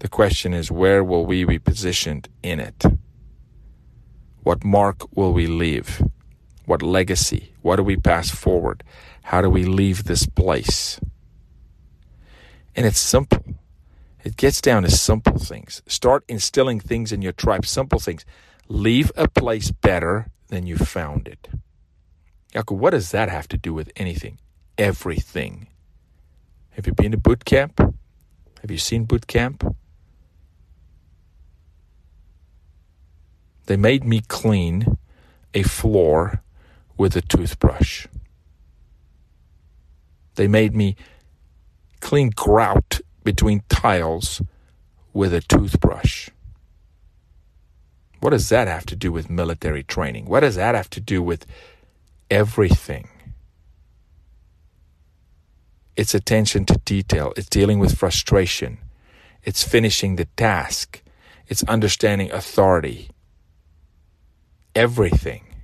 The 0.00 0.08
question 0.08 0.52
is, 0.52 0.70
where 0.70 1.02
will 1.02 1.26
we 1.26 1.44
be 1.44 1.58
positioned 1.58 2.28
in 2.42 2.60
it? 2.60 2.84
What 4.42 4.64
mark 4.64 5.16
will 5.16 5.32
we 5.32 5.46
leave? 5.46 6.02
What 6.66 6.82
legacy? 6.82 7.52
What 7.62 7.76
do 7.76 7.82
we 7.82 7.96
pass 7.96 8.30
forward? 8.30 8.84
How 9.22 9.40
do 9.40 9.50
we 9.50 9.64
leave 9.64 10.04
this 10.04 10.26
place? 10.26 11.00
And 12.76 12.86
it's 12.86 13.00
simple. 13.00 13.42
It 14.22 14.36
gets 14.36 14.60
down 14.60 14.82
to 14.82 14.90
simple 14.90 15.38
things. 15.38 15.82
Start 15.86 16.24
instilling 16.28 16.80
things 16.80 17.12
in 17.12 17.22
your 17.22 17.32
tribe, 17.32 17.66
simple 17.66 17.98
things. 17.98 18.24
Leave 18.68 19.10
a 19.16 19.26
place 19.26 19.70
better 19.70 20.30
than 20.48 20.66
you 20.66 20.76
found 20.76 21.26
it. 21.26 21.48
Jaco, 22.52 22.76
what 22.76 22.90
does 22.90 23.10
that 23.10 23.28
have 23.30 23.48
to 23.48 23.56
do 23.56 23.72
with 23.72 23.90
anything? 23.96 24.38
Everything. 24.76 25.68
Have 26.78 26.86
you 26.86 26.92
been 26.92 27.10
to 27.10 27.18
boot 27.18 27.44
camp? 27.44 27.80
Have 27.80 28.70
you 28.70 28.78
seen 28.78 29.02
boot 29.02 29.26
camp? 29.26 29.64
They 33.66 33.76
made 33.76 34.04
me 34.04 34.20
clean 34.20 34.96
a 35.52 35.64
floor 35.64 36.40
with 36.96 37.16
a 37.16 37.20
toothbrush. 37.20 38.06
They 40.36 40.46
made 40.46 40.76
me 40.76 40.94
clean 41.98 42.30
grout 42.36 43.00
between 43.24 43.64
tiles 43.68 44.40
with 45.12 45.34
a 45.34 45.40
toothbrush. 45.40 46.28
What 48.20 48.30
does 48.30 48.50
that 48.50 48.68
have 48.68 48.86
to 48.86 48.94
do 48.94 49.10
with 49.10 49.28
military 49.28 49.82
training? 49.82 50.26
What 50.26 50.40
does 50.40 50.54
that 50.54 50.76
have 50.76 50.90
to 50.90 51.00
do 51.00 51.24
with 51.24 51.44
everything? 52.30 53.08
It's 55.98 56.14
attention 56.14 56.64
to 56.66 56.80
detail. 56.84 57.32
It's 57.36 57.48
dealing 57.48 57.80
with 57.80 57.98
frustration. 57.98 58.78
It's 59.42 59.64
finishing 59.64 60.14
the 60.14 60.26
task. 60.36 61.02
It's 61.48 61.64
understanding 61.64 62.30
authority. 62.30 63.10
Everything. 64.76 65.56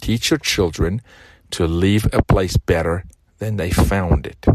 Teach 0.00 0.30
your 0.30 0.38
children 0.38 1.02
to 1.50 1.66
leave 1.66 2.06
a 2.14 2.22
place 2.22 2.56
better 2.56 3.04
than 3.40 3.58
they 3.58 3.70
found 3.70 4.26
it. 4.26 4.46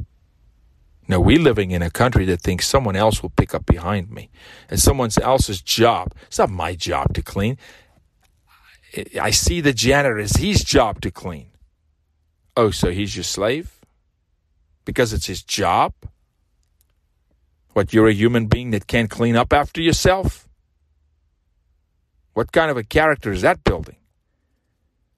Now, 1.08 1.20
we're 1.20 1.38
living 1.38 1.70
in 1.70 1.84
a 1.84 1.92
country 1.92 2.26
that 2.26 2.42
thinks 2.42 2.68
someone 2.68 2.96
else 2.96 3.22
will 3.22 3.30
pick 3.30 3.54
up 3.54 3.68
behind 3.68 4.10
me. 4.10 4.32
It's 4.72 4.82
someone 4.82 5.12
else's 5.22 5.62
job. 5.62 6.16
It's 6.26 6.40
not 6.40 6.50
my 6.50 6.74
job 6.74 7.14
to 7.14 7.22
clean. 7.22 7.60
I 9.22 9.30
see 9.30 9.62
the 9.62 9.74
janitor 9.74 10.18
as 10.18 10.38
his 10.38 10.64
job 10.64 11.02
to 11.02 11.12
clean. 11.12 11.52
Oh, 12.56 12.72
so 12.72 12.90
he's 12.90 13.16
your 13.16 13.24
slave? 13.24 13.77
Because 14.88 15.12
it's 15.12 15.26
his 15.26 15.44
job? 15.44 15.94
What, 17.74 17.92
you're 17.92 18.08
a 18.08 18.14
human 18.14 18.48
being 18.48 18.72
that 18.72 18.88
can't 18.88 19.10
clean 19.10 19.36
up 19.36 19.52
after 19.52 19.82
yourself? 19.82 20.48
What 22.32 22.54
kind 22.54 22.72
of 22.72 22.78
a 22.78 22.84
character 22.84 23.34
is 23.34 23.42
that 23.42 23.66
building? 23.66 23.98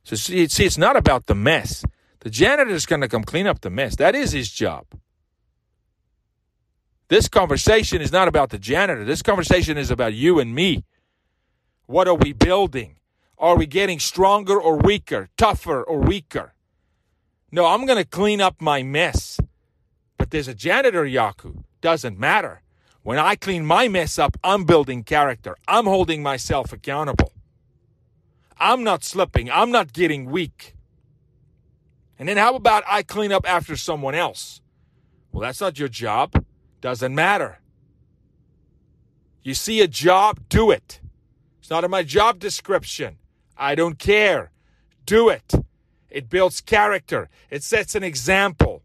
So 0.03 0.15
see, 0.15 0.47
see, 0.47 0.65
it's 0.65 0.79
not 0.79 0.97
about 0.97 1.27
the 1.27 1.35
mess. 1.35 1.85
The 2.21 2.31
janitor 2.31 2.71
is 2.71 2.87
going 2.87 3.01
to 3.01 3.07
come 3.07 3.23
clean 3.23 3.45
up 3.45 3.61
the 3.61 3.69
mess. 3.69 3.95
That 3.97 4.15
is 4.15 4.31
his 4.31 4.49
job. 4.49 4.87
This 7.09 7.29
conversation 7.29 8.01
is 8.01 8.11
not 8.11 8.27
about 8.27 8.49
the 8.49 8.57
janitor. 8.57 9.05
This 9.05 9.21
conversation 9.21 9.77
is 9.77 9.91
about 9.91 10.15
you 10.15 10.39
and 10.39 10.55
me. 10.55 10.83
What 11.85 12.07
are 12.07 12.15
we 12.15 12.33
building? 12.33 12.95
Are 13.37 13.55
we 13.55 13.67
getting 13.67 13.99
stronger 13.99 14.59
or 14.59 14.77
weaker, 14.77 15.29
tougher 15.37 15.83
or 15.83 15.99
weaker? 15.99 16.55
No, 17.51 17.67
I'm 17.67 17.85
going 17.85 17.99
to 17.99 18.09
clean 18.09 18.41
up 18.41 18.59
my 18.59 18.81
mess. 18.81 19.39
But 20.19 20.29
there's 20.29 20.47
a 20.47 20.53
janitor, 20.53 21.05
Jaco. 21.05 21.63
Doesn't 21.81 22.19
matter. 22.19 22.61
When 23.01 23.17
I 23.17 23.35
clean 23.35 23.65
my 23.65 23.87
mess 23.87 24.19
up, 24.19 24.37
I'm 24.43 24.65
building 24.65 25.03
character. 25.03 25.55
I'm 25.67 25.85
holding 25.85 26.21
myself 26.21 26.71
accountable. 26.71 27.31
I'm 28.59 28.83
not 28.83 29.03
slipping. 29.03 29.49
I'm 29.49 29.71
not 29.71 29.93
getting 29.93 30.29
weak. 30.29 30.75
And 32.19 32.27
then 32.27 32.35
how 32.35 32.55
about 32.55 32.83
I 32.85 33.01
clean 33.01 33.31
up 33.31 33.49
after 33.49 33.77
someone 33.77 34.13
else? 34.13 34.61
Well, 35.31 35.41
that's 35.41 35.61
not 35.61 35.79
your 35.79 35.87
job. 35.87 36.45
Doesn't 36.81 37.15
matter. 37.15 37.59
You 39.41 39.53
see 39.53 39.79
a 39.79 39.87
job, 39.87 40.41
do 40.49 40.69
it. 40.69 40.99
It's 41.59 41.69
not 41.69 41.85
in 41.85 41.91
my 41.91 42.03
job 42.03 42.39
description. 42.39 43.17
I 43.57 43.73
don't 43.73 43.97
care. 43.97 44.51
Do 45.05 45.29
it. 45.29 45.53
It 46.09 46.29
builds 46.29 46.59
character. 46.59 47.29
It 47.49 47.63
sets 47.63 47.95
an 47.95 48.03
example. 48.03 48.83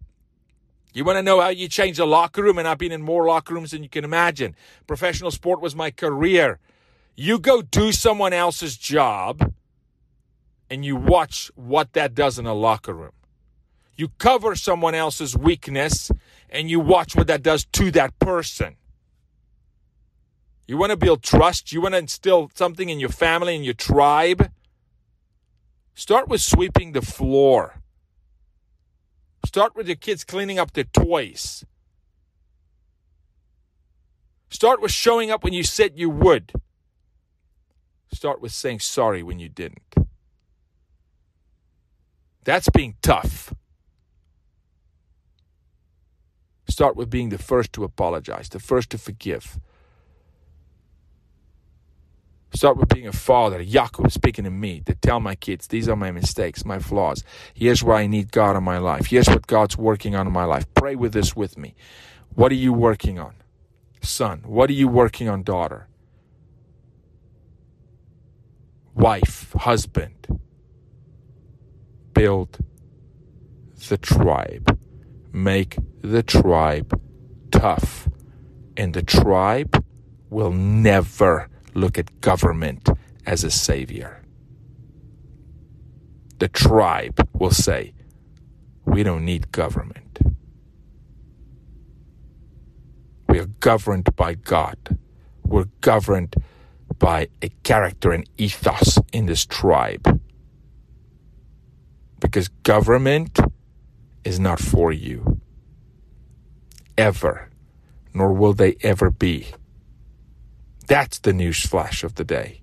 You 0.95 1.05
want 1.05 1.19
to 1.19 1.23
know 1.23 1.41
how 1.41 1.49
you 1.49 1.69
change 1.69 1.99
a 1.99 2.05
locker 2.05 2.41
room? 2.41 2.57
And 2.57 2.69
I've 2.69 2.79
been 2.79 2.93
in 2.93 3.03
more 3.03 3.27
locker 3.27 3.53
rooms 3.53 3.73
than 3.73 3.83
you 3.83 3.89
can 3.89 4.05
imagine. 4.05 4.55
Professional 4.87 5.33
sport 5.33 5.61
was 5.61 5.75
my 5.75 5.91
career. 5.91 6.61
You 7.17 7.41
go 7.41 7.63
do 7.63 7.91
someone 7.91 8.33
else's 8.33 8.77
job 8.77 9.53
and 10.71 10.85
you 10.85 10.95
watch 10.95 11.51
what 11.57 11.93
that 11.95 12.15
does 12.15 12.39
in 12.39 12.47
a 12.47 12.55
locker 12.55 12.95
room. 12.95 13.13
You 13.97 14.09
cover 14.19 14.55
someone 14.55 14.95
else's 14.95 15.37
weakness 15.37 16.13
and 16.49 16.71
you 16.71 16.79
watch 16.79 17.17
what 17.17 17.27
that 17.27 17.43
does 17.43 17.65
to 17.73 17.91
that 17.91 18.17
person. 18.21 18.77
You 20.67 20.77
want 20.77 20.91
to 20.91 20.97
build 20.97 21.23
trust, 21.23 21.73
you 21.73 21.81
want 21.81 21.95
to 21.95 21.99
instill 21.99 22.51
something 22.55 22.89
in 22.89 23.01
your 23.01 23.11
family 23.11 23.57
and 23.57 23.65
your 23.65 23.75
tribe. 23.75 24.51
Start 25.95 26.29
with 26.29 26.41
sweeping 26.41 26.93
the 26.93 27.03
floor. 27.03 27.83
Start 29.45 29.77
with 29.77 29.87
your 29.87 29.97
kids 29.97 30.25
cleaning 30.25 30.59
up 30.59 30.73
their 30.73 30.85
toys. 30.85 31.65
Start 34.49 34.81
with 34.81 34.93
showing 34.93 35.31
up 35.31 35.45
when 35.45 35.53
you 35.53 35.63
said 35.63 35.99
you 35.99 36.09
would. 36.09 36.53
Start 38.13 38.41
with 38.41 38.53
saying 38.53 38.81
sorry 38.81 39.23
when 39.23 39.39
you 39.39 39.49
didn't. 39.49 39.95
That's 42.45 42.69
being 42.69 42.95
tough. 43.03 43.53
Start 46.69 46.97
with 46.97 47.11
being 47.11 47.29
the 47.29 47.39
first 47.39 47.73
to 47.75 47.85
apologize, 47.85 48.49
the 48.49 48.61
first 48.61 48.91
to 48.91 48.99
forgive. 48.99 49.59
Start 52.55 52.77
with 52.77 52.89
being 52.89 53.09
a 53.09 53.13
father, 53.13 53.65
Jaco 53.65 54.11
speaking 54.11 54.45
to 54.45 54.51
me, 54.51 54.81
to 54.87 54.95
tell 54.95 55.19
my 55.19 55.35
kids, 55.35 55.67
these 55.67 55.89
are 55.89 55.97
my 55.97 56.13
mistakes, 56.13 56.65
my 56.65 56.79
flaws. 56.79 57.25
Here's 57.53 57.83
where 57.83 57.97
I 57.97 58.07
need 58.07 58.31
God 58.31 58.57
in 58.57 58.63
my 58.63 58.79
life. 58.79 59.07
Here's 59.07 59.29
what 59.29 59.47
God's 59.47 59.77
working 59.77 60.15
on 60.15 60.27
in 60.27 60.33
my 60.33 60.45
life. 60.45 60.65
Pray 60.75 60.95
with 60.95 61.13
this 61.13 61.35
with 61.35 61.59
me. 61.59 61.75
What 62.35 62.53
are 62.53 62.57
you 62.57 62.73
working 62.73 63.19
on? 63.19 63.35
Son, 64.03 64.43
what 64.47 64.71
are 64.71 64.75
you 64.75 64.87
working 64.87 65.29
on, 65.29 65.43
daughter? 65.43 65.89
Wife, 68.95 69.53
husband 69.53 70.15
build 72.15 72.59
the 73.89 73.99
tribe, 73.99 74.79
make 75.33 75.77
the 76.01 76.23
tribe 76.23 77.01
tough. 77.51 78.09
And 78.77 78.95
the 78.95 79.03
tribe 79.03 79.85
will 80.31 80.53
never 80.53 81.49
look 81.75 81.99
at 81.99 82.21
government 82.21 82.89
as 83.27 83.45
a 83.45 83.51
savior. 83.51 84.23
The 86.39 86.49
tribe 86.49 87.29
will 87.33 87.51
say, 87.51 87.95
We 88.85 89.03
don't 89.03 89.25
need 89.25 89.53
government. 89.53 90.19
We 93.29 93.39
are 93.39 93.47
governed 93.47 94.15
by 94.17 94.35
God. 94.35 94.99
We're 95.45 95.69
governed 95.81 96.37
by 96.99 97.29
a 97.43 97.49
character 97.63 98.13
and 98.13 98.29
ethos 98.39 98.99
in 99.13 99.27
this 99.27 99.45
tribe 99.45 100.21
because 102.21 102.49
government 102.63 103.39
is 104.25 104.41
not 104.41 104.59
for 104.59 104.93
you. 104.93 105.41
Ever. 106.97 107.51
Nor 108.15 108.33
will 108.33 108.55
they 108.55 108.77
ever 108.83 109.11
be. 109.11 109.49
That's 110.87 111.19
the 111.19 111.33
news 111.33 111.61
flash 111.65 112.05
of 112.05 112.17
the 112.17 112.25
day. 112.25 112.61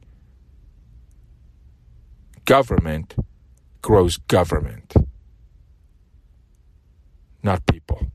Government 2.46 3.16
grows 3.82 4.18
government, 4.18 4.94
not 7.42 7.66
people. 7.66 8.12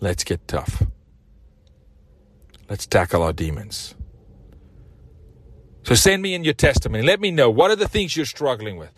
Let's 0.00 0.24
get 0.24 0.46
tough. 0.48 0.82
Let's 2.68 2.86
tackle 2.86 3.22
our 3.22 3.32
demons. 3.32 3.94
So 5.84 5.94
send 5.94 6.22
me 6.22 6.34
in 6.34 6.44
your 6.44 6.54
testimony. 6.54 7.02
Let 7.02 7.20
me 7.20 7.30
know 7.30 7.50
what 7.50 7.70
are 7.70 7.76
the 7.76 7.88
things 7.88 8.16
you're 8.16 8.26
struggling 8.26 8.76
with. 8.76 8.90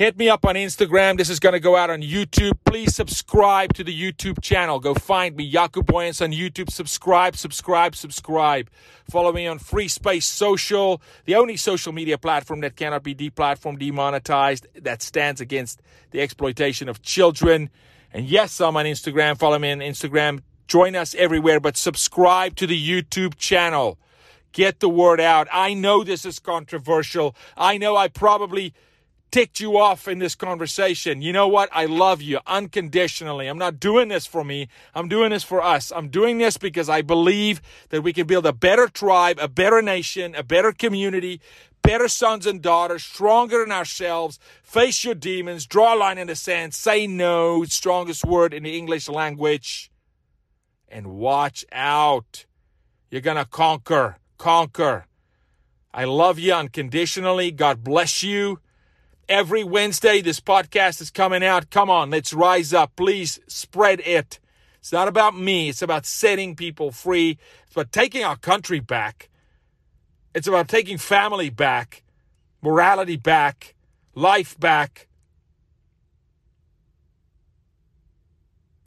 Hit 0.00 0.16
me 0.16 0.30
up 0.30 0.46
on 0.46 0.54
Instagram. 0.54 1.18
This 1.18 1.28
is 1.28 1.38
going 1.38 1.52
to 1.52 1.60
go 1.60 1.76
out 1.76 1.90
on 1.90 2.00
YouTube. 2.00 2.52
Please 2.64 2.96
subscribe 2.96 3.74
to 3.74 3.84
the 3.84 3.94
YouTube 3.94 4.40
channel. 4.40 4.80
Go 4.80 4.94
find 4.94 5.36
me, 5.36 5.52
Jaco 5.52 5.84
Booyens 5.84 6.22
on 6.22 6.32
YouTube. 6.32 6.70
Subscribe, 6.70 7.36
subscribe, 7.36 7.94
subscribe. 7.94 8.70
Follow 9.10 9.30
me 9.30 9.46
on 9.46 9.58
Free 9.58 9.88
Space 9.88 10.24
Social, 10.24 11.02
the 11.26 11.34
only 11.34 11.58
social 11.58 11.92
media 11.92 12.16
platform 12.16 12.62
that 12.62 12.76
cannot 12.76 13.02
be 13.02 13.14
deplatformed, 13.14 13.78
demonetized, 13.78 14.66
that 14.74 15.02
stands 15.02 15.38
against 15.38 15.82
the 16.12 16.22
exploitation 16.22 16.88
of 16.88 17.02
children. 17.02 17.68
And 18.10 18.24
yes, 18.24 18.58
I'm 18.58 18.78
on 18.78 18.86
Instagram. 18.86 19.38
Follow 19.38 19.58
me 19.58 19.70
on 19.70 19.80
Instagram. 19.80 20.40
Join 20.66 20.96
us 20.96 21.14
everywhere, 21.14 21.60
but 21.60 21.76
subscribe 21.76 22.56
to 22.56 22.66
the 22.66 23.02
YouTube 23.02 23.36
channel. 23.36 23.98
Get 24.52 24.80
the 24.80 24.88
word 24.88 25.20
out. 25.20 25.46
I 25.52 25.74
know 25.74 26.04
this 26.04 26.24
is 26.24 26.38
controversial. 26.38 27.36
I 27.54 27.76
know 27.76 27.96
I 27.98 28.08
probably 28.08 28.72
ticked 29.30 29.60
you 29.60 29.78
off 29.78 30.08
in 30.08 30.18
this 30.18 30.34
conversation. 30.34 31.22
You 31.22 31.32
know 31.32 31.48
what? 31.48 31.68
I 31.72 31.86
love 31.86 32.20
you 32.22 32.40
unconditionally. 32.46 33.46
I'm 33.46 33.58
not 33.58 33.80
doing 33.80 34.08
this 34.08 34.26
for 34.26 34.44
me. 34.44 34.68
I'm 34.94 35.08
doing 35.08 35.30
this 35.30 35.44
for 35.44 35.62
us. 35.62 35.92
I'm 35.94 36.08
doing 36.08 36.38
this 36.38 36.56
because 36.56 36.88
I 36.88 37.02
believe 37.02 37.60
that 37.90 38.02
we 38.02 38.12
can 38.12 38.26
build 38.26 38.46
a 38.46 38.52
better 38.52 38.88
tribe, 38.88 39.38
a 39.40 39.48
better 39.48 39.82
nation, 39.82 40.34
a 40.34 40.42
better 40.42 40.72
community, 40.72 41.40
better 41.82 42.08
sons 42.08 42.46
and 42.46 42.60
daughters, 42.60 43.04
stronger 43.04 43.60
than 43.60 43.72
ourselves. 43.72 44.38
Face 44.62 45.04
your 45.04 45.14
demons, 45.14 45.66
draw 45.66 45.94
a 45.94 45.96
line 45.96 46.18
in 46.18 46.26
the 46.26 46.36
sand, 46.36 46.74
say 46.74 47.06
no, 47.06 47.64
strongest 47.64 48.24
word 48.24 48.52
in 48.52 48.64
the 48.64 48.76
English 48.76 49.08
language, 49.08 49.90
and 50.88 51.06
watch 51.06 51.64
out. 51.72 52.46
You're 53.10 53.20
going 53.20 53.36
to 53.36 53.44
conquer, 53.44 54.18
conquer. 54.38 55.06
I 55.92 56.04
love 56.04 56.38
you 56.38 56.52
unconditionally. 56.52 57.50
God 57.50 57.82
bless 57.82 58.22
you 58.22 58.60
every 59.30 59.64
Wednesday. 59.64 60.20
This 60.20 60.40
podcast 60.40 61.00
is 61.00 61.10
coming 61.10 61.42
out. 61.42 61.70
Come 61.70 61.88
on, 61.88 62.10
let's 62.10 62.34
rise 62.34 62.74
up. 62.74 62.96
Please 62.96 63.38
spread 63.46 64.00
it. 64.00 64.40
It's 64.80 64.92
not 64.92 65.08
about 65.08 65.38
me, 65.38 65.68
it's 65.68 65.82
about 65.82 66.04
setting 66.04 66.56
people 66.56 66.90
free. 66.90 67.38
It's 67.64 67.72
about 67.72 67.92
taking 67.92 68.24
our 68.24 68.36
country 68.36 68.80
back. 68.80 69.30
It's 70.34 70.46
about 70.46 70.68
taking 70.68 70.98
family 70.98 71.50
back, 71.50 72.02
morality 72.62 73.16
back, 73.16 73.74
life 74.14 74.58
back. 74.58 75.06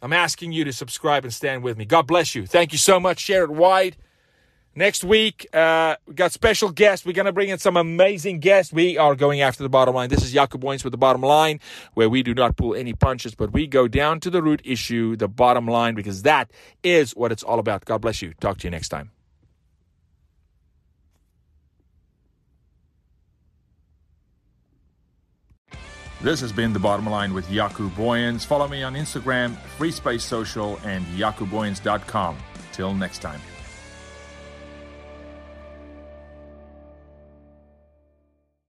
I'm 0.02 0.14
asking 0.14 0.52
you 0.52 0.66
to 0.66 0.74
subscribe 0.74 1.24
and 1.24 1.34
stand 1.34 1.64
with 1.64 1.78
me. 1.78 1.86
God 1.86 2.08
bless 2.08 2.36
you. 2.36 2.46
Thank 2.46 2.74
you 2.74 2.78
so 2.78 3.00
much. 3.00 3.20
Share 3.20 3.44
it 3.46 3.52
wide. 3.52 3.96
Next 4.76 5.04
week, 5.04 5.48
uh, 5.54 5.98
we 6.08 6.16
got 6.16 6.32
special 6.32 6.72
guests. 6.72 7.06
We're 7.06 7.14
going 7.14 7.28
to 7.28 7.32
bring 7.32 7.50
in 7.50 7.60
some 7.60 7.78
amazing 7.78 8.40
guests. 8.40 8.74
We 8.74 8.98
are 8.98 9.14
going 9.16 9.42
after 9.42 9.62
the 9.62 9.70
bottom 9.70 9.94
line. 9.94 10.10
This 10.10 10.24
is 10.24 10.34
Jaco 10.34 10.60
Booyens 10.60 10.84
with 10.84 10.92
the 10.92 10.98
bottom 10.98 11.22
line, 11.22 11.60
where 11.94 12.10
we 12.10 12.24
do 12.24 12.34
not 12.34 12.58
pull 12.58 12.74
any 12.74 12.94
punches, 12.94 13.36
but 13.36 13.54
we 13.54 13.68
go 13.68 13.88
down 13.88 14.20
to 14.22 14.32
the 14.32 14.42
root 14.42 14.62
issue, 14.64 15.16
the 15.16 15.28
bottom 15.28 15.68
line, 15.68 15.94
because 15.94 16.24
that 16.24 16.50
is 16.84 17.12
what 17.16 17.32
it's 17.32 17.44
all 17.44 17.60
about. 17.60 17.86
God 17.86 18.02
bless 18.02 18.22
you. 18.24 18.34
Talk 18.40 18.58
to 18.60 18.68
you 18.68 18.72
next 18.72 18.90
time. 18.90 19.12
This 26.22 26.40
has 26.40 26.54
been 26.54 26.72
The 26.72 26.80
Bottom 26.80 27.06
Line 27.06 27.34
with 27.34 27.46
Jaco 27.48 27.90
Booyens. 27.92 28.46
Follow 28.46 28.68
me 28.68 28.82
on 28.82 28.94
Instagram, 28.96 29.58
Free 29.78 29.92
Space 29.92 30.24
Social, 30.24 30.80
and 30.86 31.06
jacobooyens.com. 31.18 32.38
Till 32.72 32.94
next 32.94 33.20
time. 33.20 33.42